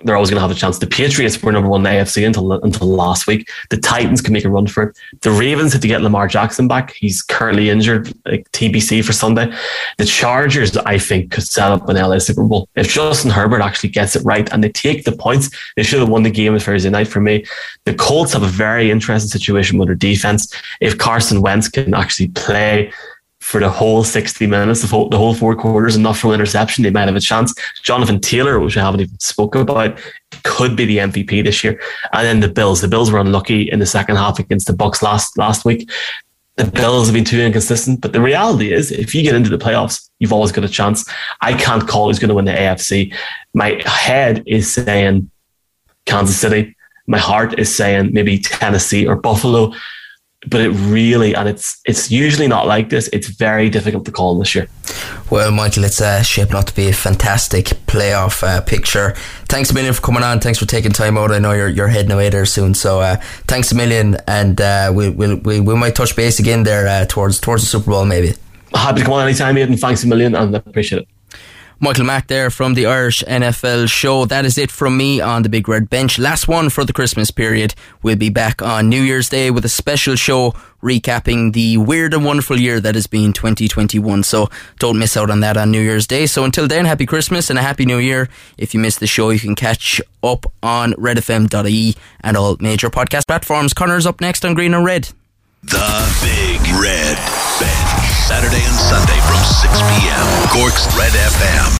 they're 0.03 0.15
always 0.15 0.29
going 0.31 0.37
to 0.37 0.41
have 0.41 0.51
a 0.51 0.59
chance. 0.59 0.79
The 0.79 0.87
Patriots 0.87 1.41
were 1.41 1.51
number 1.51 1.69
one 1.69 1.81
in 1.81 1.83
the 1.83 2.03
AFC 2.03 2.25
until 2.25 2.51
until 2.51 2.87
last 2.87 3.27
week. 3.27 3.49
The 3.69 3.77
Titans 3.77 4.19
can 4.19 4.33
make 4.33 4.43
a 4.43 4.49
run 4.49 4.65
for 4.65 4.83
it. 4.83 4.97
The 5.21 5.29
Ravens 5.29 5.73
had 5.73 5.81
to 5.83 5.87
get 5.87 6.01
Lamar 6.01 6.27
Jackson 6.27 6.67
back. 6.67 6.93
He's 6.93 7.21
currently 7.21 7.69
injured, 7.69 8.11
like 8.25 8.51
TBC 8.51 9.05
for 9.05 9.13
Sunday. 9.13 9.55
The 9.97 10.05
Chargers, 10.05 10.75
I 10.77 10.97
think, 10.97 11.31
could 11.31 11.43
set 11.43 11.71
up 11.71 11.87
an 11.87 11.97
LA 11.97 12.17
Super 12.17 12.43
Bowl 12.43 12.67
if 12.75 12.91
Justin 12.91 13.29
Herbert 13.29 13.61
actually 13.61 13.89
gets 13.89 14.15
it 14.15 14.23
right 14.23 14.51
and 14.51 14.63
they 14.63 14.69
take 14.69 15.05
the 15.05 15.11
points. 15.11 15.49
They 15.75 15.83
should 15.83 15.99
have 15.99 16.09
won 16.09 16.23
the 16.23 16.31
game 16.31 16.53
on 16.53 16.59
Thursday 16.59 16.89
night 16.89 17.07
for 17.07 17.21
me. 17.21 17.45
The 17.85 17.93
Colts 17.93 18.33
have 18.33 18.43
a 18.43 18.47
very 18.47 18.89
interesting 18.89 19.29
situation 19.29 19.77
with 19.77 19.87
their 19.87 19.95
defense. 19.95 20.51
If 20.81 20.97
Carson 20.97 21.41
Wentz 21.41 21.69
can 21.69 21.93
actually 21.93 22.29
play 22.29 22.91
for 23.45 23.59
the 23.59 23.69
whole 23.69 24.03
60 24.03 24.47
minutes, 24.47 24.81
the 24.81 24.87
whole, 24.87 25.07
the 25.07 25.19
whole 25.19 25.35
four 25.35 25.55
quarters, 25.55 25.93
and 25.93 26.01
not 26.01 26.17
for 26.17 26.29
an 26.29 26.33
interception, 26.33 26.83
they 26.83 26.89
might 26.89 27.05
have 27.05 27.15
a 27.15 27.19
chance. 27.19 27.53
Jonathan 27.83 28.19
Taylor, 28.19 28.59
which 28.59 28.75
I 28.75 28.81
haven't 28.81 29.01
even 29.01 29.19
spoken 29.19 29.61
about, 29.61 29.99
could 30.43 30.75
be 30.75 30.85
the 30.85 30.97
MVP 30.97 31.43
this 31.43 31.63
year. 31.63 31.79
And 32.11 32.25
then 32.25 32.39
the 32.39 32.49
Bills. 32.49 32.81
The 32.81 32.87
Bills 32.87 33.11
were 33.11 33.19
unlucky 33.19 33.69
in 33.71 33.77
the 33.77 33.85
second 33.85 34.15
half 34.15 34.39
against 34.39 34.65
the 34.65 34.73
Bucs 34.73 35.03
last 35.03 35.37
last 35.37 35.63
week. 35.63 35.87
The 36.55 36.65
Bills 36.65 37.05
have 37.05 37.13
been 37.13 37.23
too 37.23 37.39
inconsistent. 37.39 38.01
But 38.01 38.13
the 38.13 38.21
reality 38.21 38.73
is, 38.73 38.91
if 38.91 39.13
you 39.13 39.21
get 39.21 39.35
into 39.35 39.51
the 39.51 39.63
playoffs, 39.63 40.09
you've 40.17 40.33
always 40.33 40.51
got 40.51 40.63
a 40.63 40.69
chance. 40.69 41.07
I 41.41 41.53
can't 41.53 41.87
call 41.87 42.07
who's 42.07 42.17
going 42.17 42.29
to 42.29 42.35
win 42.35 42.45
the 42.45 42.51
AFC. 42.51 43.13
My 43.53 43.79
head 43.85 44.41
is 44.47 44.73
saying 44.73 45.29
Kansas 46.07 46.39
City. 46.39 46.75
My 47.05 47.19
heart 47.19 47.59
is 47.59 47.73
saying 47.73 48.09
maybe 48.11 48.39
Tennessee 48.39 49.05
or 49.05 49.15
Buffalo 49.15 49.71
but 50.49 50.61
it 50.61 50.69
really 50.69 51.35
and 51.35 51.47
it's 51.49 51.79
it's 51.85 52.11
usually 52.11 52.47
not 52.47 52.67
like 52.67 52.89
this. 52.89 53.09
It's 53.13 53.27
very 53.27 53.69
difficult 53.69 54.05
to 54.05 54.11
call 54.11 54.37
this 54.39 54.55
year. 54.55 54.67
Well, 55.29 55.51
Michael, 55.51 55.83
it's 55.83 56.01
uh, 56.01 56.21
shaping 56.21 56.55
up 56.55 56.65
to 56.65 56.75
be 56.75 56.87
a 56.89 56.93
fantastic 56.93 57.65
playoff 57.87 58.43
uh, 58.43 58.61
picture. 58.61 59.13
Thanks 59.47 59.71
a 59.71 59.73
million 59.73 59.93
for 59.93 60.01
coming 60.01 60.23
on. 60.23 60.39
Thanks 60.39 60.59
for 60.59 60.65
taking 60.65 60.91
time 60.91 61.17
out. 61.17 61.31
I 61.31 61.39
know 61.39 61.51
you're 61.53 61.69
you're 61.69 61.87
heading 61.87 62.11
away 62.11 62.29
there 62.29 62.45
soon, 62.45 62.73
so 62.73 63.01
uh, 63.01 63.15
thanks 63.47 63.71
a 63.71 63.75
million, 63.75 64.17
and 64.27 64.59
uh, 64.61 64.91
we 64.93 65.09
we'll, 65.09 65.37
we 65.37 65.59
we 65.59 65.75
might 65.75 65.95
touch 65.95 66.15
base 66.15 66.39
again 66.39 66.63
there 66.63 66.87
uh, 66.87 67.05
towards 67.05 67.39
towards 67.39 67.63
the 67.63 67.67
Super 67.67 67.91
Bowl 67.91 68.05
maybe. 68.05 68.33
Happy 68.73 68.99
to 68.99 69.05
come 69.05 69.13
on 69.13 69.27
anytime, 69.27 69.57
Aidan. 69.57 69.77
Thanks 69.77 70.03
a 70.03 70.07
million, 70.07 70.35
and 70.35 70.55
I 70.55 70.59
appreciate 70.59 71.03
it. 71.03 71.07
Michael 71.79 72.05
Mack 72.05 72.27
there 72.27 72.49
from 72.49 72.73
the 72.73 72.85
Irish 72.85 73.23
NFL 73.23 73.89
show. 73.89 74.25
That 74.25 74.45
is 74.45 74.57
it 74.57 74.71
from 74.71 74.95
me 74.95 75.19
on 75.19 75.43
the 75.43 75.49
Big 75.49 75.67
Red 75.67 75.89
Bench. 75.89 76.17
Last 76.17 76.47
one 76.47 76.69
for 76.69 76.85
the 76.85 76.93
Christmas 76.93 77.31
period. 77.31 77.75
We'll 78.01 78.15
be 78.15 78.29
back 78.29 78.61
on 78.61 78.87
New 78.89 79.01
Year's 79.01 79.29
Day 79.29 79.51
with 79.51 79.65
a 79.65 79.69
special 79.69 80.15
show 80.15 80.53
recapping 80.81 81.53
the 81.53 81.77
weird 81.77 82.13
and 82.13 82.23
wonderful 82.23 82.59
year 82.59 82.79
that 82.79 82.95
has 82.95 83.07
been 83.07 83.33
2021. 83.33 84.23
So 84.23 84.49
don't 84.79 84.99
miss 84.99 85.17
out 85.17 85.29
on 85.29 85.41
that 85.41 85.57
on 85.57 85.71
New 85.71 85.81
Year's 85.81 86.07
Day. 86.07 86.27
So 86.27 86.43
until 86.43 86.67
then, 86.67 86.85
happy 86.85 87.05
Christmas 87.05 87.49
and 87.49 87.59
a 87.59 87.61
happy 87.61 87.85
New 87.85 87.97
Year. 87.97 88.29
If 88.57 88.73
you 88.73 88.79
missed 88.79 88.99
the 88.99 89.07
show, 89.07 89.31
you 89.31 89.39
can 89.39 89.55
catch 89.55 89.99
up 90.23 90.45
on 90.63 90.93
redfm.ie 90.93 91.95
and 92.21 92.37
all 92.37 92.55
major 92.59 92.89
podcast 92.89 93.27
platforms. 93.27 93.73
Conor's 93.73 94.05
up 94.05 94.21
next 94.21 94.45
on 94.45 94.53
Green 94.53 94.73
and 94.73 94.85
Red. 94.85 95.09
The 95.63 96.15
Big 96.21 96.61
Red 96.79 97.17
Bench. 97.59 98.14
Saturday 98.25 98.65
and 98.65 98.73
Sunday 98.73 99.19
from 99.21 99.37
6 99.37 99.81
p.m. 99.83 100.49
Cork's 100.49 100.87
Red 100.97 101.11
FM. 101.11 101.65